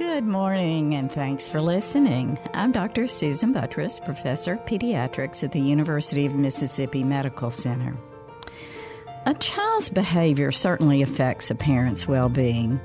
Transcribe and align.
Good 0.00 0.24
morning, 0.24 0.94
and 0.94 1.12
thanks 1.12 1.46
for 1.46 1.60
listening. 1.60 2.38
I'm 2.54 2.72
Dr. 2.72 3.06
Susan 3.06 3.52
Buttross, 3.52 4.02
Professor 4.02 4.54
of 4.54 4.64
Pediatrics 4.64 5.44
at 5.44 5.52
the 5.52 5.60
University 5.60 6.24
of 6.24 6.34
Mississippi 6.34 7.04
Medical 7.04 7.50
Center. 7.50 7.94
A 9.26 9.34
child's 9.34 9.90
behavior 9.90 10.52
certainly 10.52 11.02
affects 11.02 11.50
a 11.50 11.54
parent's 11.54 12.08
well 12.08 12.30
being. 12.30 12.80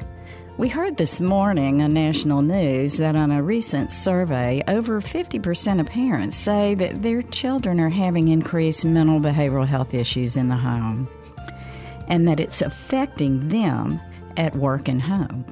We 0.57 0.67
heard 0.67 0.97
this 0.97 1.21
morning 1.21 1.81
on 1.81 1.93
national 1.93 2.41
news 2.41 2.97
that 2.97 3.15
on 3.15 3.31
a 3.31 3.41
recent 3.41 3.91
survey, 3.91 4.61
over 4.67 4.99
50% 4.99 5.79
of 5.79 5.87
parents 5.87 6.35
say 6.35 6.75
that 6.75 7.01
their 7.01 7.21
children 7.21 7.79
are 7.79 7.87
having 7.87 8.27
increased 8.27 8.83
mental 8.83 9.21
behavioral 9.21 9.65
health 9.65 9.93
issues 9.93 10.35
in 10.35 10.49
the 10.49 10.57
home 10.57 11.07
and 12.09 12.27
that 12.27 12.41
it's 12.41 12.61
affecting 12.61 13.47
them 13.47 14.01
at 14.35 14.53
work 14.57 14.89
and 14.89 15.01
home. 15.01 15.45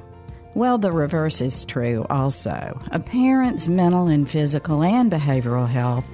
Well, 0.54 0.78
the 0.78 0.92
reverse 0.92 1.40
is 1.40 1.64
true 1.64 2.06
also. 2.08 2.80
A 2.92 3.00
parent's 3.00 3.66
mental 3.66 4.06
and 4.06 4.30
physical 4.30 4.82
and 4.82 5.10
behavioral 5.10 5.68
health 5.68 6.06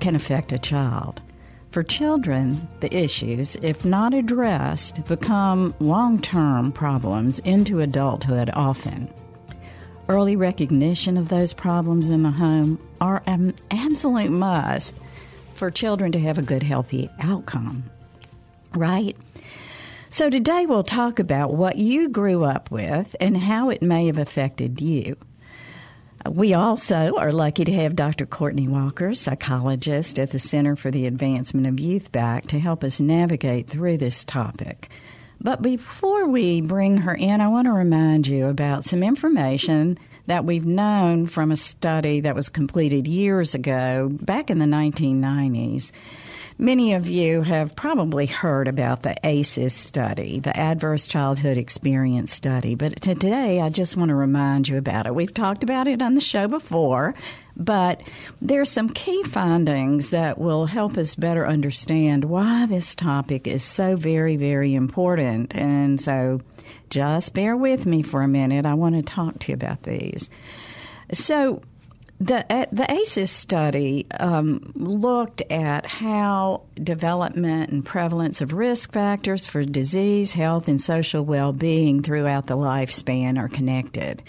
can 0.00 0.14
affect 0.14 0.52
a 0.52 0.58
child. 0.58 1.22
For 1.70 1.82
children, 1.82 2.68
the 2.80 2.94
issues, 2.94 3.56
if 3.56 3.84
not 3.84 4.12
addressed, 4.12 5.04
become 5.06 5.74
long 5.80 6.20
term 6.20 6.72
problems 6.72 7.38
into 7.40 7.80
adulthood 7.80 8.50
often. 8.52 9.08
Early 10.08 10.36
recognition 10.36 11.16
of 11.16 11.28
those 11.28 11.52
problems 11.52 12.10
in 12.10 12.22
the 12.22 12.30
home 12.30 12.78
are 13.00 13.22
an 13.26 13.54
absolute 13.70 14.30
must 14.30 14.94
for 15.54 15.70
children 15.70 16.12
to 16.12 16.20
have 16.20 16.38
a 16.38 16.42
good, 16.42 16.62
healthy 16.62 17.10
outcome. 17.18 17.84
Right? 18.74 19.16
So, 20.16 20.30
today 20.30 20.64
we'll 20.64 20.82
talk 20.82 21.18
about 21.18 21.52
what 21.52 21.76
you 21.76 22.08
grew 22.08 22.42
up 22.42 22.70
with 22.70 23.14
and 23.20 23.36
how 23.36 23.68
it 23.68 23.82
may 23.82 24.06
have 24.06 24.18
affected 24.18 24.80
you. 24.80 25.18
We 26.26 26.54
also 26.54 27.16
are 27.18 27.32
lucky 27.32 27.66
to 27.66 27.72
have 27.74 27.94
Dr. 27.94 28.24
Courtney 28.24 28.66
Walker, 28.66 29.14
psychologist 29.14 30.18
at 30.18 30.30
the 30.30 30.38
Center 30.38 30.74
for 30.74 30.90
the 30.90 31.06
Advancement 31.06 31.66
of 31.66 31.78
Youth, 31.78 32.12
back 32.12 32.46
to 32.46 32.58
help 32.58 32.82
us 32.82 32.98
navigate 32.98 33.68
through 33.68 33.98
this 33.98 34.24
topic. 34.24 34.88
But 35.38 35.60
before 35.60 36.26
we 36.26 36.62
bring 36.62 36.96
her 36.96 37.14
in, 37.14 37.42
I 37.42 37.48
want 37.48 37.66
to 37.66 37.72
remind 37.72 38.26
you 38.26 38.46
about 38.46 38.86
some 38.86 39.02
information 39.02 39.98
that 40.28 40.46
we've 40.46 40.64
known 40.64 41.26
from 41.26 41.52
a 41.52 41.58
study 41.58 42.20
that 42.20 42.34
was 42.34 42.48
completed 42.48 43.06
years 43.06 43.54
ago, 43.54 44.08
back 44.10 44.48
in 44.48 44.60
the 44.60 44.64
1990s. 44.64 45.90
Many 46.58 46.94
of 46.94 47.06
you 47.06 47.42
have 47.42 47.76
probably 47.76 48.24
heard 48.24 48.66
about 48.66 49.02
the 49.02 49.14
ACEs 49.22 49.74
study, 49.74 50.40
the 50.40 50.56
Adverse 50.56 51.06
Childhood 51.06 51.58
Experience 51.58 52.32
Study, 52.32 52.74
but 52.74 53.02
today 53.02 53.60
I 53.60 53.68
just 53.68 53.94
want 53.94 54.08
to 54.08 54.14
remind 54.14 54.66
you 54.66 54.78
about 54.78 55.06
it. 55.06 55.14
We've 55.14 55.34
talked 55.34 55.62
about 55.62 55.86
it 55.86 56.00
on 56.00 56.14
the 56.14 56.20
show 56.22 56.48
before, 56.48 57.14
but 57.58 58.00
there's 58.40 58.70
some 58.70 58.88
key 58.88 59.22
findings 59.24 60.08
that 60.10 60.38
will 60.38 60.64
help 60.64 60.96
us 60.96 61.14
better 61.14 61.46
understand 61.46 62.24
why 62.24 62.64
this 62.64 62.94
topic 62.94 63.46
is 63.46 63.62
so 63.62 63.94
very, 63.94 64.36
very 64.36 64.74
important. 64.74 65.54
And 65.54 66.00
so 66.00 66.40
just 66.88 67.34
bear 67.34 67.54
with 67.54 67.84
me 67.84 68.00
for 68.00 68.22
a 68.22 68.28
minute. 68.28 68.64
I 68.64 68.72
want 68.72 68.94
to 68.94 69.02
talk 69.02 69.40
to 69.40 69.52
you 69.52 69.54
about 69.54 69.82
these. 69.82 70.30
So, 71.12 71.60
the 72.18 72.68
the 72.72 72.90
ACEs 72.90 73.30
study 73.30 74.06
um, 74.18 74.72
looked 74.74 75.42
at 75.50 75.84
how 75.86 76.62
development 76.82 77.70
and 77.70 77.84
prevalence 77.84 78.40
of 78.40 78.54
risk 78.54 78.92
factors 78.92 79.46
for 79.46 79.64
disease, 79.64 80.32
health, 80.32 80.68
and 80.68 80.80
social 80.80 81.24
well 81.24 81.52
being 81.52 82.02
throughout 82.02 82.46
the 82.46 82.56
lifespan 82.56 83.38
are 83.38 83.48
connected. 83.48 84.22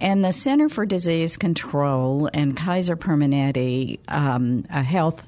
And 0.00 0.24
the 0.24 0.32
Center 0.32 0.68
for 0.68 0.86
Disease 0.86 1.36
Control 1.36 2.30
and 2.32 2.56
Kaiser 2.56 2.96
Permanente, 2.96 3.98
um, 4.08 4.64
a 4.70 4.82
health 4.82 5.22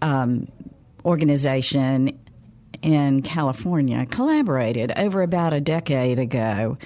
um, 0.00 0.46
organization 1.04 2.18
in 2.82 3.22
California, 3.22 4.06
collaborated 4.06 4.92
over 4.96 5.22
about 5.22 5.52
a 5.52 5.60
decade 5.60 6.18
ago. 6.18 6.78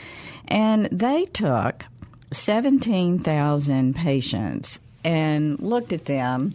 And 0.49 0.87
they 0.87 1.27
took 1.27 1.85
17,000 2.33 3.95
patients 3.95 4.81
and 5.05 5.59
looked 5.61 5.93
at 5.93 6.05
them 6.05 6.55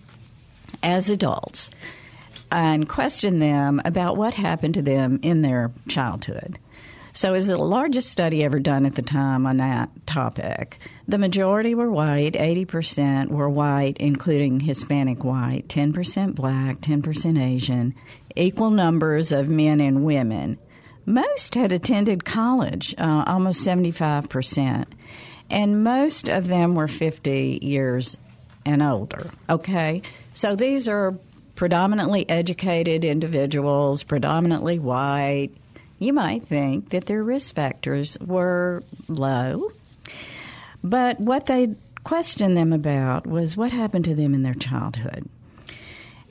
as 0.84 1.10
adults 1.10 1.72
and 2.52 2.88
questioned 2.88 3.42
them 3.42 3.82
about 3.84 4.18
what 4.18 4.34
happened 4.34 4.76
to 4.76 4.82
them 4.82 5.20
in 5.22 5.42
their 5.42 5.72
childhood. 5.88 6.60
So, 7.14 7.30
it 7.30 7.32
was 7.32 7.48
the 7.48 7.58
largest 7.58 8.10
study 8.10 8.44
ever 8.44 8.60
done 8.60 8.86
at 8.86 8.96
the 8.96 9.02
time 9.02 9.46
on 9.46 9.58
that 9.58 9.90
topic. 10.06 10.78
The 11.08 11.18
majority 11.18 11.74
were 11.74 11.90
white, 11.90 12.34
80% 12.34 13.30
were 13.30 13.50
white, 13.50 13.96
including 14.00 14.60
Hispanic 14.60 15.24
white, 15.24 15.70
10% 15.70 16.36
black, 16.36 16.82
10% 16.82 17.42
Asian, 17.42 17.96
equal 18.36 18.70
numbers 18.70 19.32
of 19.32 19.48
men 19.48 19.80
and 19.80 20.04
women. 20.04 20.58
Most 21.06 21.56
had 21.56 21.72
attended 21.72 22.26
college, 22.26 22.94
uh, 22.98 23.24
almost 23.26 23.66
75% 23.66 24.86
and 25.50 25.84
most 25.84 26.28
of 26.28 26.48
them 26.48 26.76
were 26.76 26.88
50 26.88 27.60
years 27.62 28.18
and 28.66 28.82
older. 28.82 29.30
Okay? 29.50 30.02
So 30.34 30.56
these 30.56 30.88
are 30.88 31.18
predominantly 31.56 32.30
educated 32.30 33.04
individuals, 33.04 34.04
predominantly 34.04 34.80
white. 34.80 35.50
You 36.00 36.14
might 36.14 36.46
think 36.46 36.90
that 36.90 37.06
their 37.06 37.24
risk 37.24 37.56
factors 37.56 38.18
were 38.20 38.84
low. 39.08 39.70
But 40.84 41.20
what 41.20 41.46
they 41.46 41.76
questioned 42.04 42.56
them 42.56 42.74
about 42.74 43.26
was 43.26 43.58
what 43.58 43.72
happened 43.72 44.06
to 44.06 44.16
them 44.16 44.34
in 44.34 44.44
their 44.44 44.54
childhood. 44.54 45.28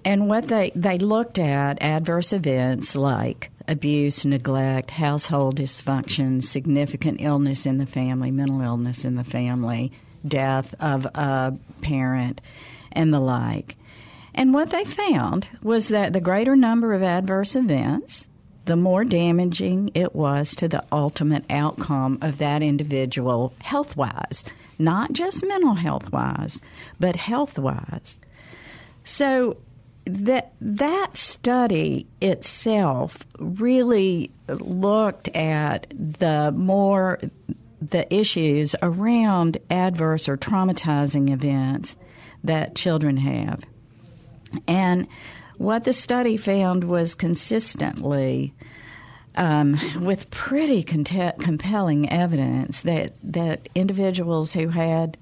And 0.05 0.29
what 0.29 0.49
they, 0.49 0.71
they 0.75 0.99
looked 0.99 1.39
at 1.39 1.83
adverse 1.83 2.33
events 2.33 2.95
like 2.95 3.51
abuse, 3.67 4.25
neglect, 4.25 4.91
household 4.91 5.57
dysfunction, 5.57 6.43
significant 6.43 7.21
illness 7.21 7.67
in 7.67 7.79
the 7.79 7.87
family, 7.87 8.31
mental 8.31 8.61
illness 8.61 9.05
in 9.05 9.17
the 9.17 9.25
family, 9.25 9.93
death 10.27 10.75
of 10.81 11.07
a 11.15 11.55
parent, 11.83 12.41
and 12.93 13.13
the 13.13 13.21
like. 13.21 13.77
And 14.35 14.53
what 14.53 14.71
they 14.71 14.85
found 14.85 15.49
was 15.63 15.89
that 15.89 16.13
the 16.13 16.21
greater 16.21 16.57
number 16.57 16.93
of 16.93 17.03
adverse 17.03 17.55
events, 17.55 18.29
the 18.65 18.77
more 18.77 19.05
damaging 19.05 19.91
it 19.95 20.15
was 20.15 20.55
to 20.57 20.69
the 20.69 20.85
ultimate 20.91 21.45
outcome 21.51 22.19
of 22.23 22.39
that 22.39 22.63
individual 22.63 23.53
health 23.61 23.97
wise, 23.97 24.43
not 24.79 25.13
just 25.13 25.45
mental 25.45 25.75
health 25.75 26.11
wise, 26.11 26.61
but 26.99 27.17
health 27.17 27.59
wise. 27.59 28.19
So 29.05 29.59
that 30.07 30.53
that 30.61 31.17
study 31.17 32.07
itself 32.21 33.27
really 33.39 34.31
looked 34.49 35.29
at 35.29 35.87
the 35.91 36.53
more 36.55 37.19
the 37.81 38.13
issues 38.15 38.75
around 38.83 39.59
adverse 39.71 40.29
or 40.29 40.37
traumatizing 40.37 41.31
events 41.31 41.97
that 42.43 42.75
children 42.75 43.17
have. 43.17 43.63
And 44.67 45.09
what 45.57 45.85
the 45.85 45.93
study 45.93 46.37
found 46.37 46.85
was 46.85 47.15
consistently 47.15 48.55
um, 49.37 49.79
with 50.01 50.31
pretty 50.31 50.83
compelling 50.83 52.11
evidence 52.11 52.83
that, 52.83 53.15
that 53.23 53.69
individuals 53.75 54.53
who 54.53 54.69
had 54.69 55.17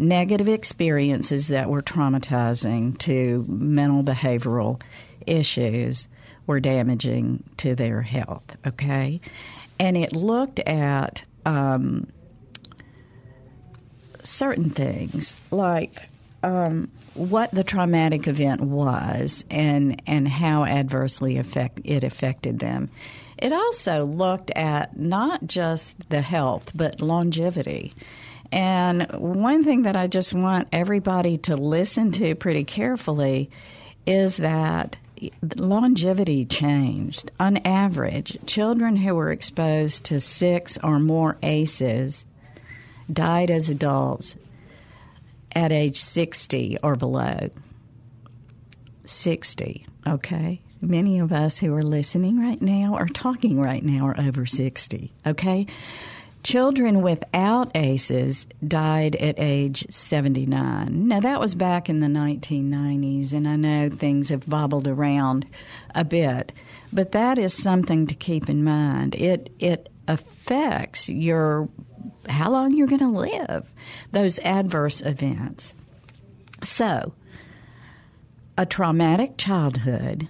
negative 0.00 0.48
experiences 0.48 1.48
that 1.48 1.68
were 1.68 1.82
traumatizing 1.82 2.98
to 2.98 3.44
mental 3.48 4.02
behavioral 4.02 4.80
issues 5.26 6.08
were 6.46 6.60
damaging 6.60 7.44
to 7.58 7.74
their 7.74 8.02
health, 8.02 8.42
okay? 8.66 9.20
And 9.78 9.96
it 9.96 10.12
looked 10.12 10.58
at 10.60 11.24
um, 11.46 12.08
certain 14.24 14.70
things 14.70 15.36
like 15.50 16.08
um, 16.42 16.90
what 17.14 17.50
the 17.50 17.64
traumatic 17.64 18.26
event 18.26 18.62
was 18.62 19.44
and, 19.50 20.02
and 20.06 20.26
how 20.26 20.64
adversely 20.64 21.36
affect, 21.36 21.80
it 21.84 22.04
affected 22.04 22.58
them. 22.58 22.90
It 23.38 23.52
also 23.52 24.04
looked 24.04 24.50
at 24.52 24.98
not 24.98 25.46
just 25.46 25.96
the 26.10 26.20
health, 26.20 26.70
but 26.74 27.00
longevity. 27.00 27.92
And 28.52 29.10
one 29.12 29.62
thing 29.62 29.82
that 29.82 29.96
I 29.96 30.06
just 30.06 30.34
want 30.34 30.68
everybody 30.72 31.38
to 31.38 31.56
listen 31.56 32.10
to 32.12 32.34
pretty 32.34 32.64
carefully 32.64 33.50
is 34.06 34.38
that 34.38 34.96
longevity 35.56 36.44
changed. 36.46 37.30
On 37.38 37.58
average, 37.58 38.38
children 38.46 38.96
who 38.96 39.14
were 39.14 39.30
exposed 39.30 40.04
to 40.04 40.20
six 40.20 40.78
or 40.82 40.98
more 40.98 41.36
ACEs 41.42 42.24
died 43.12 43.50
as 43.50 43.68
adults 43.68 44.36
at 45.52 45.72
age 45.72 46.00
60 46.00 46.78
or 46.82 46.96
below. 46.96 47.50
60, 49.04 49.86
okay? 50.06 50.60
Many 50.80 51.18
of 51.18 51.32
us 51.32 51.58
who 51.58 51.74
are 51.74 51.82
listening 51.82 52.40
right 52.40 52.60
now 52.60 52.96
or 52.96 53.06
talking 53.06 53.60
right 53.60 53.84
now 53.84 54.06
are 54.06 54.20
over 54.20 54.46
60, 54.46 55.12
okay? 55.26 55.66
Children 56.42 57.02
without 57.02 57.70
ACEs 57.74 58.46
died 58.66 59.14
at 59.16 59.34
age 59.38 59.86
79. 59.90 61.08
Now, 61.08 61.20
that 61.20 61.38
was 61.38 61.54
back 61.54 61.90
in 61.90 62.00
the 62.00 62.06
1990s, 62.06 63.34
and 63.34 63.46
I 63.46 63.56
know 63.56 63.90
things 63.90 64.30
have 64.30 64.48
bobbled 64.48 64.88
around 64.88 65.46
a 65.94 66.02
bit, 66.02 66.52
but 66.92 67.12
that 67.12 67.38
is 67.38 67.52
something 67.52 68.06
to 68.06 68.14
keep 68.14 68.48
in 68.48 68.64
mind. 68.64 69.14
It, 69.16 69.52
it 69.58 69.90
affects 70.08 71.08
your 71.08 71.68
how 72.28 72.50
long 72.50 72.74
you're 72.74 72.86
going 72.86 73.00
to 73.00 73.08
live, 73.08 73.70
those 74.12 74.38
adverse 74.40 75.00
events. 75.02 75.74
So, 76.62 77.12
a 78.56 78.66
traumatic 78.66 79.36
childhood 79.36 80.28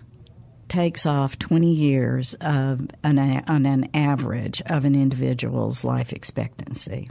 takes 0.70 1.04
off 1.04 1.38
20 1.38 1.70
years 1.70 2.34
of 2.40 2.88
an, 3.04 3.18
on 3.46 3.66
an 3.66 3.90
average 3.92 4.62
of 4.66 4.86
an 4.86 4.94
individual's 4.94 5.84
life 5.84 6.12
expectancy. 6.12 7.10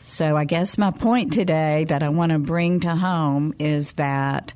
So, 0.00 0.36
I 0.36 0.44
guess 0.44 0.76
my 0.76 0.90
point 0.90 1.32
today 1.32 1.84
that 1.84 2.02
I 2.02 2.08
want 2.08 2.32
to 2.32 2.38
bring 2.38 2.80
to 2.80 2.96
home 2.96 3.54
is 3.58 3.92
that 3.92 4.52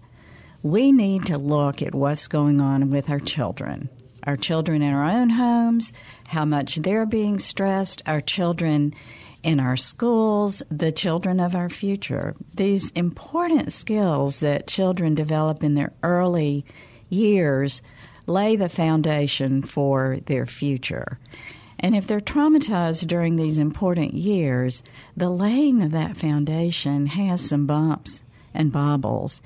we 0.62 0.90
need 0.90 1.26
to 1.26 1.38
look 1.38 1.81
at 1.82 1.94
what's 1.94 2.28
going 2.28 2.60
on 2.60 2.90
with 2.90 3.08
our 3.08 3.20
children. 3.20 3.88
Our 4.25 4.37
children 4.37 4.82
in 4.82 4.92
our 4.92 5.04
own 5.04 5.31
homes, 5.31 5.92
how 6.26 6.44
much 6.44 6.76
they're 6.76 7.06
being 7.06 7.38
stressed, 7.38 8.02
our 8.06 8.20
children 8.20 8.92
in 9.46 9.60
our 9.60 9.76
schools, 9.76 10.60
the 10.72 10.90
children 10.90 11.38
of 11.38 11.54
our 11.54 11.69
future. 11.69 12.34
These 12.54 12.90
important 12.90 13.72
skills 13.72 14.40
that 14.40 14.66
children 14.66 15.14
develop 15.14 15.62
in 15.62 15.75
their 15.75 15.93
early 16.02 16.66
years 17.08 17.81
lay 18.26 18.56
the 18.56 18.69
foundation 18.69 19.62
for 19.62 20.19
their 20.26 20.46
future. 20.46 21.20
And 21.78 21.94
if 21.94 22.08
they're 22.08 22.19
traumatized 22.19 23.06
during 23.06 23.37
these 23.37 23.56
important 23.56 24.14
years, 24.14 24.82
the 25.16 25.31
laying 25.31 25.81
of 25.81 25.92
that 25.92 26.16
foundation 26.16 27.06
has 27.06 27.40
some 27.40 27.66
bumps 27.66 28.25
and 28.52 28.72
bobbles 28.72 29.40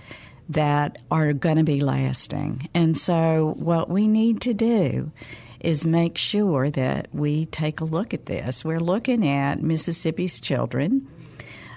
that 0.48 0.96
are 1.10 1.34
going 1.34 1.58
to 1.58 1.62
be 1.62 1.80
lasting. 1.80 2.70
And 2.72 2.96
so, 2.96 3.54
what 3.58 3.90
we 3.90 4.08
need 4.08 4.40
to 4.42 4.54
do 4.54 5.12
is 5.60 5.84
make 5.84 6.16
sure 6.16 6.70
that 6.70 7.08
we 7.12 7.46
take 7.46 7.80
a 7.80 7.84
look 7.84 8.14
at 8.14 8.26
this. 8.26 8.64
We're 8.64 8.80
looking 8.80 9.28
at 9.28 9.62
Mississippi's 9.62 10.40
children, 10.40 11.08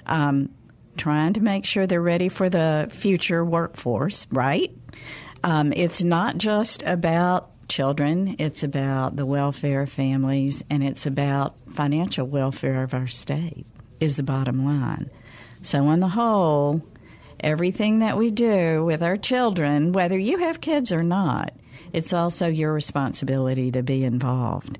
um, 0.05 0.49
trying 0.97 1.33
to 1.33 1.41
make 1.41 1.65
sure 1.65 1.85
they're 1.85 2.01
ready 2.01 2.29
for 2.29 2.49
the 2.49 2.89
future 2.91 3.43
workforce, 3.43 4.25
right? 4.31 4.71
Um, 5.43 5.73
it's 5.73 6.03
not 6.03 6.37
just 6.37 6.83
about 6.83 7.49
children, 7.67 8.35
it's 8.39 8.63
about 8.63 9.15
the 9.15 9.25
welfare 9.25 9.81
of 9.81 9.89
families, 9.89 10.63
and 10.69 10.83
it's 10.83 11.05
about 11.05 11.55
financial 11.69 12.25
welfare 12.25 12.83
of 12.83 12.93
our 12.93 13.07
state, 13.07 13.65
is 13.99 14.17
the 14.17 14.23
bottom 14.23 14.65
line. 14.65 15.09
So, 15.61 15.87
on 15.87 15.99
the 15.99 16.09
whole, 16.09 16.81
everything 17.39 17.99
that 17.99 18.17
we 18.17 18.31
do 18.31 18.83
with 18.85 19.01
our 19.01 19.17
children, 19.17 19.91
whether 19.91 20.17
you 20.17 20.37
have 20.37 20.61
kids 20.61 20.91
or 20.91 21.03
not, 21.03 21.53
it's 21.93 22.11
also 22.11 22.47
your 22.47 22.73
responsibility 22.73 23.71
to 23.71 23.83
be 23.83 24.03
involved. 24.03 24.79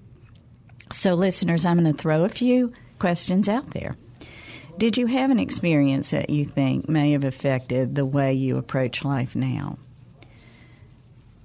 So, 0.91 1.13
listeners, 1.13 1.65
I'm 1.65 1.79
going 1.79 1.91
to 1.91 1.99
throw 1.99 2.23
a 2.25 2.29
few 2.29 2.73
questions 2.99 3.47
out 3.47 3.71
there. 3.71 3.95
Did 4.77 4.97
you 4.97 5.05
have 5.05 5.29
an 5.29 5.39
experience 5.39 6.09
that 6.09 6.31
you 6.31 6.45
think 6.45 6.89
may 6.89 7.11
have 7.11 7.23
affected 7.23 7.93
the 7.93 8.05
way 8.05 8.33
you 8.33 8.57
approach 8.57 9.05
life 9.05 9.35
now? 9.35 9.77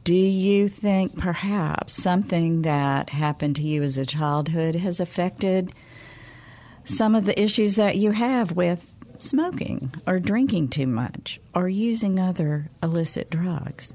Do 0.04 0.14
you 0.14 0.68
think 0.68 1.18
perhaps 1.18 1.92
something 1.92 2.62
that 2.62 3.10
happened 3.10 3.56
to 3.56 3.62
you 3.62 3.82
as 3.82 3.98
a 3.98 4.06
childhood 4.06 4.74
has 4.76 5.00
affected 5.00 5.70
some 6.84 7.14
of 7.14 7.26
the 7.26 7.38
issues 7.38 7.74
that 7.74 7.98
you 7.98 8.12
have 8.12 8.52
with 8.52 8.90
smoking 9.18 9.92
or 10.06 10.18
drinking 10.18 10.68
too 10.68 10.86
much 10.86 11.38
or 11.54 11.68
using 11.68 12.18
other 12.18 12.70
illicit 12.82 13.28
drugs? 13.28 13.94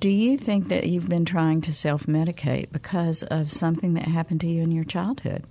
Do 0.00 0.08
you 0.08 0.38
think 0.38 0.68
that 0.68 0.88
you've 0.88 1.10
been 1.10 1.26
trying 1.26 1.60
to 1.60 1.74
self 1.74 2.06
medicate 2.06 2.72
because 2.72 3.22
of 3.22 3.52
something 3.52 3.92
that 3.94 4.08
happened 4.08 4.40
to 4.40 4.46
you 4.46 4.62
in 4.62 4.70
your 4.70 4.84
childhood? 4.84 5.44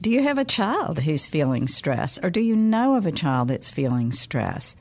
Do 0.00 0.08
you 0.10 0.22
have 0.22 0.38
a 0.38 0.46
child 0.46 1.00
who's 1.00 1.28
feeling 1.28 1.68
stress, 1.68 2.18
or 2.22 2.30
do 2.30 2.40
you 2.40 2.56
know 2.56 2.94
of 2.94 3.04
a 3.04 3.12
child 3.12 3.48
that's 3.48 3.70
feeling 3.70 4.12
stress? 4.12 4.76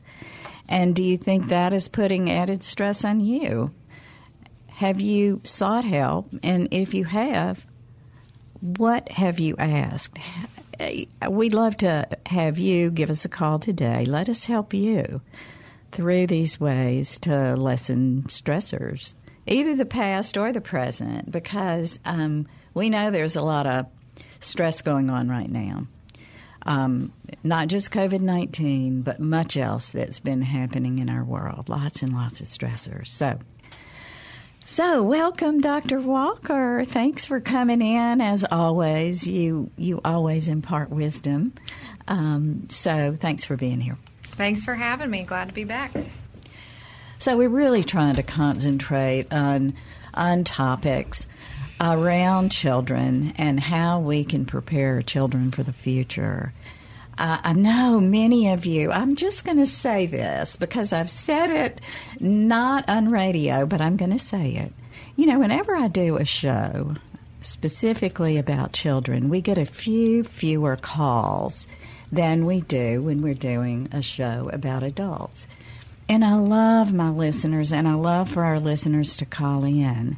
And 0.69 0.95
do 0.95 1.03
you 1.03 1.17
think 1.17 1.47
that 1.47 1.73
is 1.73 1.89
putting 1.89 2.31
added 2.31 2.63
stress 2.63 3.03
on 3.03 3.19
you? 3.19 3.73
Have 4.67 5.01
you 5.01 5.41
sought 5.43 5.83
help? 5.83 6.29
And 6.41 6.69
if 6.71 6.93
you 6.93 7.03
have, 7.03 7.65
what 8.61 9.09
have 9.09 9.39
you 9.39 9.57
asked? 9.57 10.17
We'd 11.29 11.53
love 11.53 11.75
to 11.77 12.07
have 12.27 12.57
you 12.57 12.91
give 12.91 13.09
us 13.09 13.25
a 13.25 13.29
call 13.29 13.59
today. 13.59 14.05
Let 14.05 14.29
us 14.29 14.45
help 14.45 14.73
you 14.73 15.19
through 15.92 16.28
these 16.28 16.60
ways 16.60 17.19
to 17.19 17.56
lessen 17.56 18.24
stressors, 18.24 19.13
either 19.46 19.75
the 19.75 19.86
past 19.86 20.38
or 20.38 20.51
the 20.51 20.62
present, 20.62 21.32
because 21.32 22.00
um, 22.06 22.48
we 22.74 22.89
know 22.89 23.12
there's 23.12 23.36
a 23.36 23.41
lot 23.41 23.65
of 23.65 23.88
stress 24.39 24.82
going 24.82 25.10
on 25.10 25.29
right 25.29 25.50
now. 25.50 25.88
Um, 26.65 27.13
not 27.44 27.70
just 27.70 27.91
COVID 27.91 28.20
19, 28.20 29.01
but 29.01 29.20
much 29.20 29.56
else 29.56 29.89
that's 29.89 30.20
been 30.20 30.41
happening 30.41 31.00
in 31.00 31.10
our 31.10 31.24
world. 31.24 31.70
Lots 31.70 32.01
and 32.01 32.13
lots 32.13 32.41
of 32.41 32.48
stressors. 32.48 33.08
So, 33.08 33.39
so, 34.65 35.01
welcome, 35.01 35.62
Dr. 35.62 35.98
Walker. 36.01 36.84
Thanks 36.84 37.25
for 37.25 37.39
coming 37.39 37.82
in. 37.82 38.20
As 38.20 38.44
always, 38.51 39.25
you 39.25 39.72
you 39.77 40.01
always 40.03 40.50
impart 40.50 40.89
wisdom. 40.89 41.53
Um, 42.10 42.67
so, 42.70 43.13
thanks 43.13 43.46
for 43.46 43.56
being 43.56 43.79
here. 43.79 43.98
Thanks 44.38 44.63
for 44.63 44.75
having 44.75 45.10
me. 45.10 45.24
Glad 45.24 45.50
to 45.50 45.53
be 45.53 45.63
back. 45.63 45.91
So 47.17 47.36
we're 47.36 47.50
really 47.50 47.84
trying 47.84 48.15
to 48.15 48.24
concentrate 48.24 49.34
on 49.34 49.74
on 50.13 50.44
topics 50.44 51.25
around 51.82 52.51
children 52.51 53.34
and 53.38 53.60
how 53.60 54.00
we 54.00 54.24
can 54.24 54.46
prepare 54.46 55.01
children 55.01 55.51
for 55.51 55.63
the 55.63 55.74
future. 55.74 56.53
Uh, 57.17 57.39
I 57.44 57.53
know 57.53 58.00
many 58.00 58.50
of 58.50 58.65
you, 58.65 58.91
I'm 58.91 59.15
just 59.15 59.44
going 59.44 59.58
to 59.58 59.65
say 59.65 60.06
this 60.06 60.56
because 60.56 60.94
I've 60.94 61.10
said 61.10 61.50
it 61.50 61.82
not 62.20 62.88
on 62.88 63.10
radio, 63.10 63.65
but 63.65 63.82
I'm 63.82 63.98
going 63.98 64.12
to 64.12 64.20
say 64.20 64.56
it. 64.56 64.74
You 65.15 65.25
know, 65.25 65.39
whenever 65.39 65.75
I 65.75 65.88
do 65.88 66.17
a 66.17 66.25
show 66.25 66.96
specifically 67.41 68.38
about 68.38 68.74
children, 68.74 69.29
we 69.29 69.41
get 69.41 69.58
a 69.58 69.65
few 69.65 70.24
fewer 70.24 70.75
calls 70.75 71.67
than 72.11 72.45
we 72.45 72.61
do 72.61 73.01
when 73.01 73.21
we're 73.21 73.33
doing 73.33 73.89
a 73.91 74.01
show 74.01 74.49
about 74.53 74.83
adults. 74.83 75.47
And 76.09 76.23
I 76.23 76.35
love 76.35 76.93
my 76.93 77.09
listeners, 77.09 77.73
and 77.73 77.85
I 77.85 77.95
love 77.95 78.29
for 78.29 78.45
our 78.45 78.61
listeners 78.61 79.17
to 79.17 79.25
call 79.25 79.65
in. 79.65 80.15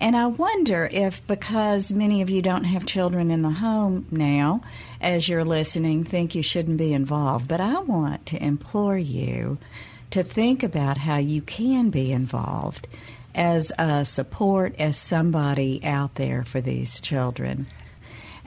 And 0.00 0.16
I 0.16 0.26
wonder 0.26 0.88
if, 0.90 1.26
because 1.26 1.92
many 1.92 2.22
of 2.22 2.30
you 2.30 2.40
don't 2.40 2.64
have 2.64 2.86
children 2.86 3.30
in 3.30 3.42
the 3.42 3.50
home 3.50 4.06
now, 4.10 4.62
as 5.00 5.28
you're 5.28 5.44
listening, 5.44 6.04
think 6.04 6.34
you 6.34 6.42
shouldn't 6.42 6.78
be 6.78 6.94
involved. 6.94 7.48
But 7.48 7.60
I 7.60 7.80
want 7.80 8.24
to 8.26 8.42
implore 8.42 8.96
you 8.96 9.58
to 10.10 10.22
think 10.22 10.62
about 10.62 10.96
how 10.96 11.18
you 11.18 11.42
can 11.42 11.90
be 11.90 12.12
involved 12.12 12.88
as 13.34 13.72
a 13.78 14.06
support, 14.06 14.74
as 14.78 14.96
somebody 14.96 15.84
out 15.84 16.14
there 16.14 16.44
for 16.44 16.62
these 16.62 16.98
children. 17.00 17.66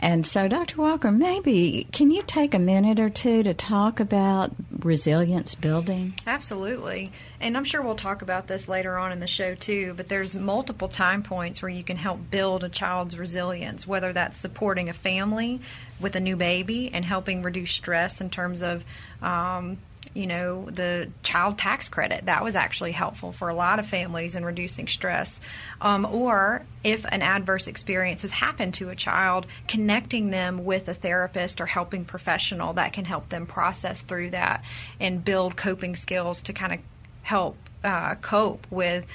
And 0.01 0.25
so, 0.25 0.47
Dr. 0.47 0.77
Walker, 0.77 1.11
maybe 1.11 1.85
can 1.91 2.09
you 2.09 2.23
take 2.23 2.53
a 2.53 2.59
minute 2.59 3.01
or 3.01 3.09
two 3.09 3.43
to 3.43 3.53
talk 3.53 3.99
about 3.99 4.51
resilience 4.79 5.55
building? 5.55 6.13
Absolutely. 6.25 7.11
And 7.41 7.57
I'm 7.57 7.65
sure 7.65 7.81
we'll 7.81 7.95
talk 7.95 8.21
about 8.21 8.47
this 8.47 8.69
later 8.69 8.97
on 8.97 9.11
in 9.11 9.19
the 9.19 9.27
show 9.27 9.55
too, 9.55 9.93
but 9.97 10.07
there's 10.07 10.35
multiple 10.35 10.87
time 10.87 11.21
points 11.21 11.61
where 11.61 11.69
you 11.69 11.83
can 11.83 11.97
help 11.97 12.31
build 12.31 12.63
a 12.63 12.69
child's 12.69 13.17
resilience, 13.17 13.85
whether 13.85 14.13
that's 14.13 14.37
supporting 14.37 14.87
a 14.87 14.93
family 14.93 15.59
with 15.99 16.15
a 16.15 16.21
new 16.21 16.37
baby 16.37 16.89
and 16.93 17.03
helping 17.03 17.41
reduce 17.41 17.71
stress 17.71 18.21
in 18.21 18.29
terms 18.29 18.61
of 18.61 18.85
um, 19.21 19.77
you 20.13 20.27
know, 20.27 20.69
the 20.69 21.09
child 21.23 21.57
tax 21.57 21.89
credit. 21.89 22.25
That 22.25 22.43
was 22.43 22.55
actually 22.55 22.91
helpful 22.91 23.31
for 23.31 23.49
a 23.49 23.53
lot 23.53 23.79
of 23.79 23.87
families 23.87 24.35
in 24.35 24.43
reducing 24.43 24.87
stress. 24.87 25.39
Um, 25.81 26.05
or 26.05 26.63
if 26.83 27.05
an 27.05 27.21
adverse 27.21 27.67
experience 27.67 28.23
has 28.23 28.31
happened 28.31 28.73
to 28.75 28.89
a 28.89 28.95
child, 28.95 29.45
connecting 29.67 30.31
them 30.31 30.65
with 30.65 30.87
a 30.87 30.93
therapist 30.93 31.61
or 31.61 31.67
helping 31.67 32.05
professional 32.05 32.73
that 32.73 32.93
can 32.93 33.05
help 33.05 33.29
them 33.29 33.45
process 33.45 34.01
through 34.01 34.31
that 34.31 34.63
and 34.99 35.23
build 35.23 35.55
coping 35.55 35.95
skills 35.95 36.41
to 36.41 36.53
kind 36.53 36.73
of 36.73 36.79
help 37.21 37.57
uh, 37.83 38.15
cope 38.15 38.65
with 38.69 39.05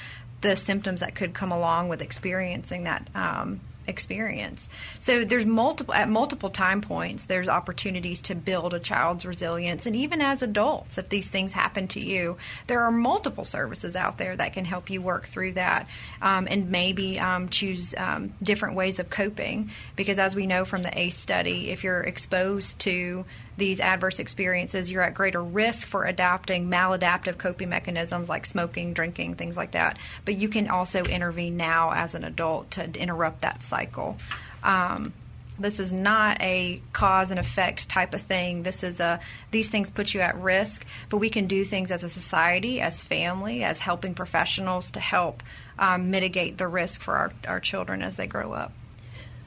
the 0.41 0.57
symptoms 0.57 1.01
that 1.01 1.15
could 1.15 1.35
come 1.35 1.51
along 1.51 1.89
with 1.89 2.03
experiencing 2.03 2.85
that 2.85 3.09
um, 3.15 3.61
experience. 3.87 4.69
So 4.99 5.25
there's 5.25 5.47
multiple 5.47 5.95
at 5.95 6.09
multiple 6.09 6.51
time 6.51 6.81
points 6.81 7.25
there's 7.27 7.49
opportunities 7.49 8.21
to 8.23 8.35
build 8.35 8.75
a 8.75 8.81
child's 8.81 9.27
resilience 9.27 9.87
and 9.87 9.97
even 9.97 10.21
as 10.21 10.43
adults 10.43 10.99
if 10.99 11.09
these 11.09 11.29
things 11.29 11.53
happen 11.53 11.89
to 11.89 12.05
you 12.05 12.37
there 12.67 12.83
are 12.83 12.91
multiple 12.91 13.45
services 13.45 13.97
out 13.97 14.19
there 14.19 14.37
that 14.37 14.53
can 14.53 14.65
help 14.65 14.91
you 14.91 15.01
work 15.01 15.27
through 15.27 15.53
that 15.53 15.89
um, 16.23 16.47
and 16.51 16.71
maybe 16.71 17.19
um, 17.19 17.49
choose 17.49 17.95
um, 17.97 18.33
different 18.43 18.77
ways 18.77 18.99
of 18.99 19.11
coping 19.11 19.71
because 19.97 20.19
as 20.19 20.35
we 20.37 20.47
know 20.47 20.65
from 20.65 20.83
the 20.83 20.99
ACE 20.99 21.17
study 21.17 21.71
if 21.71 21.85
you're 21.85 22.03
exposed 22.03 22.79
to 22.79 23.25
these 23.57 23.81
adverse 23.81 24.19
experiences, 24.19 24.91
you're 24.91 25.03
at 25.03 25.15
greater 25.15 25.43
risk 25.43 25.87
for 25.87 26.05
adopting 26.05 26.71
maladaptive 26.71 27.39
coping 27.39 27.69
mechanisms 27.69 28.29
like 28.29 28.47
smoking, 28.47 28.93
drinking, 28.93 29.35
things 29.35 29.57
like 29.57 29.73
that. 29.73 29.99
But 30.25 30.37
you 30.37 30.49
can 30.49 30.69
also 30.69 31.05
intervene 31.05 31.57
now 31.57 31.93
as 31.93 32.15
an 32.15 32.25
adult 32.25 32.73
to 32.73 32.91
interrupt 33.01 33.43
that 33.43 33.63
cycle. 33.63 34.17
Um, 34.63 35.13
this 35.59 35.79
is 35.79 35.93
not 35.93 36.41
a 36.41 36.81
cause 36.93 37.31
and 37.31 37.39
effect 37.39 37.89
type 37.89 38.13
of 38.13 38.23
thing. 38.23 38.65
This 38.65 38.83
is 38.83 38.99
a 38.99 39.21
these 39.53 39.69
things 39.69 39.89
put 39.89 40.13
you 40.13 40.21
at 40.21 40.37
risk, 40.37 40.85
but 41.09 41.19
we 41.19 41.31
can 41.31 41.47
do 41.47 41.65
things 41.65 41.93
as 41.93 42.03
a 42.03 42.09
society, 42.09 42.81
as 42.81 43.03
family, 43.03 43.63
as 43.63 43.79
helping 43.79 44.15
professionals 44.15 44.91
to 44.93 45.01
help 45.01 45.43
um, 45.79 46.11
mitigate 46.11 46.59
the 46.59 46.67
risk 46.67 47.01
for 47.01 47.15
our, 47.15 47.33
our 47.47 47.61
children 47.61 48.03
as 48.03 48.17
they 48.17 48.27
grow 48.27 48.53
up. 48.53 48.73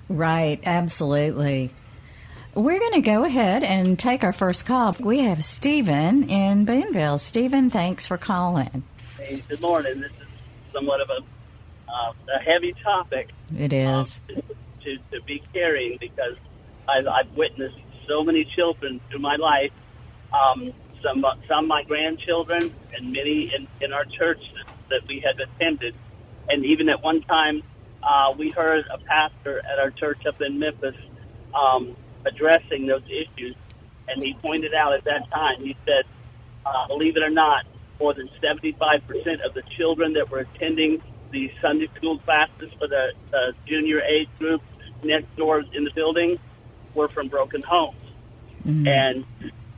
Right, 0.07 0.61
absolutely. 0.65 1.71
We're 2.57 2.79
going 2.79 2.93
to 2.93 3.01
go 3.01 3.23
ahead 3.23 3.63
and 3.63 3.99
take 3.99 4.23
our 4.23 4.33
first 4.33 4.65
call. 4.65 4.95
We 4.99 5.19
have 5.19 5.43
Stephen 5.43 6.27
in 6.27 6.65
Boonville. 6.65 7.19
Stephen, 7.19 7.69
thanks 7.69 8.07
for 8.07 8.17
calling. 8.17 8.83
Hey, 9.15 9.43
good 9.47 9.61
morning. 9.61 10.01
This 10.01 10.09
is 10.09 10.27
somewhat 10.73 10.99
of 10.99 11.07
a, 11.11 11.19
uh, 11.87 12.13
a 12.35 12.39
heavy 12.43 12.73
topic. 12.83 13.29
It 13.55 13.73
is. 13.73 14.21
Um, 14.35 14.41
to, 14.83 14.97
to 15.11 15.21
be 15.27 15.43
carrying 15.53 15.99
because 15.99 16.35
I've, 16.89 17.05
I've 17.05 17.31
witnessed 17.33 17.77
so 18.07 18.23
many 18.23 18.43
children 18.43 19.01
through 19.11 19.19
my 19.19 19.35
life. 19.35 19.71
Um, 20.33 20.73
some, 21.03 21.23
some 21.47 21.67
my 21.67 21.83
grandchildren, 21.83 22.73
and 22.95 23.13
many 23.13 23.53
in, 23.55 23.67
in 23.81 23.93
our 23.93 24.05
church 24.05 24.41
that, 24.55 24.73
that 24.89 25.07
we 25.07 25.19
had 25.19 25.39
attended. 25.39 25.95
And 26.49 26.65
even 26.65 26.89
at 26.89 27.03
one 27.03 27.21
time, 27.21 27.61
uh, 28.01 28.33
we 28.35 28.49
heard 28.49 28.85
a 28.91 28.97
pastor 28.97 29.59
at 29.59 29.77
our 29.77 29.91
church 29.91 30.25
up 30.25 30.41
in 30.41 30.57
Memphis 30.57 30.95
um, 31.53 31.95
addressing 32.27 32.87
those 32.87 33.03
issues. 33.05 33.55
And 34.07 34.23
he 34.23 34.35
pointed 34.35 34.73
out 34.73 34.93
at 34.93 35.03
that 35.05 35.29
time, 35.31 35.61
he 35.61 35.75
said, 35.85 36.05
uh, 36.65 36.87
believe 36.87 37.17
it 37.17 37.23
or 37.23 37.29
not, 37.29 37.65
more 37.99 38.13
than 38.13 38.29
75% 38.41 39.45
of 39.45 39.53
the 39.53 39.63
children 39.75 40.13
that 40.13 40.29
were 40.29 40.39
attending 40.39 41.01
the 41.31 41.51
Sunday 41.61 41.89
school 41.95 42.19
classes 42.19 42.71
for 42.79 42.87
the 42.87 43.11
uh, 43.33 43.51
junior 43.65 44.01
age 44.01 44.29
group 44.39 44.61
next 45.03 45.35
door 45.35 45.63
in 45.73 45.83
the 45.83 45.91
building 45.91 46.37
were 46.93 47.09
from 47.09 47.27
broken 47.27 47.61
homes. 47.61 47.97
Mm-hmm. 48.65 48.87
And 48.87 49.25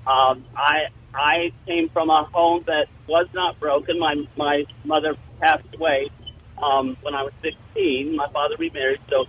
um, 0.07 0.45
I 0.55 0.87
I 1.13 1.51
came 1.65 1.89
from 1.89 2.09
a 2.09 2.23
home 2.23 2.63
that 2.67 2.87
was 3.07 3.27
not 3.33 3.59
broken. 3.59 3.99
My 3.99 4.15
my 4.37 4.65
mother 4.83 5.15
passed 5.39 5.73
away 5.75 6.09
um, 6.57 6.97
when 7.01 7.13
I 7.15 7.23
was 7.23 7.33
16. 7.41 8.15
My 8.15 8.29
father 8.31 8.55
remarried, 8.57 9.01
so 9.09 9.25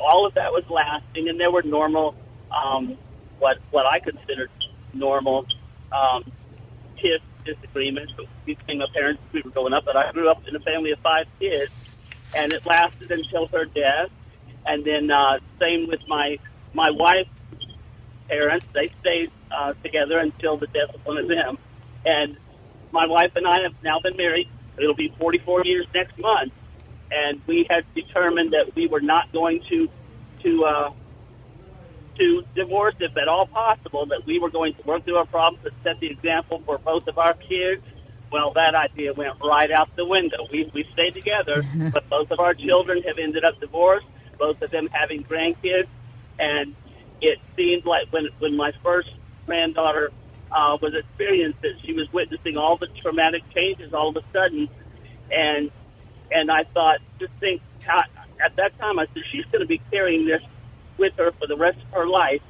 all 0.00 0.26
of 0.26 0.34
that 0.34 0.52
was 0.52 0.64
lasting, 0.68 1.28
and 1.28 1.38
there 1.38 1.50
were 1.50 1.62
normal 1.62 2.14
um, 2.50 2.96
what 3.38 3.58
what 3.70 3.86
I 3.86 4.00
considered 4.00 4.50
normal 4.92 5.46
um, 5.92 6.24
kids 6.96 7.22
disagreements 7.44 8.12
between 8.44 8.78
my 8.78 8.86
parents 8.92 9.22
we 9.32 9.42
were 9.42 9.50
growing 9.50 9.72
up. 9.72 9.84
But 9.84 9.96
I 9.96 10.12
grew 10.12 10.30
up 10.30 10.42
in 10.46 10.54
a 10.54 10.60
family 10.60 10.92
of 10.92 10.98
five 11.00 11.26
kids, 11.38 11.72
and 12.34 12.52
it 12.52 12.64
lasted 12.66 13.10
until 13.10 13.46
her 13.48 13.64
death. 13.64 14.10
And 14.66 14.84
then 14.84 15.10
uh, 15.10 15.38
same 15.60 15.88
with 15.88 16.00
my 16.08 16.38
my 16.74 16.90
wife's 16.90 17.30
parents; 18.28 18.66
they 18.74 18.90
stayed 19.00 19.30
uh, 19.50 19.72
together 19.82 20.18
until 20.18 20.58
the 20.58 20.66
death 20.66 20.94
of 20.94 21.04
one 21.04 21.16
of 21.16 21.28
them. 21.28 21.58
And 22.04 22.36
my 22.92 23.06
wife 23.06 23.32
and 23.36 23.46
I 23.46 23.62
have 23.62 23.74
now 23.82 24.00
been 24.00 24.16
married. 24.16 24.48
It'll 24.78 24.94
be 24.94 25.12
44 25.18 25.64
years 25.64 25.86
next 25.94 26.18
month, 26.18 26.52
and 27.10 27.40
we 27.46 27.66
had 27.68 27.84
determined 27.94 28.52
that 28.52 28.74
we 28.76 28.86
were 28.86 29.00
not 29.00 29.32
going 29.32 29.62
to 29.70 29.88
to 30.42 30.64
uh, 30.64 30.90
to 32.18 32.42
divorce, 32.54 32.94
if 33.00 33.16
at 33.16 33.28
all 33.28 33.46
possible, 33.46 34.06
that 34.06 34.26
we 34.26 34.38
were 34.38 34.50
going 34.50 34.74
to 34.74 34.82
work 34.82 35.04
through 35.04 35.16
our 35.16 35.26
problems 35.26 35.64
and 35.64 35.74
set 35.82 36.00
the 36.00 36.10
example 36.10 36.62
for 36.66 36.78
both 36.78 37.06
of 37.06 37.18
our 37.18 37.34
kids. 37.34 37.82
Well, 38.30 38.52
that 38.54 38.74
idea 38.74 39.14
went 39.14 39.34
right 39.42 39.70
out 39.70 39.94
the 39.96 40.04
window. 40.04 40.46
We 40.52 40.70
we 40.74 40.84
stayed 40.92 41.14
together, 41.14 41.64
but 41.92 42.08
both 42.10 42.30
of 42.30 42.40
our 42.40 42.54
children 42.54 43.02
have 43.04 43.18
ended 43.18 43.44
up 43.44 43.58
divorced. 43.60 44.06
Both 44.38 44.60
of 44.62 44.70
them 44.70 44.88
having 44.92 45.24
grandkids, 45.24 45.88
and 46.38 46.74
it 47.20 47.38
seemed 47.56 47.86
like 47.86 48.12
when 48.12 48.28
when 48.38 48.56
my 48.56 48.72
first 48.82 49.10
granddaughter 49.46 50.12
uh, 50.50 50.76
was 50.80 50.94
experienced 50.94 51.60
that 51.62 51.74
she 51.84 51.92
was 51.92 52.12
witnessing 52.12 52.56
all 52.56 52.76
the 52.76 52.88
traumatic 53.02 53.42
changes 53.54 53.94
all 53.94 54.10
of 54.10 54.16
a 54.16 54.24
sudden, 54.32 54.68
and 55.30 55.70
and 56.30 56.50
I 56.50 56.64
thought, 56.64 56.98
just 57.18 57.32
think 57.40 57.62
how, 57.84 58.02
at 58.44 58.56
that 58.56 58.78
time 58.78 58.98
I 58.98 59.06
said 59.06 59.22
she's 59.30 59.44
going 59.46 59.60
to 59.60 59.66
be 59.66 59.80
carrying 59.90 60.26
this 60.26 60.42
with 60.98 61.14
her 61.16 61.32
for 61.32 61.46
the 61.46 61.56
rest 61.56 61.78
of 61.78 61.90
her 61.92 62.06
life. 62.06 62.42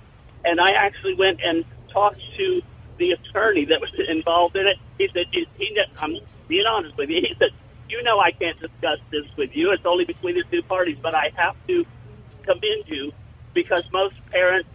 And 0.44 0.60
I 0.60 0.70
actually 0.70 1.14
went 1.14 1.40
and 1.42 1.64
talked 1.92 2.20
to 2.36 2.62
the 2.98 3.12
attorney 3.12 3.66
that 3.66 3.80
was 3.80 3.90
involved 4.08 4.56
in 4.56 4.66
it. 4.66 4.76
He 4.98 5.08
said, 5.12 5.26
he, 5.30 5.46
he, 5.56 5.80
I'm 5.98 6.16
being 6.48 6.66
honest 6.66 6.96
with 6.96 7.10
you. 7.10 7.20
He 7.28 7.34
said, 7.38 7.50
you 7.88 8.02
know 8.02 8.20
I 8.20 8.32
can't 8.32 8.58
discuss 8.58 8.98
this 9.10 9.24
with 9.36 9.56
you. 9.56 9.72
It's 9.72 9.86
only 9.86 10.04
between 10.04 10.34
the 10.34 10.44
two 10.50 10.62
parties, 10.62 10.98
but 11.00 11.14
I 11.14 11.30
have 11.36 11.56
to 11.68 11.86
commend 12.42 12.84
you 12.86 13.12
because 13.54 13.84
most 13.92 14.14
parents 14.30 14.68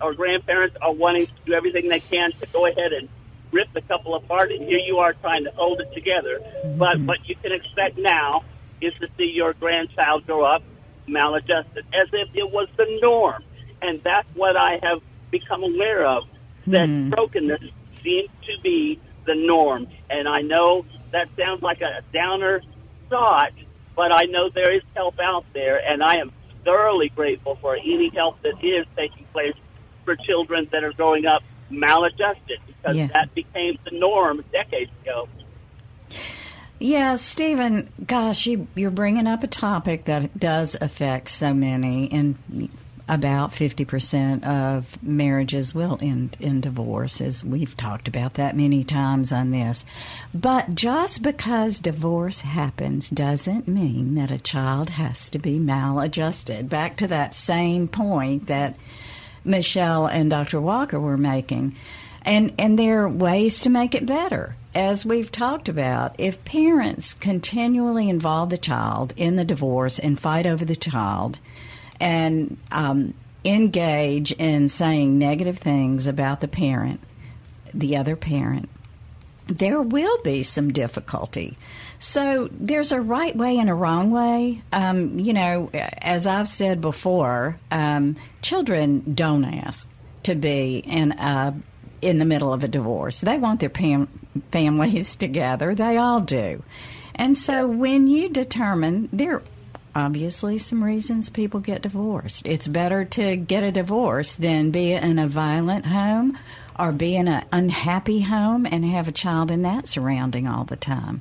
or 0.00 0.14
grandparents 0.14 0.76
are 0.80 0.92
wanting 0.92 1.26
to 1.26 1.32
do 1.46 1.52
everything 1.52 1.88
they 1.88 2.00
can 2.00 2.32
to 2.32 2.46
go 2.46 2.66
ahead 2.66 2.92
and 2.92 3.08
rip 3.52 3.72
the 3.72 3.82
couple 3.82 4.14
apart, 4.16 4.50
and 4.50 4.62
here 4.62 4.78
you 4.78 4.98
are 4.98 5.12
trying 5.12 5.44
to 5.44 5.50
hold 5.52 5.80
it 5.80 5.92
together. 5.94 6.40
Mm-hmm. 6.40 6.78
But 6.78 7.00
what 7.00 7.28
you 7.28 7.36
can 7.36 7.52
expect 7.52 7.98
now 7.98 8.42
is 8.80 8.92
to 8.94 9.08
see 9.16 9.30
your 9.32 9.52
grandchild 9.52 10.26
grow 10.26 10.44
up 10.44 10.62
maladjusted, 11.06 11.84
as 11.94 12.08
if 12.12 12.28
it 12.34 12.50
was 12.50 12.68
the 12.76 12.98
norm. 13.02 13.42
And 13.82 14.02
that's 14.02 14.28
what 14.34 14.56
I 14.56 14.78
have 14.82 15.02
become 15.30 15.62
aware 15.62 16.06
of, 16.06 16.24
that 16.68 16.88
mm. 16.88 17.10
brokenness 17.10 17.62
seems 18.02 18.30
to 18.46 18.60
be 18.62 19.00
the 19.26 19.34
norm. 19.34 19.88
And 20.08 20.28
I 20.28 20.42
know 20.42 20.86
that 21.10 21.28
sounds 21.36 21.62
like 21.62 21.80
a 21.80 22.00
downer 22.12 22.62
thought, 23.08 23.52
but 23.94 24.14
I 24.14 24.22
know 24.22 24.48
there 24.48 24.72
is 24.72 24.82
help 24.94 25.18
out 25.20 25.44
there, 25.52 25.78
and 25.78 26.02
I 26.02 26.16
am 26.16 26.32
thoroughly 26.64 27.10
grateful 27.10 27.56
for 27.60 27.76
any 27.76 28.10
help 28.14 28.40
that 28.42 28.64
is 28.64 28.86
taking 28.96 29.24
place 29.32 29.54
for 30.04 30.16
children 30.16 30.68
that 30.72 30.82
are 30.82 30.92
growing 30.92 31.26
up 31.26 31.42
maladjusted, 31.70 32.58
because 32.66 32.96
yeah. 32.96 33.08
that 33.08 33.34
became 33.34 33.78
the 33.84 33.98
norm 33.98 34.44
decades 34.52 34.90
ago. 35.02 35.28
Yeah, 36.84 37.16
Stephen, 37.16 37.88
gosh, 38.06 38.44
you, 38.44 38.66
you're 38.74 38.90
bringing 38.90 39.26
up 39.26 39.42
a 39.42 39.46
topic 39.46 40.04
that 40.04 40.38
does 40.38 40.76
affect 40.78 41.30
so 41.30 41.54
many, 41.54 42.12
and 42.12 42.68
about 43.08 43.52
50% 43.52 44.44
of 44.44 45.02
marriages 45.02 45.74
will 45.74 45.96
end 46.02 46.36
in 46.40 46.60
divorce, 46.60 47.22
as 47.22 47.42
we've 47.42 47.74
talked 47.74 48.06
about 48.06 48.34
that 48.34 48.54
many 48.54 48.84
times 48.84 49.32
on 49.32 49.50
this. 49.50 49.82
But 50.34 50.74
just 50.74 51.22
because 51.22 51.78
divorce 51.78 52.42
happens 52.42 53.08
doesn't 53.08 53.66
mean 53.66 54.16
that 54.16 54.30
a 54.30 54.38
child 54.38 54.90
has 54.90 55.30
to 55.30 55.38
be 55.38 55.58
maladjusted. 55.58 56.68
Back 56.68 56.98
to 56.98 57.06
that 57.06 57.34
same 57.34 57.88
point 57.88 58.48
that 58.48 58.76
Michelle 59.42 60.04
and 60.06 60.28
Dr. 60.28 60.60
Walker 60.60 61.00
were 61.00 61.16
making. 61.16 61.76
And, 62.26 62.52
and 62.58 62.78
there 62.78 63.04
are 63.04 63.08
ways 63.08 63.62
to 63.62 63.70
make 63.70 63.94
it 63.94 64.04
better 64.04 64.54
as 64.74 65.06
we've 65.06 65.30
talked 65.30 65.68
about, 65.68 66.14
if 66.18 66.44
parents 66.44 67.14
continually 67.14 68.08
involve 68.08 68.50
the 68.50 68.58
child 68.58 69.12
in 69.16 69.36
the 69.36 69.44
divorce 69.44 69.98
and 69.98 70.18
fight 70.18 70.46
over 70.46 70.64
the 70.64 70.76
child, 70.76 71.38
and 72.00 72.56
um, 72.72 73.14
engage 73.44 74.32
in 74.32 74.68
saying 74.68 75.18
negative 75.18 75.58
things 75.58 76.06
about 76.06 76.40
the 76.40 76.48
parent, 76.48 77.00
the 77.72 77.96
other 77.96 78.16
parent, 78.16 78.68
there 79.46 79.80
will 79.80 80.18
be 80.22 80.42
some 80.42 80.72
difficulty. 80.72 81.56
So 81.98 82.48
there's 82.50 82.92
a 82.92 83.00
right 83.00 83.36
way 83.36 83.58
and 83.58 83.68
a 83.68 83.74
wrong 83.74 84.10
way. 84.10 84.62
Um, 84.72 85.18
you 85.18 85.32
know, 85.32 85.70
as 85.72 86.26
I've 86.26 86.48
said 86.48 86.80
before, 86.80 87.58
um, 87.70 88.16
children 88.42 89.14
don't 89.14 89.44
ask 89.44 89.88
to 90.24 90.34
be 90.34 90.78
in 90.78 91.12
a 91.12 91.54
in 92.00 92.18
the 92.18 92.24
middle 92.24 92.52
of 92.52 92.62
a 92.64 92.68
divorce. 92.68 93.20
They 93.20 93.38
want 93.38 93.60
their 93.60 93.70
pam- 93.70 94.08
families 94.50 95.16
together. 95.16 95.74
They 95.74 95.96
all 95.96 96.20
do. 96.20 96.62
And 97.14 97.38
so 97.38 97.66
when 97.66 98.06
you 98.06 98.28
determine 98.28 99.08
there 99.12 99.36
are 99.36 99.42
obviously 99.94 100.58
some 100.58 100.82
reasons 100.82 101.30
people 101.30 101.60
get 101.60 101.82
divorced. 101.82 102.46
It's 102.46 102.66
better 102.66 103.04
to 103.04 103.36
get 103.36 103.62
a 103.62 103.70
divorce 103.70 104.34
than 104.34 104.70
be 104.70 104.92
in 104.92 105.18
a 105.18 105.28
violent 105.28 105.86
home 105.86 106.36
or 106.78 106.90
be 106.90 107.14
in 107.14 107.28
an 107.28 107.44
unhappy 107.52 108.20
home 108.20 108.66
and 108.66 108.84
have 108.84 109.06
a 109.06 109.12
child 109.12 109.50
in 109.50 109.62
that 109.62 109.86
surrounding 109.86 110.48
all 110.48 110.64
the 110.64 110.76
time. 110.76 111.20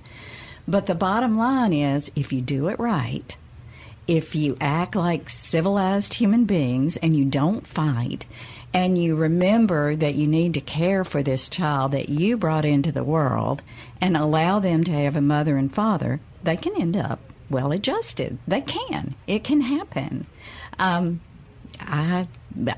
But 0.68 0.88
the 0.88 0.96
bottom 0.96 1.36
line 1.36 1.74
is 1.74 2.12
if 2.16 2.34
you 2.34 2.42
do 2.42 2.70
it 2.70 2.80
right, 2.80 3.36
if 4.08 4.36
you 4.36 4.58
act 4.60 4.96
like 4.96 5.30
civilized 5.30 6.16
human 6.16 6.46
beings 6.46 6.98
and 6.98 7.16
you 7.16 7.26
don't 7.26 7.68
fight 7.68 8.26
and 8.74 8.98
you 8.98 9.16
remember 9.16 9.96
that 9.96 10.16
you 10.16 10.28
need 10.28 10.56
to 10.56 10.62
care 10.62 11.04
for 11.04 11.22
this 11.22 11.48
child 11.48 11.92
that 11.92 12.10
you 12.10 12.38
brought 12.38 12.66
into 12.66 12.92
the 12.92 13.04
world 13.04 13.62
and 14.02 14.18
allow 14.18 14.60
them 14.60 14.84
to 14.84 14.92
have 14.92 15.16
a 15.16 15.22
mother 15.22 15.58
and 15.58 15.74
father, 15.74 16.20
they 16.44 16.58
can 16.58 16.76
end 16.76 16.98
up 16.98 17.20
well 17.50 17.72
adjusted. 17.72 18.38
They 18.48 18.62
can. 18.62 19.16
It 19.28 19.44
can 19.44 19.62
happen. 19.62 20.26
Um, 20.80 21.22
I 21.80 22.28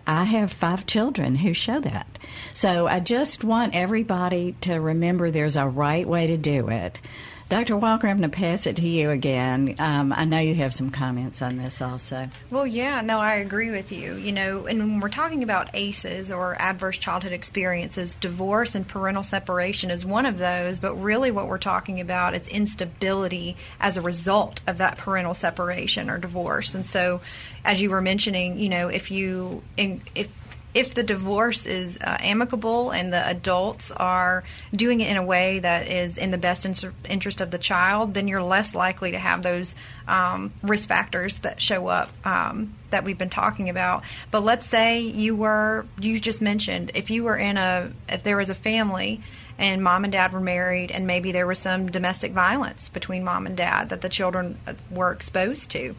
I 0.07 0.23
have 0.23 0.51
five 0.51 0.85
children 0.85 1.35
who 1.35 1.53
show 1.53 1.79
that. 1.81 2.17
So 2.53 2.87
I 2.87 2.99
just 2.99 3.43
want 3.43 3.75
everybody 3.75 4.55
to 4.61 4.75
remember 4.75 5.31
there's 5.31 5.57
a 5.57 5.67
right 5.67 6.07
way 6.07 6.27
to 6.27 6.37
do 6.37 6.69
it. 6.69 6.99
Dr. 7.47 7.77
Walker, 7.77 8.07
I'm 8.07 8.17
going 8.17 8.31
to 8.31 8.35
pass 8.35 8.65
it 8.65 8.77
to 8.77 8.87
you 8.87 9.11
again. 9.11 9.75
Um, 9.77 10.11
I 10.11 10.25
know 10.25 10.39
you 10.39 10.55
have 10.55 10.73
some 10.73 10.89
comments 10.89 11.43
on 11.43 11.57
this 11.57 11.79
also. 11.79 12.27
Well, 12.49 12.65
yeah, 12.65 13.01
no, 13.01 13.19
I 13.19 13.35
agree 13.35 13.69
with 13.69 13.91
you. 13.91 14.15
You 14.15 14.31
know, 14.31 14.65
and 14.65 14.79
when 14.79 14.99
we're 14.99 15.09
talking 15.09 15.43
about 15.43 15.69
ACEs 15.75 16.31
or 16.31 16.59
adverse 16.59 16.97
childhood 16.97 17.33
experiences, 17.33 18.15
divorce 18.15 18.73
and 18.73 18.87
parental 18.87 19.21
separation 19.21 19.91
is 19.91 20.03
one 20.03 20.25
of 20.25 20.39
those, 20.39 20.79
but 20.79 20.95
really 20.95 21.29
what 21.29 21.47
we're 21.47 21.59
talking 21.59 22.01
about 22.01 22.33
is 22.33 22.47
instability 22.47 23.57
as 23.79 23.95
a 23.95 24.01
result 24.01 24.61
of 24.65 24.79
that 24.79 24.97
parental 24.97 25.35
separation 25.35 26.09
or 26.09 26.17
divorce. 26.17 26.73
And 26.73 26.83
so, 26.83 27.21
as 27.63 27.79
you 27.79 27.91
were 27.91 28.01
mentioning, 28.01 28.57
you 28.57 28.69
know, 28.69 28.87
if 28.87 29.11
you, 29.11 29.61
if 29.77 30.29
if 30.75 30.93
the 30.93 31.03
divorce 31.03 31.65
is 31.65 31.97
uh, 32.01 32.17
amicable 32.19 32.91
and 32.91 33.11
the 33.13 33.27
adults 33.29 33.91
are 33.93 34.43
doing 34.75 34.99
it 34.99 35.09
in 35.09 35.15
a 35.15 35.23
way 35.23 35.59
that 35.59 35.87
is 35.87 36.17
in 36.17 36.31
the 36.31 36.37
best 36.37 36.65
in- 36.65 36.93
interest 37.05 37.39
of 37.39 37.49
the 37.49 37.57
child, 37.57 38.13
then 38.13 38.27
you're 38.27 38.43
less 38.43 38.75
likely 38.75 39.11
to 39.11 39.17
have 39.17 39.41
those 39.41 39.73
um, 40.05 40.51
risk 40.61 40.89
factors 40.89 41.39
that 41.39 41.61
show 41.61 41.87
up 41.87 42.11
um, 42.25 42.73
that 42.89 43.05
we've 43.05 43.17
been 43.17 43.29
talking 43.29 43.69
about. 43.69 44.03
But 44.31 44.41
let's 44.41 44.67
say 44.67 44.99
you 44.99 45.33
were, 45.33 45.85
you 46.01 46.19
just 46.19 46.41
mentioned, 46.41 46.91
if 46.93 47.09
you 47.09 47.23
were 47.23 47.37
in 47.37 47.55
a, 47.55 47.89
if 48.09 48.23
there 48.23 48.35
was 48.35 48.49
a 48.49 48.55
family 48.55 49.21
and 49.57 49.81
mom 49.81 50.03
and 50.03 50.11
dad 50.11 50.33
were 50.33 50.41
married 50.41 50.91
and 50.91 51.07
maybe 51.07 51.31
there 51.31 51.47
was 51.47 51.57
some 51.57 51.89
domestic 51.89 52.33
violence 52.33 52.89
between 52.89 53.23
mom 53.23 53.45
and 53.45 53.55
dad 53.55 53.87
that 53.89 54.01
the 54.01 54.09
children 54.09 54.59
uh, 54.67 54.73
were 54.91 55.13
exposed 55.13 55.71
to 55.71 55.95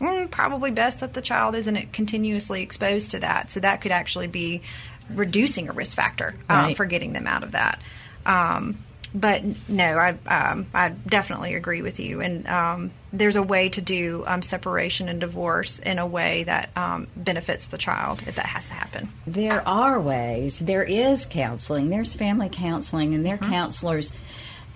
mm, 0.00 0.30
probably 0.30 0.70
best 0.70 1.00
that 1.00 1.14
the 1.14 1.22
child 1.22 1.54
isn't 1.54 1.92
continuously 1.92 2.62
exposed 2.62 3.12
to 3.12 3.20
that. 3.20 3.50
So 3.50 3.60
that 3.60 3.80
could 3.80 3.92
actually 3.92 4.26
be 4.26 4.62
reducing 5.10 5.68
a 5.68 5.72
risk 5.72 5.96
factor 5.96 6.34
um, 6.48 6.66
right. 6.66 6.76
for 6.76 6.84
getting 6.84 7.12
them 7.12 7.26
out 7.26 7.42
of 7.42 7.52
that. 7.52 7.80
Um, 8.26 8.78
but 9.14 9.42
no, 9.68 9.96
I 9.96 10.10
um, 10.26 10.66
I 10.74 10.90
definitely 10.90 11.54
agree 11.54 11.82
with 11.82 11.98
you. 11.98 12.20
And 12.20 12.46
um, 12.46 12.90
there's 13.12 13.36
a 13.36 13.42
way 13.42 13.70
to 13.70 13.80
do 13.80 14.24
um, 14.26 14.42
separation 14.42 15.08
and 15.08 15.20
divorce 15.20 15.78
in 15.78 15.98
a 15.98 16.06
way 16.06 16.44
that 16.44 16.70
um, 16.76 17.06
benefits 17.16 17.68
the 17.68 17.78
child 17.78 18.22
if 18.26 18.36
that 18.36 18.46
has 18.46 18.66
to 18.66 18.74
happen. 18.74 19.08
There 19.26 19.66
are 19.66 19.98
ways. 19.98 20.58
There 20.58 20.84
is 20.84 21.24
counseling. 21.24 21.88
There's 21.88 22.14
family 22.14 22.50
counseling, 22.50 23.14
and 23.14 23.24
there 23.24 23.36
are 23.36 23.38
mm-hmm. 23.38 23.50
counselors 23.50 24.12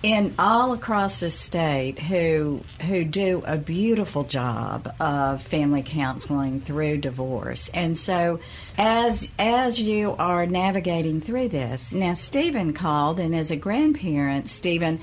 in 0.03 0.35
all 0.37 0.73
across 0.73 1.21
the 1.21 1.31
state 1.31 1.97
who 1.97 2.61
who 2.81 3.05
do 3.05 3.41
a 3.47 3.57
beautiful 3.57 4.25
job 4.25 4.93
of 4.99 5.41
family 5.41 5.81
counseling 5.81 6.59
through 6.59 6.97
divorce. 6.97 7.69
And 7.73 7.97
so 7.97 8.41
as 8.77 9.29
as 9.39 9.79
you 9.79 10.11
are 10.19 10.45
navigating 10.45 11.21
through 11.21 11.47
this, 11.47 11.93
now 11.93 12.13
Stephen 12.13 12.73
called 12.73 13.19
and 13.19 13.33
as 13.33 13.49
a 13.49 13.55
grandparent, 13.55 14.49
Stephen 14.49 14.99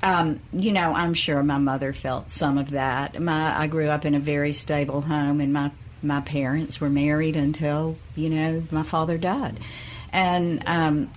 um, 0.00 0.38
you 0.52 0.70
know, 0.70 0.94
I'm 0.94 1.14
sure 1.14 1.42
my 1.42 1.58
mother 1.58 1.92
felt 1.92 2.30
some 2.30 2.56
of 2.56 2.70
that. 2.70 3.20
My 3.20 3.58
I 3.58 3.66
grew 3.66 3.88
up 3.88 4.04
in 4.04 4.14
a 4.14 4.20
very 4.20 4.52
stable 4.52 5.00
home 5.00 5.40
and 5.40 5.52
my 5.54 5.70
my 6.02 6.20
parents 6.20 6.80
were 6.80 6.90
married 6.90 7.34
until, 7.34 7.96
you 8.14 8.28
know, 8.28 8.62
my 8.70 8.82
father 8.82 9.16
died. 9.16 9.58
And 10.12 10.62
um, 10.66 11.10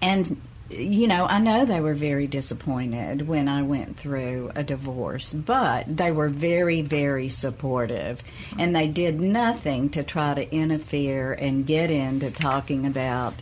and 0.00 0.40
you 0.70 1.06
know, 1.06 1.26
I 1.26 1.38
know 1.38 1.64
they 1.64 1.80
were 1.80 1.94
very 1.94 2.26
disappointed 2.26 3.26
when 3.26 3.48
I 3.48 3.62
went 3.62 3.96
through 3.96 4.50
a 4.54 4.62
divorce, 4.62 5.32
but 5.32 5.96
they 5.96 6.12
were 6.12 6.28
very, 6.28 6.82
very 6.82 7.28
supportive. 7.28 8.22
And 8.58 8.76
they 8.76 8.86
did 8.86 9.20
nothing 9.20 9.88
to 9.90 10.02
try 10.02 10.34
to 10.34 10.54
interfere 10.54 11.32
and 11.32 11.66
get 11.66 11.90
into 11.90 12.30
talking 12.30 12.86
about 12.86 13.34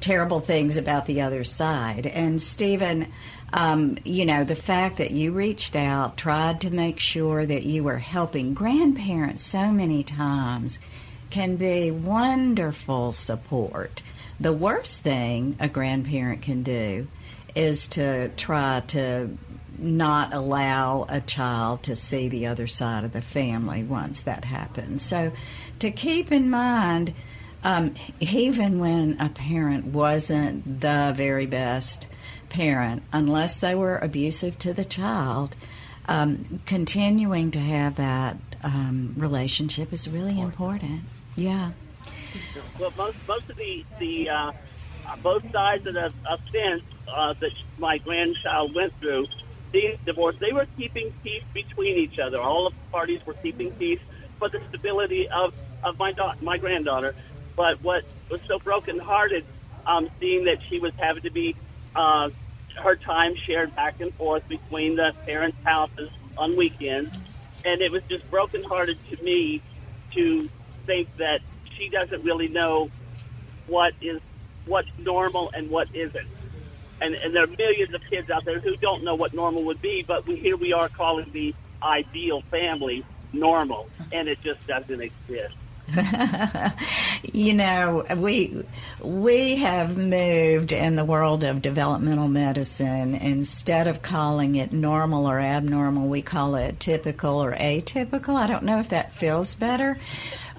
terrible 0.00 0.40
things 0.40 0.78
about 0.78 1.04
the 1.04 1.20
other 1.20 1.44
side. 1.44 2.06
And 2.06 2.40
Stephen, 2.40 3.08
um, 3.52 3.98
you 4.04 4.24
know, 4.24 4.44
the 4.44 4.56
fact 4.56 4.96
that 4.96 5.10
you 5.10 5.32
reached 5.32 5.76
out, 5.76 6.16
tried 6.16 6.62
to 6.62 6.70
make 6.70 6.98
sure 6.98 7.44
that 7.44 7.64
you 7.64 7.84
were 7.84 7.98
helping 7.98 8.54
grandparents 8.54 9.42
so 9.42 9.70
many 9.70 10.02
times 10.02 10.78
can 11.28 11.56
be 11.56 11.90
wonderful 11.90 13.12
support. 13.12 14.02
The 14.40 14.52
worst 14.52 15.02
thing 15.02 15.56
a 15.60 15.68
grandparent 15.68 16.42
can 16.42 16.62
do 16.62 17.08
is 17.54 17.88
to 17.88 18.28
try 18.30 18.80
to 18.88 19.36
not 19.78 20.34
allow 20.34 21.06
a 21.08 21.20
child 21.20 21.82
to 21.84 21.96
see 21.96 22.28
the 22.28 22.46
other 22.46 22.66
side 22.66 23.04
of 23.04 23.12
the 23.12 23.22
family 23.22 23.82
once 23.82 24.22
that 24.22 24.44
happens. 24.44 25.02
So, 25.02 25.32
to 25.78 25.90
keep 25.90 26.32
in 26.32 26.50
mind, 26.50 27.14
um, 27.64 27.94
even 28.20 28.78
when 28.78 29.20
a 29.20 29.28
parent 29.28 29.86
wasn't 29.86 30.80
the 30.80 31.12
very 31.14 31.46
best 31.46 32.06
parent, 32.48 33.02
unless 33.12 33.60
they 33.60 33.74
were 33.74 33.98
abusive 33.98 34.58
to 34.60 34.72
the 34.72 34.84
child, 34.84 35.56
um, 36.06 36.60
continuing 36.66 37.50
to 37.52 37.60
have 37.60 37.96
that 37.96 38.36
um, 38.62 39.14
relationship 39.16 39.92
is 39.92 40.08
really 40.08 40.40
important. 40.40 41.02
Yeah. 41.36 41.70
Well, 42.78 42.92
most 42.96 43.18
most 43.28 43.48
of 43.50 43.56
the 43.56 43.84
the 43.98 44.28
uh, 44.30 44.52
both 45.22 45.42
sides 45.52 45.84
of 45.86 45.94
the 45.94 46.10
offense 46.28 46.84
uh, 47.08 47.34
that 47.40 47.52
my 47.78 47.98
grandchild 47.98 48.72
went 48.74 48.94
through, 49.00 49.26
the 49.72 49.98
divorce, 50.06 50.36
they 50.40 50.52
were 50.52 50.66
keeping 50.76 51.10
peace 51.22 51.44
between 51.54 51.98
each 51.98 52.18
other. 52.24 52.40
All 52.40 52.66
of 52.66 52.74
the 52.74 52.86
parties 52.92 53.20
were 53.26 53.36
keeping 53.42 53.72
peace 53.78 54.00
for 54.38 54.48
the 54.50 54.60
stability 54.68 55.26
of 55.34 55.52
of 55.84 55.96
my 55.98 56.12
da- 56.16 56.38
my 56.40 56.58
granddaughter. 56.58 57.14
But 57.56 57.78
what 57.82 58.04
was 58.30 58.40
so 58.48 58.58
brokenhearted, 58.64 59.44
um, 59.86 60.08
seeing 60.20 60.44
that 60.46 60.58
she 60.70 60.80
was 60.80 60.92
having 60.98 61.22
to 61.22 61.32
be 61.32 61.56
uh, 61.96 62.28
her 62.82 62.96
time 62.96 63.34
shared 63.48 63.74
back 63.74 63.96
and 64.00 64.12
forth 64.14 64.42
between 64.48 64.96
the 64.96 65.12
parents' 65.26 65.58
houses 65.64 66.10
on 66.38 66.56
weekends, 66.56 67.12
and 67.64 67.82
it 67.82 67.92
was 67.92 68.02
just 68.10 68.28
brokenhearted 68.30 68.98
to 69.10 69.24
me 69.24 69.62
to 70.14 70.48
think 70.86 71.08
that 71.18 71.40
she 71.80 71.88
doesn't 71.88 72.22
really 72.22 72.48
know 72.48 72.90
what 73.66 73.94
is 74.00 74.20
what's 74.66 74.90
normal 74.98 75.50
and 75.54 75.70
what 75.70 75.88
isn't. 75.94 76.28
And, 77.00 77.14
and 77.14 77.34
there 77.34 77.44
are 77.44 77.46
millions 77.46 77.94
of 77.94 78.02
kids 78.10 78.28
out 78.28 78.44
there 78.44 78.60
who 78.60 78.76
don't 78.76 79.02
know 79.02 79.14
what 79.14 79.32
normal 79.32 79.64
would 79.64 79.80
be, 79.80 80.04
but 80.06 80.26
we, 80.26 80.36
here 80.36 80.56
we 80.56 80.74
are 80.74 80.90
calling 80.90 81.30
the 81.32 81.54
ideal 81.82 82.42
family 82.50 83.04
normal, 83.32 83.88
and 84.12 84.28
it 84.28 84.38
just 84.42 84.66
doesn't 84.66 85.00
exist. 85.00 85.54
you 87.32 87.54
know, 87.54 88.04
we 88.16 88.64
we 89.00 89.56
have 89.56 89.96
moved 89.96 90.72
in 90.72 90.94
the 90.94 91.04
world 91.04 91.42
of 91.42 91.62
developmental 91.62 92.28
medicine. 92.28 93.14
Instead 93.14 93.88
of 93.88 94.02
calling 94.02 94.54
it 94.54 94.72
normal 94.72 95.28
or 95.28 95.40
abnormal, 95.40 96.06
we 96.08 96.22
call 96.22 96.54
it 96.54 96.78
typical 96.78 97.42
or 97.42 97.52
atypical. 97.54 98.36
I 98.36 98.46
don't 98.46 98.62
know 98.62 98.78
if 98.78 98.90
that 98.90 99.12
feels 99.14 99.54
better, 99.54 99.98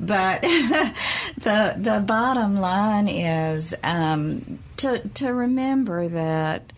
but 0.01 0.41
the 1.37 1.75
the 1.77 2.03
bottom 2.05 2.57
line 2.57 3.07
is 3.07 3.73
um, 3.83 4.59
to 4.77 4.99
to 5.09 5.33
remember 5.33 6.07
that 6.09 6.73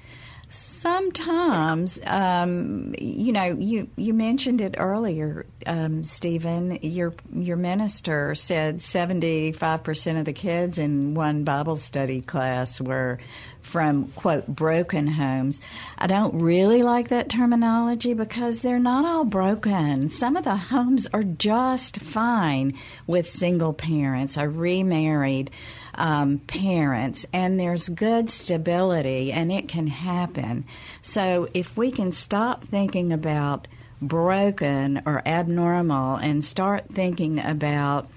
Sometimes, 0.55 1.99
um, 2.05 2.93
you 2.99 3.31
know, 3.31 3.57
you, 3.57 3.89
you 3.95 4.13
mentioned 4.13 4.61
it 4.61 4.75
earlier, 4.77 5.47
um, 5.65 6.03
Stephen. 6.03 6.77
Your 6.83 7.15
your 7.33 7.57
minister 7.57 8.35
said 8.35 8.79
seventy 8.79 9.51
five 9.51 9.83
percent 9.83 10.19
of 10.19 10.25
the 10.25 10.33
kids 10.33 10.77
in 10.77 11.15
one 11.15 11.43
Bible 11.43 11.75
study 11.75 12.21
class 12.21 12.79
were 12.79 13.17
from 13.63 14.09
quote 14.09 14.47
broken 14.47 15.07
homes. 15.07 15.59
I 15.97 16.07
don't 16.07 16.39
really 16.39 16.83
like 16.83 17.09
that 17.09 17.29
terminology 17.29 18.13
because 18.13 18.59
they're 18.59 18.77
not 18.77 19.05
all 19.05 19.25
broken. 19.25 20.09
Some 20.09 20.35
of 20.35 20.43
the 20.43 20.55
homes 20.55 21.07
are 21.13 21.23
just 21.23 21.99
fine 21.99 22.77
with 23.07 23.27
single 23.27 23.73
parents 23.73 24.37
or 24.37 24.49
remarried 24.49 25.49
um, 25.95 26.39
parents, 26.39 27.25
and 27.33 27.59
there's 27.59 27.89
good 27.89 28.29
stability, 28.29 29.31
and 29.31 29.51
it 29.51 29.67
can 29.67 29.87
happen. 29.87 30.65
So 31.01 31.47
if 31.53 31.77
we 31.77 31.91
can 31.91 32.11
stop 32.11 32.63
thinking 32.63 33.13
about 33.13 33.67
broken 34.01 35.01
or 35.05 35.21
abnormal 35.25 36.15
and 36.17 36.43
start 36.43 36.85
thinking 36.91 37.39
about 37.39 38.09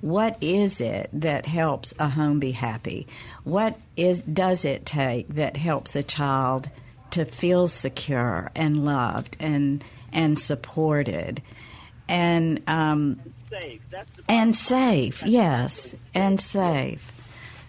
what 0.00 0.36
is 0.40 0.80
it 0.80 1.10
that 1.12 1.46
helps 1.46 1.94
a 1.98 2.08
home 2.08 2.40
be 2.40 2.52
happy? 2.52 3.06
What 3.44 3.78
is 3.96 4.22
does 4.22 4.64
it 4.64 4.86
take 4.86 5.28
that 5.34 5.56
helps 5.56 5.96
a 5.96 6.02
child 6.02 6.70
to 7.10 7.24
feel 7.24 7.68
secure 7.68 8.50
and 8.54 8.84
loved 8.84 9.36
and 9.40 9.82
and 10.12 10.38
supported 10.38 11.42
and 12.08 12.62
um, 12.66 13.20
Safe. 13.50 13.80
And 14.28 14.54
safe? 14.54 15.22
Yes, 15.24 15.94
and 16.14 16.38
safe. 16.38 17.12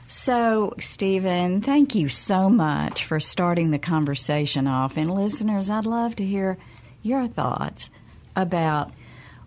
So, 0.07 0.73
Stephen, 0.79 1.61
thank 1.61 1.95
you 1.95 2.09
so 2.09 2.49
much 2.49 3.05
for 3.05 3.19
starting 3.19 3.71
the 3.71 3.79
conversation 3.79 4.67
off. 4.67 4.97
And 4.97 5.13
listeners, 5.13 5.69
I'd 5.69 5.85
love 5.85 6.15
to 6.17 6.25
hear 6.25 6.57
your 7.01 7.27
thoughts 7.27 7.89
about 8.35 8.91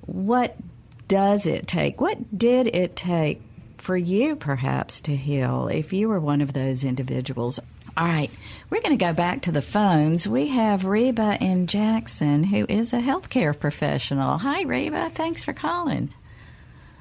what 0.07 0.57
does 1.13 1.45
it 1.47 1.67
take? 1.67 2.01
What 2.01 2.39
did 2.39 2.69
it 2.75 2.97
take 2.97 3.43
for 3.77 3.95
you, 3.99 4.35
perhaps, 4.35 4.99
to 5.03 5.15
heal 5.15 5.69
if 5.69 5.93
you 5.93 6.09
were 6.09 6.19
one 6.19 6.41
of 6.41 6.55
those 6.55 6.85
individuals? 6.85 7.61
All 7.99 8.07
right, 8.07 8.31
we're 8.71 8.81
going 8.81 8.97
to 8.97 9.05
go 9.05 9.13
back 9.13 9.43
to 9.43 9.53
the 9.53 9.61
phones. 9.61 10.27
We 10.27 10.47
have 10.49 10.87
Reba 10.87 11.37
in 11.39 11.67
Jackson, 11.67 12.45
who 12.45 12.65
is 12.67 12.95
a 12.95 13.01
healthcare 13.01 13.59
professional. 13.59 14.39
Hi, 14.39 14.63
Reba. 14.63 15.11
Thanks 15.11 15.45
for 15.45 15.53
calling. 15.53 16.15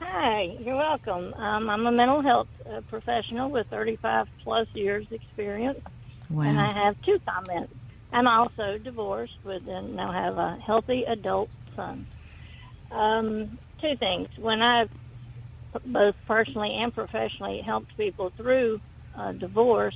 Hi, 0.01 0.57
you're 0.59 0.75
welcome. 0.75 1.33
Um, 1.35 1.69
I'm 1.69 1.87
a 1.87 1.91
mental 1.93 2.21
health 2.21 2.49
uh, 2.69 2.81
professional 2.89 3.49
with 3.49 3.67
35 3.67 4.27
plus 4.43 4.67
years 4.73 5.05
experience, 5.09 5.79
Wow. 6.29 6.43
and 6.43 6.59
I 6.59 6.73
have 6.85 7.01
two 7.03 7.17
comments. 7.25 7.73
I'm 8.11 8.27
also 8.27 8.77
divorced 8.77 9.37
with 9.45 9.65
and 9.69 9.95
now 9.95 10.11
have 10.11 10.37
a 10.37 10.57
healthy 10.57 11.05
adult 11.05 11.49
son. 11.77 12.05
Um, 12.91 13.57
two 13.81 13.97
things. 13.99 14.27
When 14.37 14.61
I 14.61 14.85
both 15.85 16.15
personally 16.27 16.77
and 16.81 16.93
professionally 16.93 17.61
helped 17.65 17.95
people 17.97 18.31
through 18.37 18.79
uh, 19.17 19.33
divorce, 19.33 19.95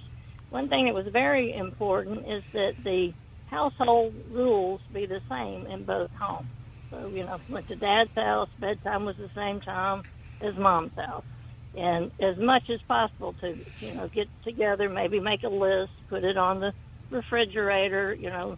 one 0.49 0.69
thing 0.69 0.85
that 0.85 0.93
was 0.93 1.07
very 1.11 1.55
important 1.57 2.19
is 2.19 2.43
that 2.53 2.73
the 2.83 3.13
household 3.45 4.13
rules 4.29 4.81
be 4.93 5.05
the 5.05 5.21
same 5.29 5.67
in 5.67 5.85
both 5.85 6.09
homes. 6.19 6.49
So, 6.91 7.11
you 7.13 7.25
know, 7.25 7.39
went 7.49 7.67
to 7.67 7.75
dad's 7.75 8.11
house, 8.15 8.49
bedtime 8.59 9.05
was 9.05 9.17
the 9.17 9.29
same 9.35 9.61
time 9.61 10.03
as 10.41 10.53
mom's 10.57 10.93
house. 10.95 11.25
And 11.73 12.11
as 12.21 12.37
much 12.37 12.63
as 12.73 12.79
possible 12.87 13.33
to, 13.41 13.55
you 13.79 13.93
know, 13.93 14.09
get 14.13 14.29
together, 14.43 14.89
maybe 14.89 15.19
make 15.19 15.43
a 15.43 15.49
list, 15.49 15.91
put 16.09 16.23
it 16.23 16.37
on 16.37 16.59
the 16.61 16.73
refrigerator, 17.11 18.15
you 18.15 18.29
know, 18.29 18.57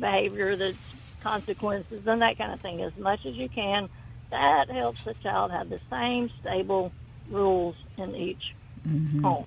behavior 0.00 0.56
that's 0.56 0.78
consequences 1.22 2.02
and 2.06 2.22
that 2.22 2.38
kind 2.38 2.52
of 2.52 2.60
thing 2.60 2.82
as 2.82 2.92
much 2.98 3.20
as 3.26 3.34
you 3.36 3.48
can. 3.54 3.88
That 4.30 4.68
helps 4.68 4.98
the 5.04 5.14
child 5.14 5.50
have 5.52 5.68
the 5.68 5.80
same 5.90 6.30
stable 6.40 6.92
rules 7.30 7.76
in 7.96 8.14
each 8.14 8.54
mm-hmm. 8.86 9.22
home. 9.22 9.46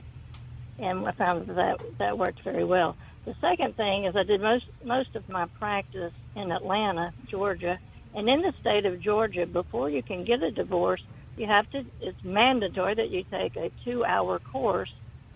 And 0.77 1.05
I 1.05 1.11
found 1.11 1.47
that, 1.47 1.55
that 1.55 1.97
that 1.97 2.17
worked 2.17 2.41
very 2.43 2.63
well. 2.63 2.95
The 3.25 3.35
second 3.41 3.75
thing 3.75 4.05
is 4.05 4.15
I 4.15 4.23
did 4.23 4.41
most 4.41 4.65
most 4.83 5.15
of 5.15 5.27
my 5.27 5.45
practice 5.59 6.13
in 6.35 6.51
Atlanta, 6.51 7.13
Georgia, 7.27 7.77
and 8.15 8.29
in 8.29 8.41
the 8.41 8.53
state 8.61 8.85
of 8.85 9.01
Georgia, 9.01 9.45
before 9.45 9.89
you 9.89 10.01
can 10.01 10.23
get 10.23 10.41
a 10.41 10.51
divorce, 10.51 11.03
you 11.37 11.45
have 11.45 11.69
to. 11.71 11.85
It's 12.01 12.23
mandatory 12.23 12.95
that 12.95 13.09
you 13.09 13.23
take 13.29 13.55
a 13.57 13.71
two-hour 13.83 14.39
course 14.39 14.93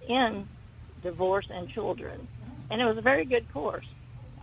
in 0.08 0.48
divorce 1.02 1.48
and 1.50 1.70
children, 1.70 2.28
and 2.72 2.82
it 2.82 2.86
was 2.86 2.98
a 2.98 3.02
very 3.02 3.26
good 3.26 3.52
course. 3.52 3.86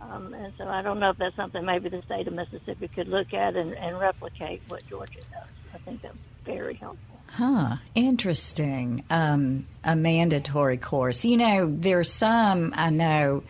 Um, 0.01 0.33
and 0.33 0.53
so 0.57 0.67
I 0.67 0.81
don't 0.81 0.99
know 0.99 1.11
if 1.11 1.17
that's 1.17 1.35
something 1.35 1.63
maybe 1.63 1.89
the 1.89 2.01
state 2.01 2.27
of 2.27 2.33
Mississippi 2.33 2.87
could 2.87 3.07
look 3.07 3.33
at 3.33 3.55
and, 3.55 3.73
and 3.73 3.99
replicate 3.99 4.61
what 4.67 4.85
Georgia 4.87 5.19
does. 5.31 5.47
I 5.73 5.77
think 5.79 6.01
that's 6.01 6.17
very 6.45 6.73
helpful. 6.75 7.19
Huh, 7.27 7.77
interesting. 7.95 9.03
Um, 9.09 9.67
a 9.83 9.95
mandatory 9.95 10.77
course. 10.77 11.23
You 11.23 11.37
know, 11.37 11.73
there's 11.73 12.11
some, 12.11 12.73
I 12.75 12.89
know 12.89 13.43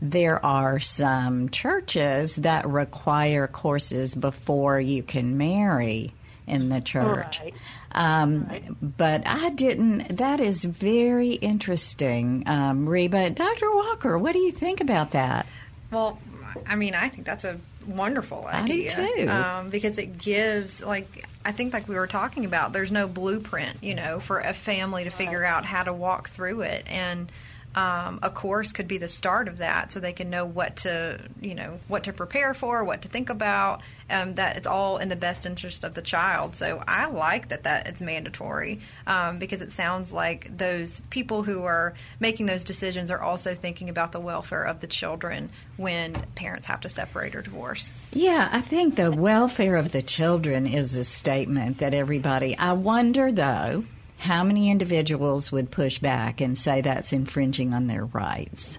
there 0.00 0.44
are 0.44 0.78
some 0.78 1.48
churches 1.48 2.36
that 2.36 2.68
require 2.68 3.48
courses 3.48 4.14
before 4.14 4.78
you 4.78 5.02
can 5.02 5.38
marry 5.38 6.12
in 6.46 6.68
the 6.68 6.80
church. 6.80 7.40
Right. 7.40 7.54
Um, 7.92 8.76
But 8.80 9.26
I 9.26 9.50
didn't, 9.50 10.18
that 10.18 10.38
is 10.38 10.64
very 10.64 11.30
interesting, 11.30 12.44
um, 12.46 12.88
Reba. 12.88 13.30
Dr. 13.30 13.74
Walker, 13.74 14.18
what 14.18 14.32
do 14.32 14.38
you 14.38 14.52
think 14.52 14.80
about 14.80 15.12
that? 15.12 15.46
Well, 15.90 16.18
I 16.66 16.76
mean, 16.76 16.94
I 16.94 17.08
think 17.08 17.26
that's 17.26 17.44
a 17.44 17.58
wonderful 17.86 18.46
I 18.48 18.66
do 18.66 18.72
idea. 18.72 18.90
too. 18.90 19.28
Um, 19.28 19.70
because 19.70 19.98
it 19.98 20.18
gives, 20.18 20.82
like, 20.82 21.26
I 21.44 21.52
think, 21.52 21.72
like 21.72 21.88
we 21.88 21.94
were 21.94 22.06
talking 22.06 22.44
about, 22.44 22.72
there's 22.72 22.90
no 22.90 23.06
blueprint, 23.06 23.82
you 23.82 23.94
know, 23.94 24.20
for 24.20 24.40
a 24.40 24.52
family 24.52 25.04
to 25.04 25.10
figure 25.10 25.44
out 25.44 25.64
how 25.64 25.82
to 25.84 25.92
walk 25.92 26.30
through 26.30 26.62
it. 26.62 26.84
And 26.88 27.30
um, 27.76 28.20
a 28.22 28.30
course 28.30 28.72
could 28.72 28.88
be 28.88 28.96
the 28.96 29.08
start 29.08 29.48
of 29.48 29.58
that 29.58 29.92
so 29.92 30.00
they 30.00 30.14
can 30.14 30.30
know 30.30 30.46
what 30.46 30.76
to, 30.76 31.20
you 31.42 31.54
know, 31.54 31.78
what 31.88 32.04
to 32.04 32.12
prepare 32.14 32.54
for, 32.54 32.82
what 32.82 33.02
to 33.02 33.08
think 33.08 33.28
about, 33.28 33.82
um, 34.08 34.34
that 34.36 34.56
it's 34.56 34.66
all 34.66 34.96
in 34.96 35.10
the 35.10 35.16
best 35.16 35.44
interest 35.44 35.84
of 35.84 35.92
the 35.92 36.00
child. 36.00 36.56
So 36.56 36.82
I 36.88 37.06
like 37.06 37.48
that 37.48 37.64
that 37.64 37.86
it's 37.86 38.00
mandatory 38.00 38.80
um, 39.06 39.36
because 39.36 39.60
it 39.60 39.72
sounds 39.72 40.10
like 40.10 40.56
those 40.56 41.00
people 41.10 41.42
who 41.42 41.64
are 41.64 41.92
making 42.18 42.46
those 42.46 42.64
decisions 42.64 43.10
are 43.10 43.20
also 43.20 43.54
thinking 43.54 43.90
about 43.90 44.12
the 44.12 44.20
welfare 44.20 44.62
of 44.62 44.80
the 44.80 44.86
children 44.86 45.50
when 45.76 46.14
parents 46.34 46.66
have 46.68 46.80
to 46.80 46.88
separate 46.88 47.36
or 47.36 47.42
divorce. 47.42 48.08
Yeah, 48.14 48.48
I 48.50 48.62
think 48.62 48.94
the 48.94 49.12
welfare 49.12 49.76
of 49.76 49.92
the 49.92 50.02
children 50.02 50.66
is 50.66 50.94
a 50.94 51.04
statement 51.04 51.78
that 51.78 51.92
everybody. 51.92 52.56
I 52.56 52.72
wonder, 52.72 53.30
though, 53.30 53.84
how 54.18 54.42
many 54.44 54.70
individuals 54.70 55.52
would 55.52 55.70
push 55.70 55.98
back 55.98 56.40
and 56.40 56.56
say 56.58 56.80
that's 56.80 57.12
infringing 57.12 57.74
on 57.74 57.86
their 57.86 58.04
rights. 58.04 58.78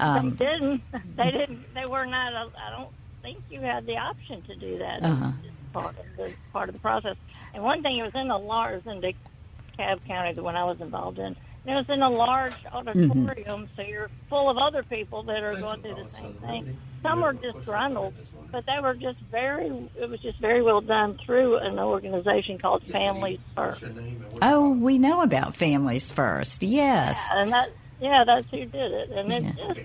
Um, 0.00 0.36
they 0.36 0.46
didn't. 0.46 0.82
They 1.16 1.30
didn't. 1.30 1.74
They 1.74 1.86
were 1.86 2.06
not. 2.06 2.32
I 2.34 2.70
don't 2.70 2.90
think 3.22 3.38
you 3.50 3.60
had 3.60 3.86
the 3.86 3.96
option 3.96 4.42
to 4.42 4.56
do 4.56 4.78
that. 4.78 5.02
Uh-huh. 5.02 5.32
Part 5.72 5.96
of 5.98 6.16
the 6.16 6.32
part 6.52 6.68
of 6.68 6.74
the 6.74 6.80
process. 6.80 7.16
And 7.54 7.62
one 7.62 7.82
thing, 7.82 7.96
it 7.96 8.02
was 8.02 8.14
in 8.14 8.28
the 8.28 8.38
large 8.38 8.86
in 8.86 9.00
DeKalb 9.00 10.04
County, 10.04 10.32
the 10.34 10.42
one 10.42 10.56
I 10.56 10.64
was 10.64 10.80
involved 10.80 11.18
in. 11.18 11.24
And 11.26 11.36
it 11.66 11.74
was 11.74 11.88
in 11.88 12.02
a 12.02 12.10
large 12.10 12.54
auditorium, 12.72 13.68
so 13.76 13.82
you're 13.82 14.10
full 14.28 14.50
of 14.50 14.58
other 14.58 14.82
people 14.82 15.22
that 15.24 15.44
are 15.44 15.54
going 15.54 15.80
through 15.80 16.02
the 16.02 16.10
same 16.10 16.34
thing. 16.34 16.76
Some 17.02 17.22
are 17.22 17.32
disgruntled, 17.32 18.14
but 18.52 18.64
they 18.66 18.78
were 18.80 18.94
just 18.94 19.18
very. 19.30 19.66
It 19.96 20.08
was 20.08 20.20
just 20.20 20.38
very 20.38 20.62
well 20.62 20.80
done 20.82 21.18
through 21.24 21.56
an 21.58 21.78
organization 21.78 22.58
called 22.58 22.82
Families 22.92 23.40
First. 23.56 23.82
oh, 24.42 24.70
we 24.70 24.98
know 24.98 25.22
about 25.22 25.56
families 25.56 26.10
first. 26.10 26.62
Yes. 26.62 27.28
yeah, 27.32 27.42
and 27.42 27.52
that 27.52 27.70
yeah, 28.00 28.24
that's 28.24 28.48
who 28.50 28.58
did 28.66 28.92
it. 28.92 29.10
And 29.10 29.32
it's 29.32 29.56
just 29.56 29.80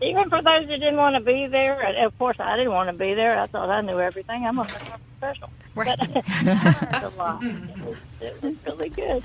even 0.00 0.28
for 0.30 0.38
those 0.42 0.68
that 0.68 0.78
didn't 0.78 0.96
want 0.96 1.16
to 1.16 1.20
be 1.22 1.46
there. 1.46 1.80
And 1.80 2.06
of 2.06 2.16
course, 2.18 2.36
I 2.40 2.56
didn't 2.56 2.72
want 2.72 2.88
to 2.90 2.96
be 2.96 3.14
there. 3.14 3.38
I 3.38 3.46
thought 3.46 3.68
I 3.68 3.80
knew 3.80 3.98
everything. 4.00 4.46
I'm 4.46 4.58
a 4.60 4.64
professional, 4.64 5.50
Right. 5.74 5.96
but 5.98 6.22
I 6.26 6.92
learned 6.92 7.04
a 7.04 7.12
lot. 7.18 7.42
It 7.44 7.84
was, 7.84 7.96
it 8.20 8.42
was 8.42 8.54
really 8.66 8.88
good. 8.90 9.24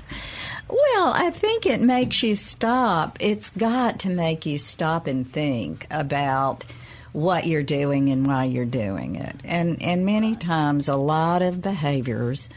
Well, 0.68 1.12
I 1.14 1.30
think 1.30 1.66
it 1.66 1.80
makes 1.80 2.22
you 2.22 2.34
stop. 2.34 3.18
It's 3.20 3.50
got 3.50 4.00
to 4.00 4.08
make 4.10 4.46
you 4.46 4.58
stop 4.58 5.06
and 5.06 5.30
think 5.30 5.86
about 5.90 6.64
what 7.14 7.46
you're 7.46 7.62
doing 7.62 8.10
and 8.10 8.26
why 8.26 8.44
you're 8.44 8.64
doing 8.64 9.16
it. 9.16 9.36
And 9.44 9.80
and 9.80 10.04
many 10.04 10.34
times 10.34 10.88
a 10.88 10.96
lot 10.96 11.42
of 11.42 11.62
behaviors 11.62 12.50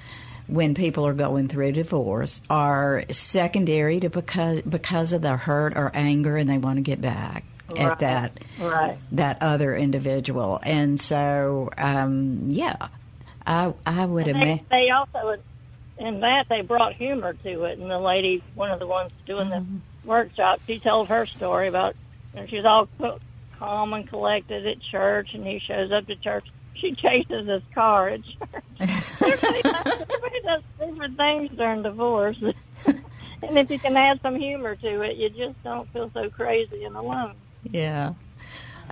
when 0.48 0.74
people 0.74 1.06
are 1.06 1.14
going 1.14 1.48
through 1.48 1.74
divorce 1.74 2.42
are 2.50 3.04
secondary 3.12 4.00
to 4.00 4.10
because 4.10 4.62
because 4.62 5.14
of 5.14 5.22
the 5.22 5.38
hurt 5.38 5.78
or 5.78 5.92
anger 5.94 6.36
and 6.36 6.50
they 6.50 6.58
want 6.58 6.78
to 6.78 6.82
get 6.82 7.00
back 7.00 7.46
at 7.78 8.00
that 8.00 8.40
Right. 8.60 8.98
that 9.12 9.42
other 9.42 9.76
individual. 9.76 10.60
And 10.64 11.00
so 11.00 11.70
um, 11.78 12.48
yeah. 12.50 12.88
I 13.46 13.74
I 13.86 14.06
would 14.06 14.28
imagine 14.28 14.66
they 14.72 14.90
also 14.90 15.38
in 16.00 16.20
that 16.22 16.48
they 16.50 16.62
brought 16.62 16.94
humor 16.96 17.34
to 17.34 17.64
it. 17.66 17.78
And 17.78 17.92
the 17.92 18.00
lady, 18.00 18.44
one 18.56 18.72
of 18.72 18.80
the 18.80 18.88
ones 18.88 19.12
doing 19.28 19.50
the 19.50 19.64
workshop, 20.04 20.62
she 20.66 20.80
told 20.80 21.10
her 21.10 21.26
story 21.28 21.68
about. 21.68 21.96
You 22.34 22.42
know, 22.42 22.48
she 22.48 22.58
was 22.58 22.66
all 22.66 23.20
calm 23.58 23.94
and 23.94 24.08
collected 24.08 24.66
at 24.66 24.78
church, 24.92 25.30
and 25.34 25.46
he 25.46 25.60
shows 25.60 25.92
up 25.92 26.08
to 26.08 26.16
church. 26.16 26.46
She 26.76 26.94
chases 26.94 27.48
his 27.48 27.64
car 27.74 28.10
at 28.10 28.22
church. 28.24 28.64
everybody, 28.80 29.62
does, 29.62 29.86
everybody 29.86 30.42
does 30.44 30.62
different 30.80 31.18
things 31.18 31.52
during 31.58 31.84
divorce. 31.84 32.38
and 32.86 33.58
if 33.58 33.70
you 33.70 33.80
can 33.80 33.98
add 33.98 34.20
some 34.22 34.36
humor 34.36 34.76
to 34.76 35.02
it, 35.02 35.18
you 35.18 35.30
just 35.30 35.62
don't 35.64 35.92
feel 35.92 36.12
so 36.14 36.30
crazy 36.30 36.84
and 36.84 36.96
alone. 36.96 37.34
Yeah. 37.70 38.14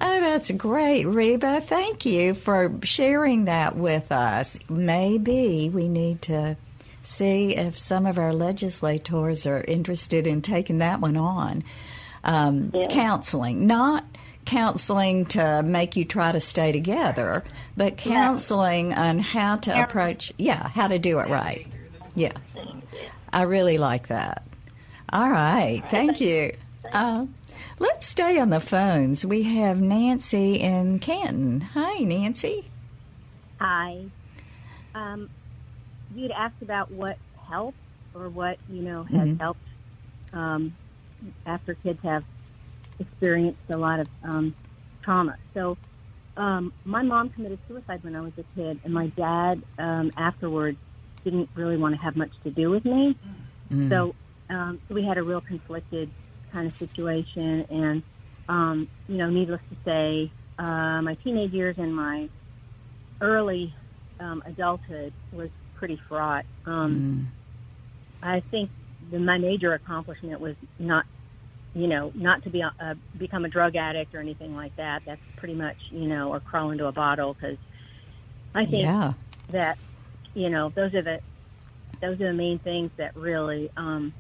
Oh, 0.02 0.20
that's 0.20 0.52
great, 0.52 1.06
Reba. 1.06 1.62
Thank 1.62 2.06
you 2.06 2.34
for 2.34 2.74
sharing 2.84 3.46
that 3.46 3.78
with 3.78 4.12
us. 4.12 4.58
Maybe 4.70 5.70
we 5.74 5.88
need 5.88 6.22
to 6.24 6.58
see 7.02 7.56
if 7.56 7.78
some 7.78 8.06
of 8.06 8.18
our 8.18 8.34
legislators 8.34 9.46
are 9.46 9.64
interested 9.68 10.28
in 10.28 10.42
taking 10.42 10.80
that 10.80 11.00
one 11.00 11.16
on. 11.16 11.64
Um, 12.24 12.72
yeah. 12.74 12.88
Counseling, 12.88 13.68
not 13.68 14.04
counseling 14.46 15.26
to 15.26 15.64
make 15.64 15.96
you 15.96 16.06
try 16.06 16.32
to 16.32 16.40
stay 16.40 16.72
together, 16.72 17.44
but 17.76 17.98
counseling 17.98 18.92
yeah. 18.92 19.10
on 19.10 19.20
how 19.20 19.58
to 19.58 19.84
approach, 19.84 20.32
yeah, 20.38 20.68
how 20.70 20.88
to 20.88 21.00
do 21.00 21.20
it 21.20 21.30
right. 21.30 21.68
Yeah. 22.16 22.34
I 23.34 23.44
really 23.44 23.78
like 23.78 24.08
that. 24.08 24.44
All 25.12 25.30
right. 25.30 25.84
Thank 25.90 26.22
you. 26.22 26.54
Uh, 26.92 27.26
let's 27.80 28.06
stay 28.06 28.40
on 28.40 28.50
the 28.50 28.62
phones. 28.62 29.26
We 29.26 29.44
have 29.44 29.82
Nancy 29.82 30.56
in 30.56 31.00
Canton. 31.00 31.62
Hi, 31.62 32.00
Nancy. 32.00 32.66
Hi. 33.60 34.06
Um, 34.94 35.30
you'd 36.16 36.32
asked 36.32 36.62
about 36.62 36.92
what 36.92 37.18
helps 37.50 37.78
or 38.14 38.30
what, 38.30 38.58
you 38.70 38.82
know, 38.82 39.04
has 39.04 39.28
mm-hmm. 39.28 39.40
helped 39.40 39.60
um, 40.32 40.76
after 41.46 41.74
kids 41.74 42.02
have 42.04 42.24
experienced 43.00 43.60
a 43.70 43.78
lot 43.78 44.00
of 44.00 44.08
um, 44.24 44.56
trauma. 45.04 45.36
So 45.54 45.78
um, 46.38 46.74
my 46.84 47.02
mom 47.02 47.30
committed 47.30 47.60
suicide 47.68 48.04
when 48.04 48.16
I 48.16 48.22
was 48.22 48.34
a 48.38 48.44
kid, 48.56 48.80
and 48.84 48.94
my 48.94 49.08
dad 49.08 49.62
um, 49.78 50.12
afterwards 50.18 50.78
didn't 51.24 51.50
really 51.56 51.78
want 51.78 51.96
to 51.96 52.02
have 52.02 52.16
much 52.16 52.32
to 52.44 52.52
do 52.52 52.70
with 52.70 52.86
me. 52.86 53.16
Mm. 53.72 53.90
So, 53.90 54.16
um, 54.50 54.80
so 54.88 54.96
we 54.96 55.04
had 55.04 55.18
a 55.18 55.24
real 55.24 55.42
conflicted 55.42 56.12
kind 56.52 56.68
of 56.68 56.78
situation, 56.78 57.66
and 57.70 58.04
um, 58.48 58.90
you 59.08 59.18
know, 59.18 59.30
needless 59.30 59.62
to 59.70 59.78
say, 59.86 60.32
uh, 60.60 61.02
my 61.02 61.18
teenage 61.24 61.52
years 61.52 61.76
and 61.78 61.96
my 61.96 62.30
early 63.22 63.74
um, 64.20 64.44
adulthood 64.46 65.14
was 65.32 65.50
pretty 65.76 66.00
fraught. 66.08 66.46
Um, 66.66 67.32
mm. 68.24 68.28
I 68.28 68.42
think 68.52 68.70
the, 69.12 69.20
my 69.20 69.38
major 69.38 69.74
accomplishment 69.74 70.40
was 70.40 70.56
not 70.80 71.06
you 71.76 71.88
know, 71.88 72.12
not 72.16 72.42
to 72.44 72.50
be 72.50 72.62
a, 72.62 72.74
uh, 72.80 72.96
become 73.18 73.44
a 73.44 73.50
drug 73.50 73.76
addict 73.76 74.16
or 74.16 74.20
anything 74.20 74.56
like 74.56 74.76
that. 74.78 75.04
That's 75.06 75.22
pretty 75.36 75.54
much, 75.56 75.76
you 75.92 76.08
know, 76.08 76.34
or 76.34 76.40
crawl 76.40 76.72
into 76.72 76.86
a 76.86 76.92
bottle 76.94 77.34
because 77.34 77.58
I 78.56 78.66
think 78.66 78.84
yeah. 78.84 79.14
that, 79.50 79.78
you 80.34 80.50
know, 80.50 80.70
those 80.70 80.94
are 80.96 81.02
the 81.02 81.20
those 82.02 82.20
are 82.22 82.28
the 82.28 82.34
main 82.34 82.60
things 82.60 82.92
that 82.98 83.16
really, 83.16 83.70
um, 83.76 84.14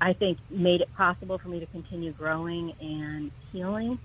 I 0.00 0.14
think, 0.14 0.38
made 0.50 0.80
it 0.80 0.92
possible 0.96 1.38
for 1.38 1.48
me 1.48 1.60
to 1.60 1.66
continue 1.66 2.12
growing 2.12 2.72
and 2.80 3.30
healing. 3.52 3.98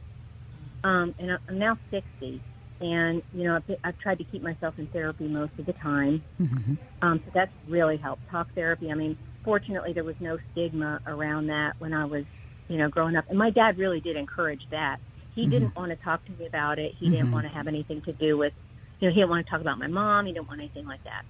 Um, 0.83 1.15
and 1.19 1.37
I'm 1.47 1.59
now 1.59 1.77
60, 1.91 2.41
and 2.81 3.21
you 3.33 3.43
know, 3.45 3.55
I've, 3.55 3.75
I've 3.83 3.99
tried 3.99 4.17
to 4.19 4.23
keep 4.25 4.41
myself 4.41 4.75
in 4.77 4.87
therapy 4.87 5.27
most 5.27 5.53
of 5.57 5.65
the 5.65 5.73
time. 5.73 6.23
Mm-hmm. 6.39 6.75
Um, 7.01 7.21
so 7.25 7.31
that's 7.33 7.53
really 7.67 7.97
helped. 7.97 8.29
Talk 8.29 8.53
therapy. 8.53 8.91
I 8.91 8.95
mean, 8.95 9.17
fortunately, 9.47 9.93
there 9.93 10.03
was 10.03 10.17
no 10.19 10.37
stigma 10.51 10.99
around 11.07 11.47
that 11.47 11.71
when 11.79 11.93
I 11.93 12.03
was, 12.03 12.25
you 12.67 12.77
know, 12.77 12.89
growing 12.89 13.15
up. 13.15 13.23
And 13.29 13.39
my 13.39 13.49
dad 13.49 13.77
really 13.77 14.01
did 14.01 14.17
encourage 14.17 14.59
that. 14.71 14.97
He 15.35 15.43
mm-hmm. 15.43 15.51
didn't 15.51 15.75
want 15.77 15.89
to 15.89 15.95
talk 16.03 16.25
to 16.25 16.31
me 16.33 16.45
about 16.45 16.79
it. 16.79 16.91
He 16.99 17.05
mm-hmm. 17.05 17.15
didn't 17.15 17.31
want 17.31 17.47
to 17.47 17.53
have 17.53 17.65
anything 17.65 18.01
to 18.01 18.11
do 18.11 18.37
with, 18.37 18.51
you 18.99 19.07
know, 19.07 19.13
he 19.13 19.21
didn't 19.21 19.29
want 19.29 19.45
to 19.45 19.49
talk 19.49 19.61
about 19.61 19.79
my 19.79 19.87
mom. 19.87 20.25
He 20.25 20.33
didn't 20.33 20.49
want 20.49 20.59
anything 20.59 20.85
like 20.85 21.01
that. 21.05 21.23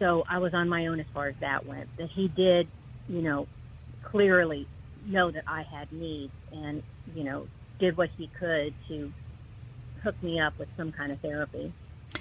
So 0.00 0.24
I 0.28 0.38
was 0.38 0.54
on 0.54 0.68
my 0.68 0.88
own 0.88 0.98
as 0.98 1.06
far 1.14 1.28
as 1.28 1.36
that 1.40 1.64
went. 1.64 1.88
But 1.96 2.06
he 2.12 2.26
did, 2.26 2.66
you 3.06 3.22
know, 3.22 3.46
clearly 4.10 4.66
know 5.06 5.30
that 5.30 5.44
I 5.46 5.62
had 5.62 5.92
needs 5.92 6.32
and, 6.50 6.82
you 7.14 7.22
know, 7.22 7.46
did 7.78 7.96
what 7.96 8.10
he 8.18 8.28
could 8.40 8.74
to 8.88 9.12
hook 10.02 10.20
me 10.20 10.40
up 10.40 10.58
with 10.58 10.68
some 10.76 10.90
kind 10.90 11.12
of 11.12 11.20
therapy. 11.20 11.72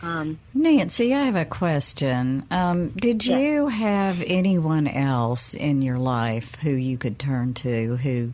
Um, 0.02 0.40
Nancy, 0.54 1.14
I 1.14 1.24
have 1.24 1.36
a 1.36 1.46
question. 1.46 2.46
Um, 2.52 2.90
did 2.90 3.26
you 3.26 3.68
have 3.68 4.24
anyone 4.26 4.88
else 4.88 5.54
in 5.54 5.82
your 5.82 5.98
life 5.98 6.56
who 6.56 6.72
you 6.72 6.98
could 6.98 7.20
turn 7.20 7.54
to 7.56 7.98
who 7.98 8.34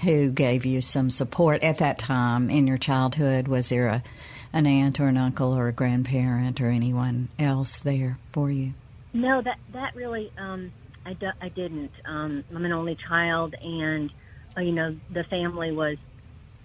who 0.00 0.30
gave 0.30 0.66
you 0.66 0.82
some 0.82 1.08
support 1.08 1.62
at 1.62 1.78
that 1.78 1.98
time 1.98 2.50
in 2.50 2.66
your 2.66 2.78
childhood? 2.78 3.48
Was 3.48 3.70
there 3.70 3.86
a 3.86 4.02
an 4.52 4.66
aunt 4.66 5.00
or 5.00 5.08
an 5.08 5.16
uncle 5.16 5.52
or 5.52 5.68
a 5.68 5.72
grandparent 5.72 6.60
or 6.60 6.68
anyone 6.68 7.28
else 7.38 7.80
there 7.80 8.18
for 8.32 8.50
you? 8.50 8.72
No, 9.12 9.40
that 9.42 9.58
that 9.72 9.94
really 9.94 10.30
um, 10.36 10.72
I, 11.06 11.12
do, 11.14 11.28
I 11.40 11.48
didn't. 11.48 11.92
Um, 12.04 12.44
I'm 12.54 12.64
an 12.64 12.72
only 12.72 12.96
child, 13.08 13.54
and 13.54 14.10
uh, 14.56 14.60
you 14.60 14.72
know 14.72 14.96
the 15.10 15.24
family 15.24 15.72
was 15.72 15.96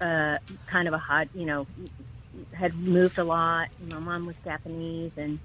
uh, 0.01 0.37
kind 0.67 0.87
of 0.87 0.93
a 0.93 0.97
hot, 0.97 1.27
you 1.33 1.45
know, 1.45 1.67
had 2.53 2.75
moved 2.75 3.17
a 3.17 3.23
lot. 3.23 3.69
My 3.91 3.99
mom 3.99 4.25
was 4.25 4.35
Japanese, 4.43 5.11
and 5.17 5.39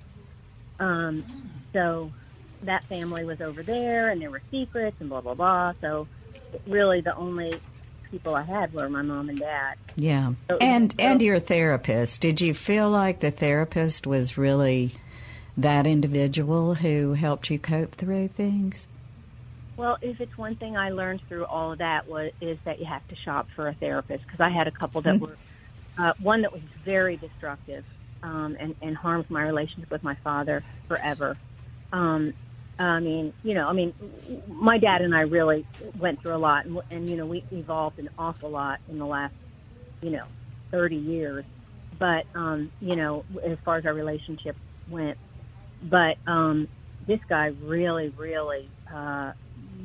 um, 0.79 1.25
so 1.73 2.11
that 2.63 2.85
family 2.85 3.25
was 3.25 3.41
over 3.41 3.63
there, 3.63 4.11
and 4.11 4.21
there 4.21 4.31
were 4.31 4.43
secrets 4.51 4.97
and 5.01 5.09
blah 5.09 5.21
blah 5.21 5.35
blah. 5.35 5.73
So 5.81 6.07
really, 6.67 7.01
the 7.01 7.15
only 7.17 7.61
people 8.11 8.35
I 8.35 8.43
had 8.43 8.73
were 8.73 8.89
my 8.89 9.03
mom 9.03 9.29
and 9.29 9.39
dad. 9.39 9.77
Yeah, 9.97 10.35
so, 10.49 10.57
and 10.59 10.95
and 10.99 11.23
your 11.23 11.41
therapist. 11.41 12.21
Did 12.21 12.41
you 12.41 12.55
feel 12.55 12.89
like 12.89 13.21
the 13.21 13.31
therapist 13.31 14.07
was 14.07 14.39
really 14.39 14.93
that 15.57 15.87
individual 15.87 16.75
who 16.75 17.15
helped 17.15 17.51
you 17.51 17.59
cope 17.59 17.95
through 17.95 18.29
things? 18.29 18.89
Well, 19.77 19.99
if 20.01 20.21
it's 20.21 20.37
one 20.39 20.57
thing 20.57 20.77
I 20.77 20.91
learned 20.91 21.21
through 21.29 21.45
all 21.45 21.73
of 21.73 21.79
that 21.79 22.09
was 22.09 22.33
is 22.41 22.59
that 22.65 22.79
you 22.79 22.87
have 22.87 23.07
to 23.09 23.17
shop 23.17 23.49
for 23.55 23.69
a 23.69 23.75
therapist 23.75 24.25
because 24.25 24.41
I 24.41 24.49
had 24.49 24.67
a 24.67 24.71
couple 24.71 25.03
that 25.03 25.17
mm-hmm. 25.17 25.27
were 25.27 25.37
uh, 25.99 26.13
one 26.21 26.43
that 26.43 26.53
was 26.53 26.63
very 26.85 27.17
destructive 27.17 27.85
um, 28.23 28.57
and, 28.61 28.75
and 28.83 28.97
harmed 28.97 29.27
my 29.31 29.43
relationship 29.43 29.91
with 29.91 30.03
my 30.03 30.17
father 30.25 30.65
forever. 30.89 31.39
Um, 31.93 32.35
I 32.79 33.01
mean, 33.01 33.33
you 33.43 33.55
know, 33.55 33.69
I 33.69 33.73
mean, 33.73 33.95
my 34.47 34.79
dad 34.79 35.01
and 35.01 35.15
I 35.15 35.21
really 35.23 35.67
went 35.99 36.21
through 36.21 36.37
a 36.37 36.39
lot, 36.39 36.67
and, 36.67 36.79
and 36.91 37.11
you 37.11 37.17
know, 37.17 37.27
we 37.27 37.45
evolved 37.51 37.99
an 37.99 38.11
awful 38.19 38.51
lot 38.51 38.81
in 38.89 38.99
the 38.99 39.07
last, 39.07 39.35
you 40.03 40.11
know, 40.11 40.27
30 40.73 40.97
years. 40.97 41.45
But, 41.99 42.25
um, 42.35 42.71
you 42.81 42.97
know, 42.97 43.25
as 43.49 43.59
far 43.65 43.79
as 43.79 43.87
our 43.87 43.95
relationship 43.95 44.57
went, 44.91 45.17
but 45.83 46.17
um, 46.27 46.69
this 47.07 47.21
guy 47.29 47.47
really, 47.63 48.13
really 48.19 48.71
uh, 48.95 49.33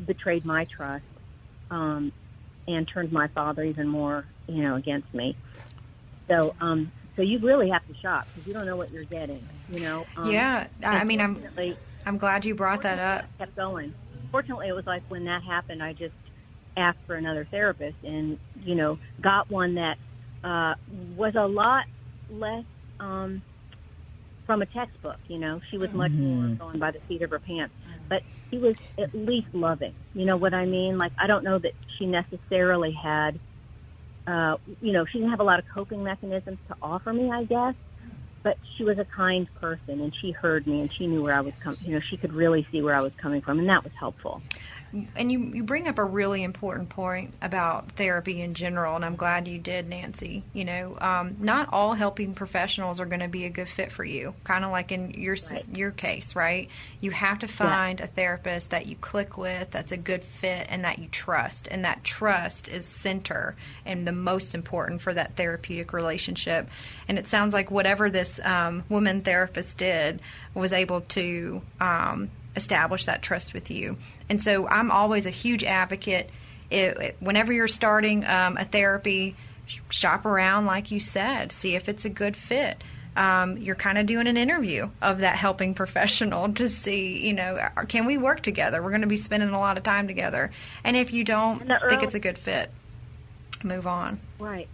betrayed 0.05 0.45
my 0.45 0.67
trust 0.75 1.05
um, 1.69 2.11
and 2.67 2.87
turned 2.93 3.11
my 3.11 3.27
father 3.29 3.63
even 3.63 3.87
more, 3.87 4.25
you 4.47 4.63
know, 4.63 4.75
against 4.75 5.13
me. 5.13 5.37
So, 6.31 6.55
um, 6.61 6.91
so 7.17 7.21
you 7.21 7.39
really 7.39 7.69
have 7.69 7.85
to 7.87 7.93
shop 7.95 8.25
because 8.29 8.47
you 8.47 8.53
don't 8.53 8.65
know 8.65 8.77
what 8.77 8.91
you're 8.91 9.03
getting. 9.03 9.45
You 9.69 9.81
know. 9.81 10.05
Um, 10.15 10.31
yeah, 10.31 10.67
I 10.83 11.03
mean, 11.03 11.19
I'm 11.19 11.43
I'm 12.05 12.17
glad 12.17 12.45
you 12.45 12.55
brought 12.55 12.83
that 12.83 12.99
up. 12.99 13.25
I 13.35 13.45
Kept 13.45 13.55
going. 13.55 13.93
Fortunately, 14.31 14.69
it 14.69 14.73
was 14.73 14.85
like 14.85 15.03
when 15.09 15.25
that 15.25 15.43
happened, 15.43 15.83
I 15.83 15.91
just 15.91 16.13
asked 16.77 16.99
for 17.05 17.15
another 17.15 17.45
therapist, 17.51 17.97
and 18.03 18.39
you 18.63 18.75
know, 18.75 18.97
got 19.19 19.49
one 19.49 19.75
that 19.75 19.97
uh, 20.43 20.75
was 21.17 21.35
a 21.35 21.45
lot 21.45 21.83
less 22.29 22.63
um, 23.01 23.41
from 24.45 24.61
a 24.61 24.65
textbook. 24.67 25.17
You 25.27 25.37
know, 25.37 25.59
she 25.69 25.77
was 25.77 25.91
much 25.91 26.13
mm-hmm. 26.13 26.47
more 26.47 26.55
going 26.55 26.79
by 26.79 26.91
the 26.91 27.01
seat 27.09 27.21
of 27.23 27.29
her 27.31 27.39
pants, 27.39 27.73
but 28.07 28.23
she 28.49 28.57
was 28.57 28.75
at 28.97 29.13
least 29.13 29.47
loving. 29.51 29.93
You 30.13 30.23
know 30.23 30.37
what 30.37 30.53
I 30.53 30.65
mean? 30.65 30.97
Like 30.97 31.11
I 31.19 31.27
don't 31.27 31.43
know 31.43 31.59
that 31.59 31.73
she 31.97 32.05
necessarily 32.05 32.93
had 32.93 33.37
uh, 34.27 34.57
you 34.81 34.91
know, 34.91 35.05
she 35.05 35.17
didn't 35.17 35.31
have 35.31 35.39
a 35.39 35.43
lot 35.43 35.59
of 35.59 35.65
coping 35.67 36.03
mechanisms 36.03 36.59
to 36.67 36.75
offer 36.81 37.13
me, 37.13 37.31
I 37.31 37.43
guess. 37.43 37.75
But 38.43 38.57
she 38.75 38.83
was 38.83 38.97
a 38.97 39.05
kind 39.05 39.47
person, 39.59 40.01
and 40.01 40.13
she 40.19 40.31
heard 40.31 40.65
me, 40.65 40.81
and 40.81 40.91
she 40.91 41.05
knew 41.05 41.21
where 41.21 41.35
I 41.35 41.41
was 41.41 41.53
coming. 41.59 41.79
You 41.85 41.93
know, 41.93 41.99
she 41.99 42.17
could 42.17 42.33
really 42.33 42.65
see 42.71 42.81
where 42.81 42.95
I 42.95 43.01
was 43.01 43.13
coming 43.17 43.41
from, 43.41 43.59
and 43.59 43.69
that 43.69 43.83
was 43.83 43.93
helpful 43.93 44.41
and 45.15 45.31
you, 45.31 45.39
you 45.39 45.63
bring 45.63 45.87
up 45.87 45.97
a 45.97 46.03
really 46.03 46.43
important 46.43 46.89
point 46.89 47.33
about 47.41 47.93
therapy 47.93 48.41
in 48.41 48.53
general, 48.53 48.95
and 48.95 49.05
I'm 49.05 49.15
glad 49.15 49.47
you 49.47 49.57
did, 49.57 49.87
Nancy. 49.87 50.43
You 50.53 50.65
know, 50.65 50.97
um, 50.99 51.37
not 51.39 51.69
all 51.71 51.93
helping 51.93 52.33
professionals 52.33 52.99
are 52.99 53.05
going 53.05 53.21
to 53.21 53.27
be 53.27 53.45
a 53.45 53.49
good 53.49 53.69
fit 53.69 53.91
for 53.91 54.03
you. 54.03 54.33
Kind 54.43 54.65
of 54.65 54.71
like 54.71 54.91
in 54.91 55.11
your 55.11 55.37
right. 55.49 55.65
your 55.73 55.91
case, 55.91 56.35
right? 56.35 56.69
You 56.99 57.11
have 57.11 57.39
to 57.39 57.47
find 57.47 57.99
yeah. 57.99 58.05
a 58.05 58.07
therapist 58.07 58.71
that 58.71 58.85
you 58.85 58.95
click 58.95 59.37
with, 59.37 59.71
that's 59.71 59.91
a 59.91 59.97
good 59.97 60.23
fit, 60.23 60.67
and 60.69 60.83
that 60.83 60.99
you 60.99 61.07
trust. 61.07 61.67
And 61.69 61.85
that 61.85 62.03
trust 62.03 62.67
is 62.67 62.85
center 62.85 63.55
and 63.85 64.07
the 64.07 64.11
most 64.11 64.53
important 64.53 65.01
for 65.01 65.13
that 65.13 65.35
therapeutic 65.35 65.93
relationship. 65.93 66.67
And 67.07 67.17
it 67.17 67.27
sounds 67.27 67.53
like 67.53 67.71
whatever 67.71 68.09
this 68.09 68.39
um, 68.43 68.83
woman 68.89 69.21
therapist 69.21 69.77
did 69.77 70.21
was 70.53 70.73
able 70.73 71.01
to 71.01 71.61
um, 71.79 72.29
establish 72.55 73.05
that 73.05 73.21
trust 73.21 73.53
with 73.53 73.71
you. 73.71 73.97
And 74.29 74.41
so 74.41 74.67
I'm 74.67 74.91
always 74.91 75.25
a 75.25 75.31
huge 75.31 75.63
advocate. 75.63 76.29
It, 76.69 76.97
it, 76.97 77.15
whenever 77.19 77.53
you're 77.53 77.67
starting 77.67 78.25
um, 78.25 78.57
a 78.57 78.65
therapy, 78.65 79.35
shop 79.89 80.25
around, 80.25 80.65
like 80.65 80.91
you 80.91 80.99
said, 80.99 81.51
see 81.51 81.75
if 81.75 81.87
it's 81.89 82.05
a 82.05 82.09
good 82.09 82.35
fit. 82.35 82.83
Um, 83.15 83.57
you're 83.57 83.75
kind 83.75 83.97
of 83.97 84.05
doing 84.05 84.27
an 84.27 84.37
interview 84.37 84.89
of 85.01 85.19
that 85.19 85.35
helping 85.35 85.73
professional 85.75 86.51
to 86.53 86.69
see, 86.69 87.25
you 87.25 87.33
know, 87.33 87.69
can 87.87 88.05
we 88.05 88.17
work 88.17 88.41
together? 88.41 88.81
We're 88.81 88.89
going 88.89 89.01
to 89.01 89.07
be 89.07 89.17
spending 89.17 89.49
a 89.49 89.59
lot 89.59 89.77
of 89.77 89.83
time 89.83 90.07
together. 90.07 90.51
And 90.83 90.95
if 90.95 91.11
you 91.11 91.23
don't 91.23 91.57
think 91.57 92.03
it's 92.03 92.15
a 92.15 92.19
good 92.19 92.37
fit, 92.37 92.71
move 93.63 93.85
on. 93.85 94.19
Right. 94.39 94.67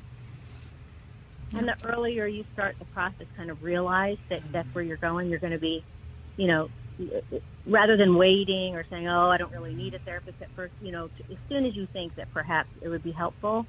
And 1.56 1.68
the 1.68 1.76
earlier 1.86 2.28
you 2.28 2.44
start 2.54 2.76
the 2.78 2.86
process, 2.86 3.26
kind 3.38 3.50
of 3.50 3.64
realize 3.64 4.18
that 4.30 4.42
that's 4.52 4.68
where 4.74 4.84
you're 4.84 4.98
going. 4.98 5.30
You're 5.30 5.40
going 5.40 5.54
to 5.54 5.60
be, 5.60 5.84
you 6.36 6.48
know, 6.48 6.70
rather 7.66 7.98
than 7.98 8.16
waiting 8.16 8.76
or 8.76 8.86
saying, 8.90 9.08
"Oh, 9.08 9.30
I 9.30 9.38
don't 9.38 9.52
really 9.52 9.76
need 9.76 9.94
a 9.94 10.00
therapist 10.00 10.38
at 10.42 10.50
first, 10.56 10.74
you 10.80 10.92
know, 10.92 11.10
as 11.32 11.38
soon 11.50 11.66
as 11.66 11.76
you 11.76 11.88
think 11.94 12.16
that 12.16 12.30
perhaps 12.32 12.70
it 12.82 12.90
would 12.90 13.04
be 13.04 13.12
helpful 13.12 13.68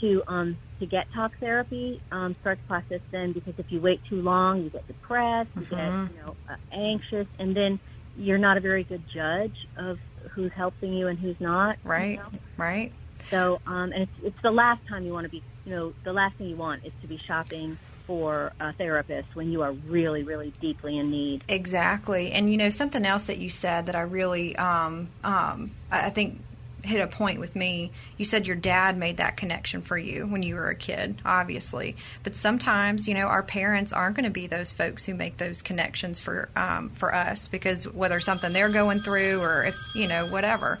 to 0.00 0.22
um, 0.28 0.58
to 0.80 0.86
get 0.86 1.06
talk 1.14 1.32
therapy, 1.40 2.02
um, 2.12 2.36
start 2.40 2.58
the 2.58 2.66
process 2.66 3.00
then. 3.12 3.32
Because 3.32 3.54
if 3.58 3.66
you 3.70 3.80
wait 3.80 4.00
too 4.08 4.22
long, 4.22 4.62
you 4.62 4.70
get 4.70 4.86
depressed, 4.86 5.50
you 5.58 5.66
get 5.66 5.78
Mhm. 5.78 6.10
you 6.10 6.16
know 6.16 6.36
uh, 6.48 6.56
anxious, 6.72 7.26
and 7.38 7.56
then 7.56 7.80
you're 8.16 8.38
not 8.38 8.56
a 8.56 8.60
very 8.60 8.84
good 8.84 9.04
judge 9.12 9.56
of 9.76 9.98
who's 10.34 10.52
helping 10.54 10.92
you 10.92 11.08
and 11.08 11.18
who's 11.18 11.36
not. 11.40 11.76
you 11.84 11.90
Right. 11.90 12.16
know? 12.18 12.30
Right? 12.56 12.92
So, 13.30 13.58
um, 13.66 13.92
and 13.92 14.02
it's, 14.02 14.12
it's 14.22 14.36
the 14.42 14.50
last 14.50 14.80
time 14.88 15.04
you 15.04 15.12
want 15.12 15.24
to 15.24 15.30
be, 15.30 15.42
you 15.64 15.74
know, 15.74 15.94
the 16.04 16.12
last 16.12 16.36
thing 16.38 16.46
you 16.46 16.56
want 16.56 16.84
is 16.84 16.92
to 17.00 17.08
be 17.08 17.18
shopping 17.26 17.76
for 18.06 18.52
a 18.60 18.72
therapist 18.72 19.34
when 19.34 19.50
you 19.50 19.62
are 19.62 19.72
really, 19.72 20.22
really 20.22 20.52
deeply 20.60 20.98
in 20.98 21.10
need. 21.10 21.44
Exactly. 21.48 22.32
And 22.32 22.50
you 22.50 22.56
know, 22.56 22.70
something 22.70 23.04
else 23.04 23.24
that 23.24 23.38
you 23.38 23.50
said 23.50 23.86
that 23.86 23.96
I 23.96 24.02
really, 24.02 24.56
um, 24.56 25.08
um, 25.22 25.70
I 25.90 26.10
think 26.10 26.40
hit 26.84 27.00
a 27.00 27.06
point 27.06 27.40
with 27.40 27.56
me. 27.56 27.90
You 28.16 28.24
said 28.24 28.46
your 28.46 28.56
dad 28.56 28.96
made 28.96 29.16
that 29.16 29.36
connection 29.36 29.82
for 29.82 29.96
you 29.96 30.26
when 30.26 30.42
you 30.42 30.54
were 30.54 30.68
a 30.68 30.74
kid, 30.74 31.20
obviously. 31.24 31.96
But 32.22 32.36
sometimes, 32.36 33.08
you 33.08 33.14
know, 33.14 33.26
our 33.26 33.42
parents 33.42 33.92
aren't 33.92 34.16
going 34.16 34.24
to 34.24 34.30
be 34.30 34.46
those 34.46 34.72
folks 34.72 35.04
who 35.04 35.14
make 35.14 35.38
those 35.38 35.62
connections 35.62 36.20
for 36.20 36.48
um, 36.54 36.90
for 36.90 37.14
us 37.14 37.48
because 37.48 37.90
whether 37.90 38.20
something 38.20 38.52
they're 38.52 38.68
going 38.68 39.00
through 39.00 39.40
or 39.40 39.64
if 39.64 39.76
you 39.94 40.08
know 40.08 40.26
whatever. 40.26 40.78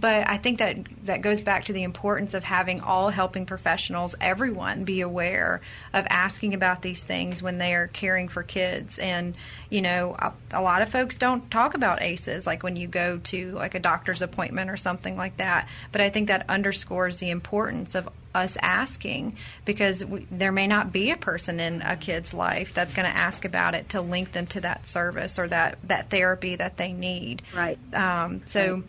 But 0.00 0.28
I 0.28 0.36
think 0.38 0.58
that 0.58 0.76
that 1.04 1.22
goes 1.22 1.40
back 1.40 1.66
to 1.66 1.72
the 1.72 1.82
importance 1.82 2.34
of 2.34 2.44
having 2.44 2.80
all 2.80 3.10
helping 3.10 3.46
professionals, 3.46 4.14
everyone, 4.20 4.84
be 4.84 5.00
aware 5.00 5.60
of 5.92 6.06
asking 6.10 6.54
about 6.54 6.82
these 6.82 7.02
things 7.02 7.42
when 7.42 7.58
they 7.58 7.74
are 7.74 7.86
caring 7.86 8.28
for 8.28 8.42
kids. 8.42 8.98
And 8.98 9.34
you 9.70 9.80
know, 9.80 10.16
a, 10.18 10.32
a 10.52 10.62
lot 10.62 10.82
of 10.82 10.88
folks 10.88 11.16
don't 11.16 11.50
talk 11.50 11.74
about 11.74 12.02
ACEs, 12.02 12.46
like 12.46 12.62
when 12.62 12.76
you 12.76 12.86
go 12.86 13.18
to 13.18 13.52
like 13.52 13.74
a 13.74 13.80
doctor's 13.80 14.22
appointment 14.22 14.70
or 14.70 14.76
something 14.76 15.16
like 15.16 15.36
that. 15.38 15.68
But 15.92 16.00
I 16.00 16.10
think 16.10 16.28
that 16.28 16.48
underscores 16.48 17.16
the 17.16 17.30
importance 17.30 17.94
of 17.94 18.08
us 18.34 18.56
asking 18.60 19.36
because 19.64 20.04
we, 20.04 20.26
there 20.30 20.52
may 20.52 20.66
not 20.66 20.92
be 20.92 21.10
a 21.12 21.16
person 21.16 21.60
in 21.60 21.80
a 21.82 21.96
kid's 21.96 22.34
life 22.34 22.74
that's 22.74 22.92
going 22.92 23.10
to 23.10 23.16
ask 23.16 23.44
about 23.44 23.74
it 23.74 23.90
to 23.90 24.00
link 24.00 24.32
them 24.32 24.46
to 24.48 24.60
that 24.60 24.86
service 24.86 25.38
or 25.38 25.46
that 25.48 25.78
that 25.84 26.10
therapy 26.10 26.56
that 26.56 26.76
they 26.76 26.92
need. 26.92 27.42
Right. 27.54 27.78
Um, 27.94 28.42
so. 28.46 28.82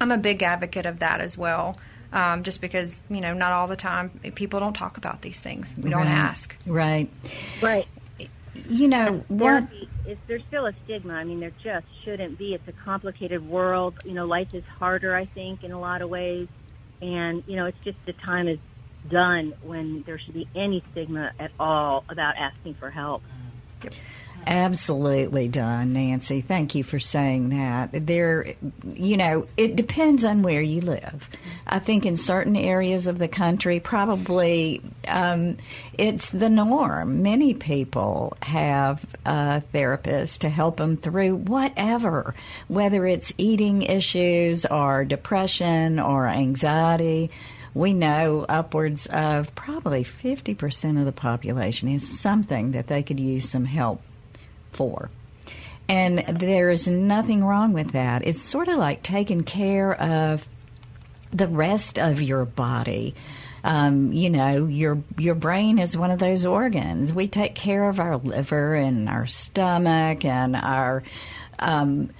I'm 0.00 0.10
a 0.10 0.18
big 0.18 0.42
advocate 0.42 0.86
of 0.86 0.98
that 1.00 1.20
as 1.20 1.38
well. 1.38 1.78
Um, 2.12 2.44
just 2.44 2.60
because 2.60 3.00
you 3.08 3.20
know, 3.20 3.34
not 3.34 3.52
all 3.52 3.66
the 3.66 3.76
time 3.76 4.10
people 4.34 4.60
don't 4.60 4.74
talk 4.74 4.96
about 4.96 5.22
these 5.22 5.40
things. 5.40 5.74
We 5.76 5.90
don't 5.90 6.02
Right. 6.02 6.10
ask. 6.10 6.56
Right. 6.66 7.10
Right. 7.60 7.88
You 8.68 8.86
know 8.88 9.24
what? 9.28 9.68
Therapy 9.68 9.88
there's 10.26 10.42
still 10.44 10.66
a 10.66 10.72
stigma. 10.84 11.14
I 11.14 11.24
mean, 11.24 11.40
there 11.40 11.52
just 11.62 11.86
shouldn't 12.04 12.38
be. 12.38 12.54
It's 12.54 12.68
a 12.68 12.72
complicated 12.72 13.46
world. 13.46 13.94
You 14.04 14.12
know, 14.12 14.26
life 14.26 14.52
is 14.52 14.64
harder, 14.78 15.14
I 15.14 15.24
think, 15.24 15.64
in 15.64 15.72
a 15.72 15.80
lot 15.80 16.02
of 16.02 16.10
ways. 16.10 16.48
And 17.00 17.42
you 17.46 17.56
know, 17.56 17.66
it's 17.66 17.78
just 17.84 17.98
the 18.06 18.12
time 18.12 18.48
is 18.48 18.58
done 19.10 19.54
when 19.62 20.02
there 20.06 20.18
should 20.18 20.34
be 20.34 20.48
any 20.54 20.82
stigma 20.92 21.32
at 21.38 21.50
all 21.58 22.04
about 22.08 22.36
asking 22.36 22.74
for 22.74 22.90
help. 22.90 23.22
Absolutely 24.46 25.48
done, 25.48 25.94
Nancy. 25.94 26.42
Thank 26.42 26.74
you 26.74 26.84
for 26.84 26.98
saying 26.98 27.48
that. 27.50 27.90
There, 27.92 28.54
you 28.94 29.16
know, 29.16 29.46
it 29.56 29.74
depends 29.74 30.24
on 30.24 30.42
where 30.42 30.60
you 30.60 30.82
live. 30.82 31.30
I 31.66 31.78
think 31.78 32.04
in 32.04 32.16
certain 32.16 32.54
areas 32.54 33.06
of 33.06 33.18
the 33.18 33.28
country, 33.28 33.80
probably 33.80 34.82
um, 35.08 35.56
it's 35.96 36.30
the 36.30 36.50
norm. 36.50 37.22
Many 37.22 37.54
people 37.54 38.36
have 38.42 39.04
a 39.24 39.62
therapist 39.62 40.42
to 40.42 40.50
help 40.50 40.76
them 40.76 40.98
through 40.98 41.36
whatever, 41.36 42.34
whether 42.68 43.06
it's 43.06 43.32
eating 43.38 43.82
issues 43.82 44.66
or 44.66 45.06
depression 45.06 45.98
or 45.98 46.28
anxiety. 46.28 47.30
We 47.72 47.94
know 47.94 48.44
upwards 48.46 49.06
of 49.06 49.54
probably 49.54 50.04
50% 50.04 50.98
of 50.98 51.06
the 51.06 51.12
population 51.12 51.88
is 51.88 52.06
something 52.20 52.72
that 52.72 52.88
they 52.88 53.02
could 53.02 53.18
use 53.18 53.48
some 53.48 53.64
help 53.64 54.02
for. 54.74 55.10
And 55.88 56.20
there 56.26 56.70
is 56.70 56.88
nothing 56.88 57.44
wrong 57.44 57.72
with 57.72 57.92
that. 57.92 58.26
It's 58.26 58.42
sort 58.42 58.68
of 58.68 58.76
like 58.76 59.02
taking 59.02 59.44
care 59.44 59.94
of 60.00 60.48
the 61.30 61.48
rest 61.48 61.98
of 61.98 62.22
your 62.22 62.44
body. 62.44 63.14
Um, 63.64 64.12
you 64.12 64.30
know, 64.30 64.66
your 64.66 65.02
your 65.18 65.34
brain 65.34 65.78
is 65.78 65.96
one 65.96 66.10
of 66.10 66.18
those 66.18 66.44
organs. 66.44 67.12
We 67.12 67.28
take 67.28 67.54
care 67.54 67.88
of 67.88 67.98
our 67.98 68.16
liver 68.18 68.74
and 68.74 69.08
our 69.08 69.26
stomach 69.26 70.24
and 70.24 70.54
our 70.54 71.02
um, 71.58 72.10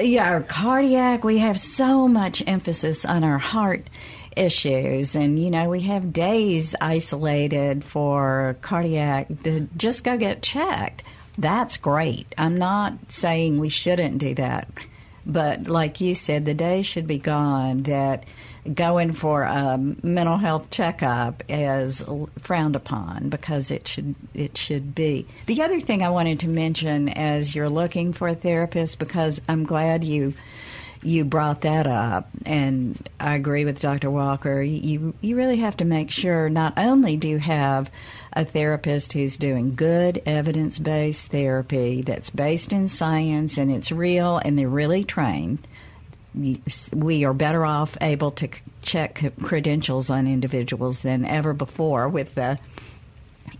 yeah, 0.00 0.30
our 0.30 0.42
cardiac. 0.42 1.24
We 1.24 1.38
have 1.38 1.58
so 1.58 2.08
much 2.08 2.42
emphasis 2.46 3.04
on 3.04 3.24
our 3.24 3.38
heart 3.38 3.88
issues, 4.36 5.14
and 5.14 5.42
you 5.42 5.50
know, 5.50 5.68
we 5.68 5.82
have 5.82 6.12
days 6.12 6.74
isolated 6.80 7.84
for 7.84 8.56
cardiac. 8.62 9.28
To 9.44 9.68
just 9.76 10.04
go 10.04 10.16
get 10.16 10.42
checked. 10.42 11.02
That's 11.38 11.76
great. 11.76 12.34
I'm 12.36 12.56
not 12.56 12.94
saying 13.08 13.58
we 13.58 13.68
shouldn't 13.68 14.18
do 14.18 14.34
that. 14.34 14.68
But 15.24 15.68
like 15.68 16.00
you 16.00 16.14
said, 16.14 16.46
the 16.46 16.54
day 16.54 16.82
should 16.82 17.06
be 17.06 17.18
gone 17.18 17.84
that 17.84 18.24
going 18.74 19.12
for 19.12 19.42
a 19.42 19.78
mental 20.02 20.38
health 20.38 20.70
checkup 20.70 21.42
is 21.48 22.04
frowned 22.40 22.76
upon 22.76 23.28
because 23.28 23.70
it 23.70 23.86
should 23.86 24.14
it 24.34 24.56
should 24.56 24.94
be. 24.94 25.26
The 25.46 25.62
other 25.62 25.80
thing 25.80 26.02
I 26.02 26.10
wanted 26.10 26.40
to 26.40 26.48
mention 26.48 27.08
as 27.10 27.54
you're 27.54 27.68
looking 27.68 28.12
for 28.12 28.28
a 28.28 28.34
therapist 28.34 28.98
because 28.98 29.40
I'm 29.48 29.64
glad 29.64 30.02
you 30.02 30.34
you 31.02 31.24
brought 31.24 31.60
that 31.60 31.86
up 31.86 32.28
and 32.44 33.08
I 33.20 33.36
agree 33.36 33.64
with 33.64 33.80
Dr. 33.80 34.10
Walker. 34.10 34.62
You 34.62 35.14
you 35.20 35.36
really 35.36 35.58
have 35.58 35.76
to 35.78 35.84
make 35.84 36.10
sure 36.10 36.48
not 36.48 36.74
only 36.76 37.16
do 37.16 37.28
you 37.28 37.38
have 37.38 37.90
a 38.38 38.44
therapist 38.44 39.14
who's 39.14 39.36
doing 39.36 39.74
good 39.74 40.22
evidence-based 40.24 41.28
therapy 41.28 42.02
that's 42.02 42.30
based 42.30 42.72
in 42.72 42.86
science 42.86 43.58
and 43.58 43.68
it's 43.68 43.90
real 43.90 44.38
and 44.38 44.56
they're 44.56 44.68
really 44.68 45.02
trained. 45.02 45.66
We 46.94 47.24
are 47.24 47.34
better 47.34 47.66
off 47.66 47.98
able 48.00 48.30
to 48.32 48.48
check 48.80 49.32
credentials 49.42 50.08
on 50.08 50.28
individuals 50.28 51.02
than 51.02 51.24
ever 51.24 51.52
before 51.52 52.08
with 52.08 52.36
the 52.36 52.60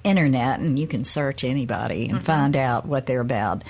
internet 0.04 0.60
and 0.60 0.78
you 0.78 0.86
can 0.86 1.04
search 1.04 1.42
anybody 1.42 2.04
and 2.04 2.18
mm-hmm. 2.18 2.24
find 2.24 2.56
out 2.56 2.86
what 2.86 3.06
they're 3.06 3.20
about. 3.20 3.64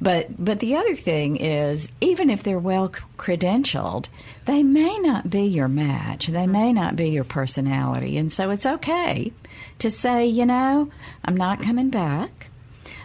But 0.00 0.28
but 0.38 0.60
the 0.60 0.76
other 0.76 0.94
thing 0.94 1.38
is 1.38 1.90
even 2.00 2.30
if 2.30 2.44
they're 2.44 2.56
well 2.56 2.92
credentialed, 3.18 4.06
they 4.44 4.62
may 4.62 4.96
not 4.98 5.28
be 5.28 5.42
your 5.42 5.66
match. 5.66 6.28
They 6.28 6.46
may 6.46 6.72
not 6.72 6.94
be 6.94 7.10
your 7.10 7.24
personality. 7.24 8.16
And 8.16 8.30
so 8.30 8.50
it's 8.50 8.64
okay 8.64 9.32
to 9.78 9.90
say, 9.90 10.26
you 10.26 10.46
know, 10.46 10.90
I'm 11.24 11.36
not 11.36 11.62
coming 11.62 11.90
back. 11.90 12.48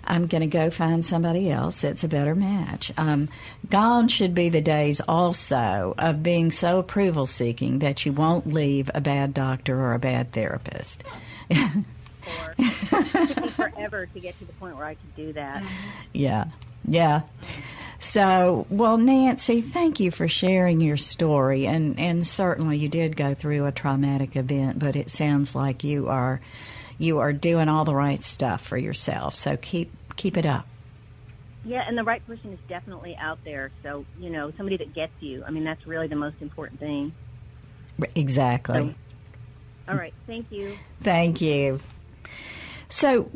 I'm 0.03 0.27
going 0.27 0.41
to 0.41 0.47
go 0.47 0.69
find 0.69 1.05
somebody 1.05 1.51
else 1.51 1.81
that's 1.81 2.03
a 2.03 2.07
better 2.07 2.33
match. 2.33 2.93
Um, 2.97 3.27
gone 3.69 4.07
should 4.07 4.33
be 4.33 4.47
the 4.47 4.61
days 4.61 5.01
also 5.01 5.93
of 5.97 6.23
being 6.23 6.51
so 6.51 6.79
approval 6.79 7.25
seeking 7.25 7.79
that 7.79 8.05
you 8.05 8.13
won't 8.13 8.47
leave 8.47 8.89
a 8.93 9.01
bad 9.01 9.33
doctor 9.33 9.77
or 9.77 9.93
a 9.93 9.99
bad 9.99 10.31
therapist. 10.31 11.03
It 12.57 12.73
took 12.89 13.41
me 13.41 13.49
forever 13.49 14.05
to 14.05 14.19
get 14.19 14.37
to 14.39 14.45
the 14.45 14.51
point 14.53 14.75
where 14.75 14.85
I 14.85 14.95
could 14.95 15.15
do 15.15 15.33
that. 15.33 15.63
Yeah, 16.13 16.45
yeah. 16.85 17.21
So, 17.99 18.67
well, 18.69 18.97
Nancy, 18.97 19.61
thank 19.61 19.99
you 19.99 20.11
for 20.11 20.27
sharing 20.27 20.81
your 20.81 20.97
story, 20.97 21.65
and 21.65 21.99
and 21.99 22.25
certainly 22.25 22.77
you 22.77 22.89
did 22.89 23.15
go 23.15 23.33
through 23.33 23.65
a 23.65 23.71
traumatic 23.71 24.35
event, 24.35 24.77
but 24.77 24.95
it 24.95 25.09
sounds 25.09 25.55
like 25.55 25.83
you 25.83 26.07
are 26.07 26.39
you 26.99 27.19
are 27.19 27.33
doing 27.33 27.69
all 27.69 27.85
the 27.85 27.95
right 27.95 28.21
stuff 28.21 28.61
for 28.61 28.77
yourself. 28.77 29.35
So 29.35 29.57
keep 29.57 29.91
keep 30.15 30.37
it 30.37 30.45
up. 30.45 30.67
Yeah, 31.65 31.83
and 31.85 31.97
the 31.97 32.03
right 32.03 32.25
person 32.25 32.53
is 32.53 32.59
definitely 32.69 33.17
out 33.19 33.39
there. 33.43 33.71
So, 33.83 34.05
you 34.19 34.29
know, 34.29 34.53
somebody 34.55 34.77
that 34.77 34.93
gets 34.93 35.11
you. 35.19 35.43
I 35.45 35.51
mean, 35.51 35.65
that's 35.65 35.85
really 35.85 36.07
the 36.07 36.15
most 36.15 36.37
important 36.39 36.79
thing. 36.79 37.13
Exactly. 38.15 38.95
All 39.89 39.95
right. 39.95 40.13
Thank 40.27 40.51
you. 40.51 40.77
Thank 41.01 41.41
you. 41.41 41.81
So, 42.87 43.29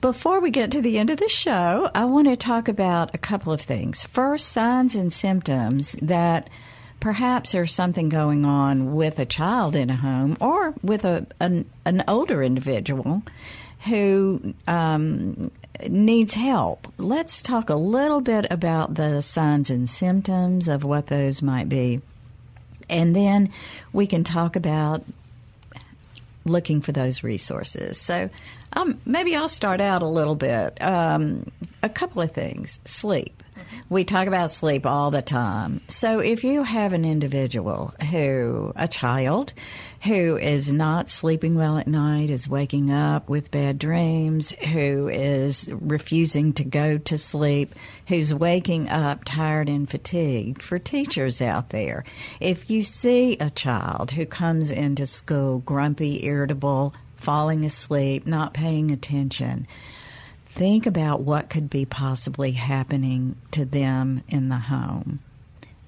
before 0.00 0.40
we 0.40 0.50
get 0.50 0.70
to 0.72 0.80
the 0.80 0.98
end 0.98 1.10
of 1.10 1.18
the 1.18 1.28
show, 1.28 1.90
I 1.94 2.04
want 2.04 2.28
to 2.28 2.36
talk 2.36 2.68
about 2.68 3.14
a 3.14 3.18
couple 3.18 3.52
of 3.52 3.60
things. 3.60 4.04
First, 4.04 4.48
signs 4.48 4.96
and 4.96 5.12
symptoms 5.12 5.92
that 6.02 6.48
perhaps 7.00 7.52
there's 7.52 7.74
something 7.74 8.08
going 8.08 8.44
on 8.44 8.94
with 8.94 9.18
a 9.18 9.26
child 9.26 9.76
in 9.76 9.90
a 9.90 9.96
home 9.96 10.36
or 10.40 10.74
with 10.82 11.04
a 11.04 11.26
an, 11.40 11.68
an 11.84 12.02
older 12.08 12.42
individual 12.42 13.22
who 13.86 14.54
um, 14.66 15.50
needs 15.86 16.34
help. 16.34 16.88
Let's 16.96 17.42
talk 17.42 17.68
a 17.68 17.74
little 17.74 18.20
bit 18.20 18.46
about 18.50 18.94
the 18.94 19.20
signs 19.20 19.70
and 19.70 19.88
symptoms 19.88 20.68
of 20.68 20.84
what 20.84 21.08
those 21.08 21.42
might 21.42 21.68
be. 21.68 22.00
And 22.88 23.14
then 23.14 23.52
we 23.92 24.06
can 24.06 24.24
talk 24.24 24.56
about 24.56 25.04
looking 26.44 26.80
for 26.80 26.92
those 26.92 27.22
resources. 27.22 28.00
So 28.00 28.28
um, 28.74 29.00
maybe 29.04 29.34
I'll 29.34 29.48
start 29.48 29.80
out 29.80 30.02
a 30.02 30.06
little 30.08 30.34
bit. 30.34 30.82
Um, 30.82 31.50
a 31.82 31.88
couple 31.88 32.22
of 32.22 32.32
things. 32.32 32.80
Sleep. 32.84 33.42
We 33.88 34.04
talk 34.04 34.26
about 34.26 34.50
sleep 34.50 34.86
all 34.86 35.10
the 35.10 35.22
time. 35.22 35.80
So 35.88 36.18
if 36.18 36.42
you 36.42 36.62
have 36.62 36.92
an 36.92 37.04
individual 37.04 37.94
who, 38.10 38.72
a 38.76 38.88
child, 38.88 39.52
who 40.04 40.36
is 40.36 40.70
not 40.70 41.10
sleeping 41.10 41.54
well 41.54 41.78
at 41.78 41.86
night, 41.86 42.28
is 42.28 42.46
waking 42.46 42.90
up 42.90 43.28
with 43.28 43.50
bad 43.50 43.78
dreams, 43.78 44.50
who 44.72 45.08
is 45.08 45.66
refusing 45.72 46.52
to 46.52 46.62
go 46.62 46.98
to 46.98 47.16
sleep, 47.16 47.74
who's 48.08 48.34
waking 48.34 48.88
up 48.90 49.24
tired 49.24 49.68
and 49.68 49.88
fatigued, 49.88 50.62
for 50.62 50.78
teachers 50.78 51.40
out 51.40 51.70
there, 51.70 52.04
if 52.38 52.68
you 52.68 52.82
see 52.82 53.38
a 53.38 53.48
child 53.48 54.10
who 54.10 54.26
comes 54.26 54.70
into 54.70 55.06
school 55.06 55.60
grumpy, 55.60 56.22
irritable, 56.26 56.92
falling 57.16 57.64
asleep, 57.64 58.26
not 58.26 58.52
paying 58.52 58.90
attention, 58.90 59.66
think 60.46 60.84
about 60.84 61.22
what 61.22 61.48
could 61.48 61.70
be 61.70 61.86
possibly 61.86 62.52
happening 62.52 63.36
to 63.52 63.64
them 63.64 64.22
in 64.28 64.50
the 64.50 64.58
home. 64.58 65.20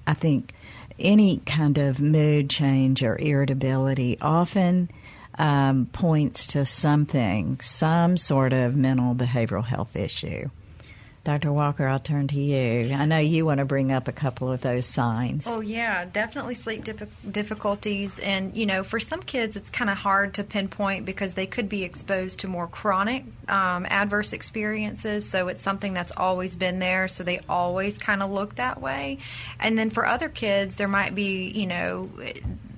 I 0.06 0.14
think 0.14 0.54
any 0.98 1.38
kind 1.38 1.78
of 1.78 2.00
mood 2.00 2.50
change 2.50 3.02
or 3.02 3.18
irritability 3.18 4.18
often 4.20 4.90
um, 5.38 5.86
points 5.92 6.46
to 6.48 6.64
something, 6.64 7.60
some 7.60 8.16
sort 8.16 8.52
of 8.52 8.74
mental 8.76 9.14
behavioral 9.14 9.64
health 9.64 9.96
issue. 9.96 10.48
Dr. 11.26 11.52
Walker, 11.52 11.88
I'll 11.88 11.98
turn 11.98 12.28
to 12.28 12.38
you. 12.38 12.94
I 12.94 13.04
know 13.04 13.18
you 13.18 13.44
want 13.44 13.58
to 13.58 13.64
bring 13.64 13.90
up 13.90 14.06
a 14.06 14.12
couple 14.12 14.52
of 14.52 14.62
those 14.62 14.86
signs. 14.86 15.48
Oh, 15.48 15.58
yeah, 15.58 16.04
definitely 16.04 16.54
sleep 16.54 16.84
difficulties. 17.28 18.20
And, 18.20 18.56
you 18.56 18.64
know, 18.64 18.84
for 18.84 19.00
some 19.00 19.20
kids, 19.20 19.56
it's 19.56 19.68
kind 19.68 19.90
of 19.90 19.96
hard 19.96 20.34
to 20.34 20.44
pinpoint 20.44 21.04
because 21.04 21.34
they 21.34 21.46
could 21.46 21.68
be 21.68 21.82
exposed 21.82 22.38
to 22.40 22.46
more 22.46 22.68
chronic 22.68 23.24
um, 23.48 23.86
adverse 23.86 24.32
experiences. 24.32 25.28
So 25.28 25.48
it's 25.48 25.62
something 25.62 25.92
that's 25.92 26.12
always 26.16 26.54
been 26.54 26.78
there. 26.78 27.08
So 27.08 27.24
they 27.24 27.40
always 27.48 27.98
kind 27.98 28.22
of 28.22 28.30
look 28.30 28.54
that 28.54 28.80
way. 28.80 29.18
And 29.58 29.76
then 29.76 29.90
for 29.90 30.06
other 30.06 30.28
kids, 30.28 30.76
there 30.76 30.86
might 30.86 31.16
be, 31.16 31.48
you 31.48 31.66
know, 31.66 32.08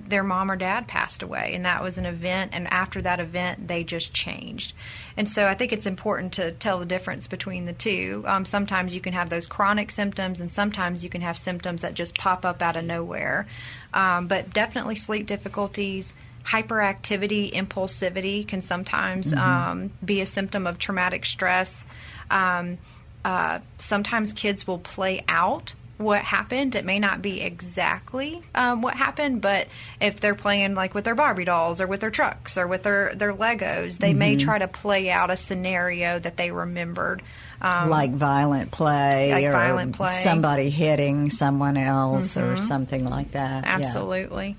their 0.09 0.23
mom 0.23 0.51
or 0.51 0.55
dad 0.55 0.87
passed 0.87 1.23
away 1.23 1.53
and 1.53 1.65
that 1.65 1.81
was 1.81 1.97
an 1.97 2.05
event 2.05 2.51
and 2.53 2.67
after 2.67 3.01
that 3.01 3.19
event 3.19 3.67
they 3.67 3.83
just 3.83 4.13
changed. 4.13 4.73
And 5.15 5.29
so 5.29 5.47
i 5.47 5.53
think 5.53 5.71
it's 5.71 5.85
important 5.85 6.33
to 6.33 6.51
tell 6.51 6.79
the 6.79 6.85
difference 6.85 7.27
between 7.27 7.65
the 7.65 7.73
two. 7.73 8.23
Um, 8.27 8.45
sometimes 8.45 8.93
you 8.93 9.01
can 9.01 9.13
have 9.13 9.29
those 9.29 9.47
chronic 9.47 9.91
symptoms 9.91 10.39
and 10.39 10.51
sometimes 10.51 11.03
you 11.03 11.09
can 11.09 11.21
have 11.21 11.37
symptoms 11.37 11.81
that 11.81 11.93
just 11.93 12.17
pop 12.17 12.45
up 12.45 12.61
out 12.61 12.75
of 12.75 12.83
nowhere. 12.83 13.47
Um, 13.93 14.27
but 14.27 14.51
definitely 14.53 14.95
sleep 14.95 15.27
difficulties 15.27 16.13
hyperactivity 16.45 17.51
impulsivity 17.51 18.47
can 18.47 18.61
sometimes 18.61 19.27
mm-hmm. 19.27 19.39
um, 19.39 19.91
be 20.03 20.21
a 20.21 20.25
symptom 20.25 20.65
of 20.65 20.79
traumatic 20.79 21.25
stress. 21.25 21.85
Um, 22.31 22.77
uh, 23.23 23.59
sometimes 23.77 24.33
kids 24.33 24.65
will 24.65 24.79
play 24.79 25.23
out 25.27 25.73
what 25.99 26.23
happened. 26.23 26.75
It 26.75 26.85
may 26.85 26.97
not 26.97 27.21
be 27.21 27.41
exactly 27.41 28.41
um, 28.55 28.81
what 28.81 28.95
happened, 28.95 29.41
but 29.41 29.67
if 29.99 30.21
they're 30.21 30.33
playing 30.33 30.73
like 30.73 30.95
with 30.95 31.03
their 31.03 31.13
Barbie 31.13 31.43
dolls 31.43 31.81
or 31.81 31.87
with 31.87 31.99
their 31.99 32.09
trucks 32.09 32.57
or 32.57 32.67
with 32.67 32.83
their, 32.83 33.13
their 33.13 33.33
Legos, 33.33 33.97
they 33.97 34.11
mm-hmm. 34.11 34.19
may 34.19 34.35
try 34.37 34.57
to 34.57 34.69
play 34.69 35.11
out 35.11 35.29
a 35.29 35.35
scenario 35.35 36.17
that 36.17 36.37
they 36.37 36.51
remembered. 36.51 37.21
Um, 37.61 37.89
like 37.89 38.11
violent 38.11 38.71
play 38.71 39.31
like 39.33 39.43
or 39.43 39.51
violent 39.51 39.95
play. 39.95 40.11
somebody 40.11 40.69
hitting 40.69 41.29
someone 41.29 41.75
else 41.75 42.37
mm-hmm. 42.37 42.53
or 42.53 42.55
something 42.55 43.03
like 43.03 43.33
that. 43.33 43.65
Absolutely. 43.65 44.55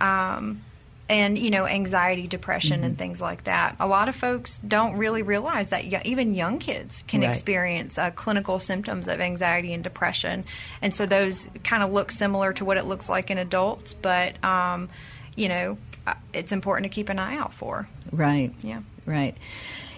Yeah. 0.00 0.36
Um, 0.36 0.62
and 1.08 1.38
you 1.38 1.50
know 1.50 1.66
anxiety 1.66 2.26
depression 2.26 2.78
mm-hmm. 2.78 2.86
and 2.86 2.98
things 2.98 3.20
like 3.20 3.44
that. 3.44 3.76
A 3.80 3.86
lot 3.86 4.08
of 4.08 4.16
folks 4.16 4.58
don't 4.66 4.96
really 4.96 5.22
realize 5.22 5.68
that 5.70 5.84
even 6.06 6.34
young 6.34 6.58
kids 6.58 7.04
can 7.06 7.20
right. 7.20 7.30
experience 7.30 7.98
uh, 7.98 8.10
clinical 8.10 8.58
symptoms 8.58 9.08
of 9.08 9.20
anxiety 9.20 9.74
and 9.74 9.84
depression. 9.84 10.44
And 10.80 10.94
so 10.94 11.06
those 11.06 11.48
kind 11.62 11.82
of 11.82 11.92
look 11.92 12.10
similar 12.10 12.52
to 12.54 12.64
what 12.64 12.76
it 12.76 12.84
looks 12.84 13.08
like 13.08 13.30
in 13.30 13.38
adults 13.38 13.94
but 13.94 14.42
um, 14.44 14.88
you 15.36 15.48
know 15.48 15.78
uh, 16.06 16.14
it's 16.32 16.52
important 16.52 16.90
to 16.90 16.94
keep 16.94 17.08
an 17.08 17.18
eye 17.18 17.36
out 17.36 17.54
for. 17.54 17.88
Right. 18.12 18.52
Yeah. 18.60 18.80
Right 19.06 19.36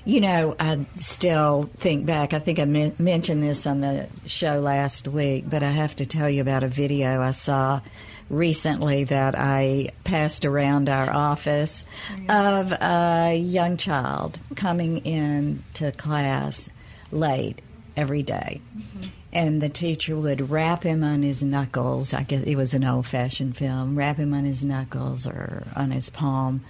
you 0.07 0.21
know, 0.21 0.55
I 0.61 0.87
still 1.01 1.69
think 1.79 2.07
back. 2.07 2.33
I 2.33 2.39
think 2.39 2.61
I 2.61 2.65
men- 2.65 2.95
mentioned 2.97 3.43
this 3.43 3.67
on 3.67 3.81
the 3.81 4.09
show 4.25 4.61
last 4.61 5.09
week, 5.09 5.51
but 5.51 5.65
I 5.65 5.71
have 5.71 5.97
to 5.97 6.07
tell 6.07 6.31
you 6.31 6.41
about 6.41 6.63
a 6.63 6.69
video 6.69 7.21
I 7.21 7.33
saw 7.33 7.81
recently 8.31 9.03
that 9.05 9.37
I 9.37 9.91
passed 10.05 10.45
around 10.45 10.89
our 10.89 11.11
office 11.11 11.83
of 12.29 12.73
a 12.73 13.37
young 13.37 13.77
child 13.77 14.39
coming 14.55 14.99
in 14.99 15.65
to 15.75 15.91
class 15.91 16.71
late 17.11 17.61
every 17.97 18.23
day. 18.23 18.61
Mm-hmm. 18.79 19.09
And 19.33 19.61
the 19.61 19.69
teacher 19.69 20.17
would 20.17 20.51
rap 20.51 20.85
him 20.85 21.03
on 21.03 21.23
his 21.23 21.43
knuckles. 21.43 22.15
I 22.15 22.23
guess 22.23 22.45
it 22.45 22.55
was 22.55 22.75
an 22.75 22.85
old 22.85 23.07
fashioned 23.07 23.57
film. 23.57 23.99
Rap 23.99 24.19
him 24.19 24.33
on 24.33 24.45
his 24.45 24.65
knuckles 24.65 25.27
or 25.27 25.65
on 25.75 25.91
his 25.91 26.11
palm 26.11 26.65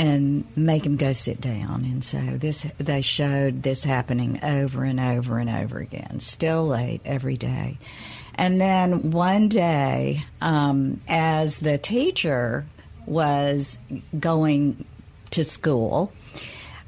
and 0.00 0.46
make 0.56 0.86
him 0.86 0.96
go 0.96 1.12
sit 1.12 1.42
down. 1.42 1.84
And 1.84 2.02
so 2.02 2.18
this 2.18 2.66
they 2.78 3.02
showed 3.02 3.62
this 3.62 3.84
happening 3.84 4.40
over 4.42 4.82
and 4.82 4.98
over 4.98 5.38
and 5.38 5.50
over 5.50 5.78
again, 5.78 6.20
still 6.20 6.66
late 6.66 7.02
every 7.04 7.36
day. 7.36 7.76
And 8.34 8.58
then 8.58 9.10
one 9.10 9.48
day, 9.48 10.24
um, 10.40 11.00
as 11.06 11.58
the 11.58 11.76
teacher 11.76 12.64
was 13.04 13.76
going 14.18 14.86
to 15.32 15.44
school, 15.44 16.14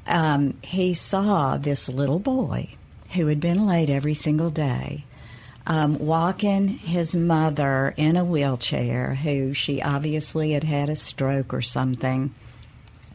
um, 0.07 0.57
he 0.63 0.95
saw 0.95 1.57
this 1.57 1.87
little 1.87 2.17
boy 2.17 2.69
who 3.13 3.27
had 3.27 3.39
been 3.39 3.67
late 3.67 3.91
every 3.91 4.15
single 4.15 4.49
day. 4.49 5.05
Um, 5.67 5.99
walking 5.99 6.67
his 6.67 7.15
mother 7.15 7.93
in 7.95 8.17
a 8.17 8.25
wheelchair, 8.25 9.15
who 9.15 9.53
she 9.53 9.81
obviously 9.81 10.51
had 10.51 10.63
had 10.65 10.89
a 10.89 10.95
stroke 10.95 11.53
or 11.53 11.61
something, 11.61 12.33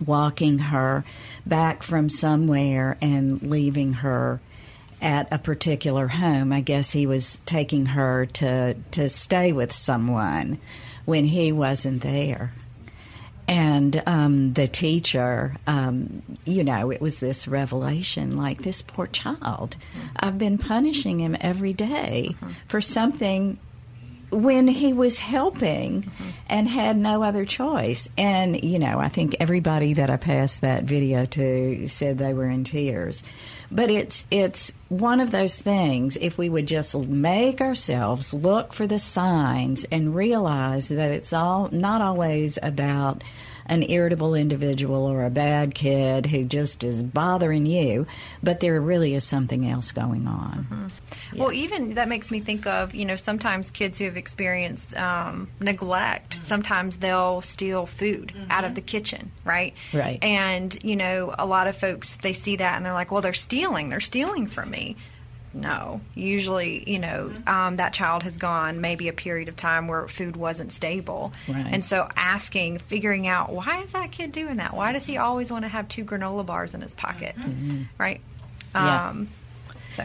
walking 0.04 0.58
her 0.58 1.04
back 1.46 1.82
from 1.82 2.08
somewhere 2.08 2.96
and 3.00 3.42
leaving 3.42 3.94
her 3.94 4.40
at 5.00 5.32
a 5.32 5.38
particular 5.38 6.08
home. 6.08 6.52
I 6.52 6.60
guess 6.60 6.90
he 6.90 7.06
was 7.06 7.40
taking 7.46 7.86
her 7.86 8.26
to 8.26 8.74
to 8.74 9.08
stay 9.08 9.52
with 9.52 9.72
someone 9.72 10.58
when 11.04 11.24
he 11.24 11.52
wasn't 11.52 12.02
there. 12.02 12.52
And 13.48 14.02
um, 14.06 14.52
the 14.52 14.68
teacher, 14.68 15.56
um, 15.66 16.22
you 16.44 16.62
know, 16.62 16.92
it 16.92 17.00
was 17.00 17.18
this 17.18 17.48
revelation 17.48 18.36
like, 18.36 18.60
this 18.60 18.82
poor 18.82 19.06
child, 19.06 19.78
I've 20.16 20.36
been 20.36 20.58
punishing 20.58 21.18
him 21.18 21.34
every 21.40 21.72
day 21.72 22.36
for 22.68 22.82
something 22.82 23.58
when 24.30 24.68
he 24.68 24.92
was 24.92 25.18
helping 25.18 26.02
mm-hmm. 26.02 26.28
and 26.48 26.68
had 26.68 26.96
no 26.96 27.22
other 27.22 27.44
choice. 27.44 28.08
And, 28.18 28.62
you 28.62 28.78
know, 28.78 28.98
I 28.98 29.08
think 29.08 29.36
everybody 29.40 29.94
that 29.94 30.10
I 30.10 30.16
passed 30.16 30.60
that 30.60 30.84
video 30.84 31.26
to 31.26 31.88
said 31.88 32.18
they 32.18 32.34
were 32.34 32.48
in 32.48 32.64
tears. 32.64 33.22
But 33.70 33.90
it's 33.90 34.24
it's 34.30 34.72
one 34.88 35.20
of 35.20 35.30
those 35.30 35.58
things. 35.58 36.16
If 36.16 36.38
we 36.38 36.48
would 36.48 36.66
just 36.66 36.96
make 36.96 37.60
ourselves 37.60 38.32
look 38.32 38.72
for 38.72 38.86
the 38.86 38.98
signs 38.98 39.84
and 39.84 40.14
realize 40.14 40.88
that 40.88 41.10
it's 41.10 41.32
all 41.34 41.68
not 41.70 42.00
always 42.00 42.58
about 42.62 43.22
an 43.68 43.84
irritable 43.88 44.34
individual 44.34 45.06
or 45.06 45.24
a 45.24 45.30
bad 45.30 45.74
kid 45.74 46.26
who 46.26 46.44
just 46.44 46.82
is 46.82 47.02
bothering 47.02 47.66
you, 47.66 48.06
but 48.42 48.60
there 48.60 48.80
really 48.80 49.14
is 49.14 49.24
something 49.24 49.68
else 49.68 49.92
going 49.92 50.26
on. 50.26 50.66
Mm-hmm. 50.70 50.86
Yeah. 51.32 51.42
Well, 51.42 51.52
even 51.52 51.94
that 51.94 52.08
makes 52.08 52.30
me 52.30 52.40
think 52.40 52.66
of, 52.66 52.94
you 52.94 53.04
know, 53.04 53.16
sometimes 53.16 53.70
kids 53.70 53.98
who 53.98 54.06
have 54.06 54.16
experienced 54.16 54.96
um, 54.96 55.48
neglect, 55.60 56.34
mm-hmm. 56.34 56.44
sometimes 56.44 56.96
they'll 56.96 57.42
steal 57.42 57.86
food 57.86 58.32
mm-hmm. 58.34 58.50
out 58.50 58.64
of 58.64 58.74
the 58.74 58.80
kitchen, 58.80 59.30
right? 59.44 59.74
Right. 59.92 60.22
And, 60.22 60.76
you 60.82 60.96
know, 60.96 61.34
a 61.38 61.46
lot 61.46 61.66
of 61.66 61.76
folks, 61.76 62.16
they 62.16 62.32
see 62.32 62.56
that 62.56 62.76
and 62.76 62.86
they're 62.86 62.94
like, 62.94 63.10
well, 63.10 63.22
they're 63.22 63.34
stealing. 63.34 63.90
They're 63.90 64.00
stealing 64.00 64.46
from 64.46 64.70
me 64.70 64.96
no. 65.54 66.00
Usually, 66.14 66.88
you 66.90 66.98
know, 66.98 67.32
um, 67.46 67.76
that 67.76 67.92
child 67.92 68.22
has 68.22 68.38
gone 68.38 68.80
maybe 68.80 69.08
a 69.08 69.12
period 69.12 69.48
of 69.48 69.56
time 69.56 69.88
where 69.88 70.06
food 70.08 70.36
wasn't 70.36 70.72
stable. 70.72 71.32
Right. 71.48 71.66
And 71.70 71.84
so 71.84 72.08
asking, 72.16 72.78
figuring 72.78 73.26
out 73.26 73.50
why 73.50 73.82
is 73.82 73.92
that 73.92 74.12
kid 74.12 74.32
doing 74.32 74.56
that? 74.56 74.74
Why 74.74 74.92
does 74.92 75.06
he 75.06 75.16
always 75.16 75.50
want 75.50 75.64
to 75.64 75.68
have 75.68 75.88
two 75.88 76.04
granola 76.04 76.44
bars 76.44 76.74
in 76.74 76.80
his 76.80 76.94
pocket? 76.94 77.34
Mm-hmm. 77.36 77.84
Right? 77.98 78.20
Yeah. 78.74 79.08
Um, 79.08 79.28
so. 79.92 80.04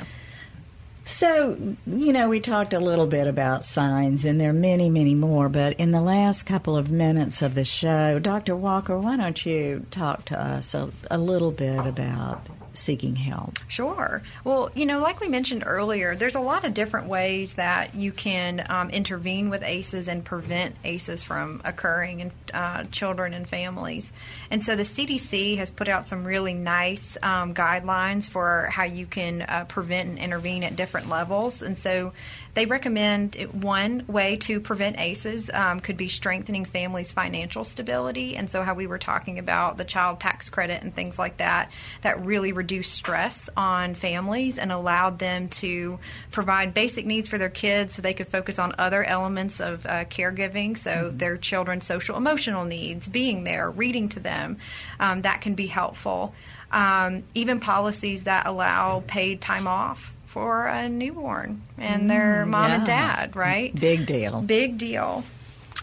So, 1.06 1.76
you 1.86 2.14
know, 2.14 2.30
we 2.30 2.40
talked 2.40 2.74
a 2.74 2.80
little 2.80 3.08
bit 3.08 3.28
about 3.28 3.66
signs, 3.66 4.24
and 4.24 4.40
there 4.40 4.52
are 4.52 4.54
many, 4.54 4.90
many 4.90 5.16
more. 5.16 5.50
But 5.50 5.78
in 5.78 5.92
the 5.92 6.00
last 6.00 6.44
couple 6.44 6.78
of 6.78 6.92
minutes 6.92 7.42
of 7.42 7.56
the 7.56 7.66
show, 7.66 8.20
Dr. 8.20 8.56
Walker, 8.56 8.98
why 8.98 9.18
don't 9.18 9.46
you 9.46 9.86
talk 9.92 10.24
to 10.26 10.40
us 10.40 10.74
a, 10.74 10.90
a 11.12 11.18
little 11.18 11.52
bit 11.52 11.86
about 11.86 12.48
seeking 12.74 13.16
help? 13.16 13.58
Sure. 13.68 14.22
Well, 14.44 14.72
you 14.74 14.86
know, 14.86 15.00
like 15.00 15.20
we 15.20 15.28
mentioned 15.28 15.64
earlier, 15.66 16.16
there's 16.16 16.36
a 16.36 16.40
lot 16.40 16.66
of 16.66 16.74
different 16.74 17.08
ways 17.08 17.54
that 17.54 17.96
you 17.96 18.12
can 18.12 18.66
um, 18.70 18.90
intervene 18.90 19.50
with 19.50 19.64
ACEs 19.64 20.08
and 20.08 20.24
prevent 20.24 20.76
ACEs 20.84 21.24
from 21.24 21.62
occurring 21.64 22.20
in 22.20 22.32
uh, 22.54 22.84
children 22.86 23.34
and 23.34 23.48
families. 23.48 24.12
And 24.52 24.64
so 24.64 24.76
the 24.76 24.84
CDC 24.84 25.58
has 25.58 25.72
put 25.72 25.88
out 25.88 26.08
some 26.08 26.26
really 26.26 26.54
nice 26.54 27.18
um, 27.22 27.54
guidelines 27.54 28.30
for 28.30 28.68
how 28.72 28.84
you 28.84 29.06
can 29.06 29.42
uh, 29.42 29.66
prevent 29.68 30.10
and 30.10 30.20
intervene 30.20 30.64
at 30.64 30.76
different 30.76 31.10
levels. 31.10 31.62
And 31.62 31.78
so 31.78 32.14
they 32.54 32.66
recommend 32.66 33.36
one 33.52 34.06
way 34.08 34.36
to 34.38 34.60
prevent 34.60 35.00
ACEs 35.00 35.50
um, 35.52 35.80
could 35.80 35.98
be 35.98 36.08
strengthening 36.08 36.66
families' 36.66 37.12
financial 37.12 37.64
stability. 37.64 38.36
And 38.36 38.50
so, 38.50 38.62
how 38.62 38.76
we 38.76 38.86
were 38.86 39.00
talking 39.00 39.40
about 39.40 39.78
the 39.78 39.86
child 39.86 40.20
tax 40.20 40.50
credit 40.50 40.84
and 40.84 40.94
things 40.94 41.18
like 41.18 41.38
that, 41.38 41.72
that 42.02 42.26
really 42.26 42.52
reduced 42.64 42.94
stress 42.94 43.50
on 43.58 43.94
families 43.94 44.58
and 44.58 44.72
allowed 44.72 45.20
them 45.20 45.50
to 45.50 46.00
provide 46.32 46.74
basic 46.74 47.06
needs 47.06 47.28
for 47.28 47.38
their 47.38 47.50
kids 47.50 47.96
so 47.96 48.02
they 48.02 48.14
could 48.14 48.30
focus 48.30 48.58
on 48.58 48.74
other 48.78 49.04
elements 49.04 49.60
of 49.60 49.86
uh, 49.86 50.06
caregiving. 50.06 50.78
So, 50.78 50.92
mm-hmm. 50.92 51.18
their 51.18 51.36
children's 51.36 51.86
social 51.86 52.16
emotional 52.16 52.64
needs, 52.64 53.10
being 53.10 53.44
there, 53.44 53.70
reading 53.70 54.08
to 54.10 54.22
them, 54.22 54.58
um, 54.98 55.24
that 55.24 55.42
can 55.42 55.56
be 55.56 55.68
helpful. 55.68 56.34
Um, 56.72 57.24
even 57.36 57.60
policies 57.60 58.24
that 58.24 58.48
allow 58.48 59.04
paid 59.08 59.42
time 59.42 59.68
off 59.68 60.14
for 60.26 60.66
a 60.66 60.90
newborn 60.90 61.62
and 61.78 62.10
their 62.10 62.46
mm, 62.46 62.50
mom 62.50 62.70
yeah. 62.70 62.76
and 62.76 62.86
dad, 62.86 63.36
right? 63.36 63.76
Big 63.76 64.06
deal. 64.06 64.42
Big 64.42 64.78
deal. 64.78 65.24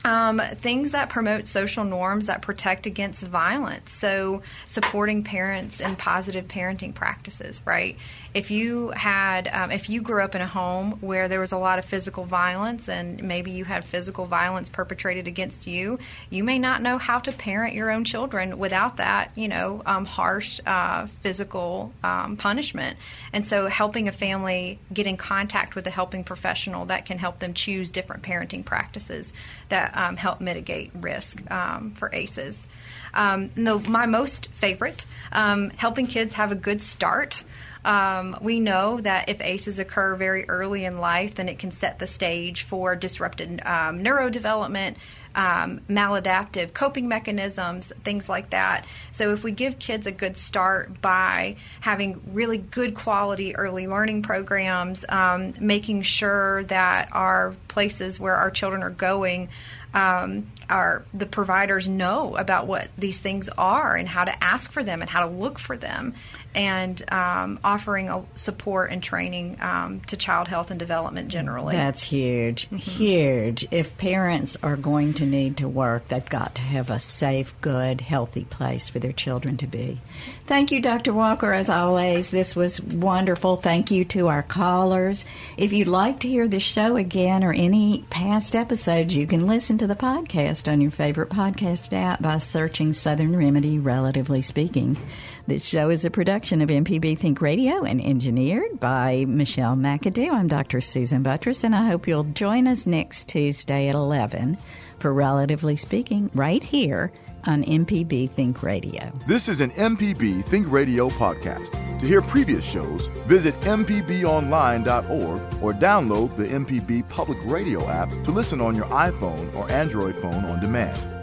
Um, 0.02 0.40
things 0.56 0.92
that 0.92 1.10
promote 1.10 1.46
social 1.46 1.84
norms 1.84 2.26
that 2.26 2.40
protect 2.40 2.86
against 2.86 3.22
violence. 3.26 3.92
So, 3.92 4.40
supporting 4.64 5.24
parents 5.24 5.78
in 5.78 5.94
positive 5.96 6.48
parenting 6.48 6.94
practices, 6.94 7.60
right? 7.66 7.98
If 8.32 8.50
you 8.50 8.90
had, 8.90 9.48
um, 9.48 9.70
if 9.70 9.90
you 9.90 10.00
grew 10.00 10.22
up 10.22 10.34
in 10.34 10.40
a 10.40 10.46
home 10.46 10.92
where 11.02 11.28
there 11.28 11.40
was 11.40 11.52
a 11.52 11.58
lot 11.58 11.78
of 11.78 11.84
physical 11.84 12.24
violence 12.24 12.88
and 12.88 13.22
maybe 13.22 13.50
you 13.50 13.66
had 13.66 13.84
physical 13.84 14.24
violence 14.24 14.70
perpetrated 14.70 15.28
against 15.28 15.66
you, 15.66 15.98
you 16.30 16.44
may 16.44 16.58
not 16.58 16.80
know 16.80 16.96
how 16.96 17.18
to 17.18 17.30
parent 17.32 17.74
your 17.74 17.90
own 17.90 18.04
children 18.04 18.58
without 18.58 18.96
that, 18.96 19.30
you 19.36 19.48
know, 19.48 19.82
um, 19.84 20.06
harsh 20.06 20.60
uh, 20.64 21.08
physical 21.20 21.92
um, 22.02 22.38
punishment. 22.38 22.96
And 23.34 23.44
so, 23.46 23.66
helping 23.66 24.08
a 24.08 24.12
family 24.12 24.78
get 24.94 25.06
in 25.06 25.18
contact 25.18 25.74
with 25.74 25.86
a 25.86 25.90
helping 25.90 26.24
professional 26.24 26.86
that 26.86 27.04
can 27.04 27.18
help 27.18 27.40
them 27.40 27.52
choose 27.52 27.90
different 27.90 28.22
parenting 28.22 28.64
practices 28.64 29.34
that 29.68 29.89
um, 29.94 30.16
help 30.16 30.40
mitigate 30.40 30.90
risk 30.94 31.48
um, 31.50 31.92
for 31.92 32.10
ACEs. 32.12 32.66
Um, 33.14 33.50
the, 33.54 33.78
my 33.78 34.06
most 34.06 34.48
favorite, 34.52 35.04
um, 35.32 35.70
helping 35.70 36.06
kids 36.06 36.34
have 36.34 36.52
a 36.52 36.56
good 36.56 36.80
start. 36.80 37.44
Um, 37.84 38.36
we 38.42 38.60
know 38.60 39.00
that 39.00 39.28
if 39.28 39.40
ACEs 39.40 39.78
occur 39.78 40.14
very 40.14 40.48
early 40.48 40.84
in 40.84 40.98
life, 40.98 41.34
then 41.34 41.48
it 41.48 41.58
can 41.58 41.70
set 41.70 41.98
the 41.98 42.06
stage 42.06 42.62
for 42.64 42.94
disrupted 42.94 43.60
um, 43.64 44.04
neurodevelopment, 44.04 44.96
um, 45.34 45.80
maladaptive 45.88 46.74
coping 46.74 47.08
mechanisms, 47.08 47.92
things 48.04 48.28
like 48.28 48.50
that. 48.50 48.84
So, 49.12 49.32
if 49.32 49.44
we 49.44 49.52
give 49.52 49.78
kids 49.78 50.06
a 50.06 50.12
good 50.12 50.36
start 50.36 51.00
by 51.00 51.56
having 51.80 52.20
really 52.32 52.58
good 52.58 52.94
quality 52.94 53.56
early 53.56 53.86
learning 53.86 54.22
programs, 54.22 55.04
um, 55.08 55.54
making 55.60 56.02
sure 56.02 56.64
that 56.64 57.08
our 57.12 57.54
places 57.68 58.20
where 58.20 58.36
our 58.36 58.50
children 58.50 58.82
are 58.82 58.90
going 58.90 59.48
um, 59.94 60.50
our 60.68 61.04
the 61.12 61.26
providers 61.26 61.88
know 61.88 62.36
about 62.36 62.66
what 62.66 62.88
these 62.96 63.18
things 63.18 63.48
are 63.58 63.96
and 63.96 64.08
how 64.08 64.24
to 64.24 64.44
ask 64.44 64.72
for 64.72 64.82
them 64.82 65.00
and 65.00 65.10
how 65.10 65.20
to 65.20 65.26
look 65.26 65.58
for 65.58 65.76
them, 65.76 66.14
and 66.54 67.02
um, 67.12 67.60
offering 67.62 68.08
a 68.08 68.24
support 68.34 68.90
and 68.90 69.02
training 69.02 69.56
um, 69.60 70.00
to 70.08 70.16
child 70.16 70.48
health 70.48 70.70
and 70.70 70.78
development 70.78 71.28
generally. 71.28 71.76
That's 71.76 72.02
huge, 72.02 72.66
mm-hmm. 72.66 72.76
huge. 72.76 73.68
If 73.70 73.96
parents 73.98 74.56
are 74.62 74.76
going 74.76 75.14
to 75.14 75.26
need 75.26 75.58
to 75.58 75.68
work, 75.68 76.08
they've 76.08 76.28
got 76.28 76.56
to 76.56 76.62
have 76.62 76.90
a 76.90 76.98
safe, 76.98 77.54
good, 77.60 78.00
healthy 78.00 78.44
place 78.44 78.88
for 78.88 78.98
their 78.98 79.12
children 79.12 79.56
to 79.58 79.66
be. 79.66 80.00
Thank 80.46 80.72
you, 80.72 80.80
Dr. 80.80 81.12
Walker, 81.12 81.52
as 81.52 81.68
always. 81.68 82.30
This 82.30 82.56
was 82.56 82.80
wonderful. 82.80 83.56
Thank 83.56 83.90
you 83.92 84.04
to 84.06 84.28
our 84.28 84.42
callers. 84.42 85.24
If 85.56 85.72
you'd 85.72 85.86
like 85.86 86.20
to 86.20 86.28
hear 86.28 86.48
the 86.48 86.58
show 86.58 86.96
again 86.96 87.44
or 87.44 87.52
any 87.52 88.04
past 88.10 88.56
episodes, 88.56 89.16
you 89.16 89.26
can 89.26 89.46
listen 89.46 89.78
to 89.78 89.86
the 89.86 89.94
podcast 89.94 90.70
on 90.70 90.80
your 90.80 90.90
favorite 90.90 91.28
podcast 91.28 91.92
app 91.92 92.20
by 92.20 92.38
searching 92.38 92.92
Southern 92.92 93.36
Remedy, 93.36 93.78
relatively 93.78 94.42
speaking. 94.42 94.98
This 95.46 95.64
show 95.64 95.90
is 95.90 96.04
a 96.04 96.10
production 96.10 96.60
of 96.60 96.68
MPB 96.68 97.18
Think 97.18 97.40
Radio 97.40 97.82
and 97.82 98.00
engineered 98.00 98.78
by 98.78 99.24
Michelle 99.26 99.74
McAdoo. 99.74 100.30
I'm 100.30 100.46
Dr. 100.48 100.80
Susan 100.80 101.24
Buttross, 101.24 101.64
and 101.64 101.74
I 101.74 101.88
hope 101.88 102.06
you'll 102.06 102.24
join 102.24 102.68
us 102.68 102.86
next 102.86 103.26
Tuesday 103.28 103.88
at 103.88 103.94
11 103.94 104.58
for 104.98 105.12
Relatively 105.12 105.76
Speaking 105.76 106.30
right 106.34 106.62
here 106.62 107.10
on 107.46 107.64
MPB 107.64 108.30
Think 108.30 108.62
Radio. 108.62 109.10
This 109.26 109.48
is 109.48 109.60
an 109.60 109.70
MPB 109.70 110.44
Think 110.44 110.70
Radio 110.70 111.08
podcast. 111.08 111.70
To 111.98 112.06
hear 112.06 112.22
previous 112.22 112.64
shows, 112.64 113.08
visit 113.26 113.58
MPBOnline.org 113.62 115.40
or 115.62 115.72
download 115.72 116.36
the 116.36 116.46
MPB 116.46 117.08
Public 117.08 117.38
Radio 117.46 117.88
app 117.88 118.10
to 118.24 118.30
listen 118.30 118.60
on 118.60 118.74
your 118.76 118.86
iPhone 118.86 119.52
or 119.56 119.70
Android 119.72 120.16
phone 120.16 120.44
on 120.44 120.60
demand. 120.60 121.19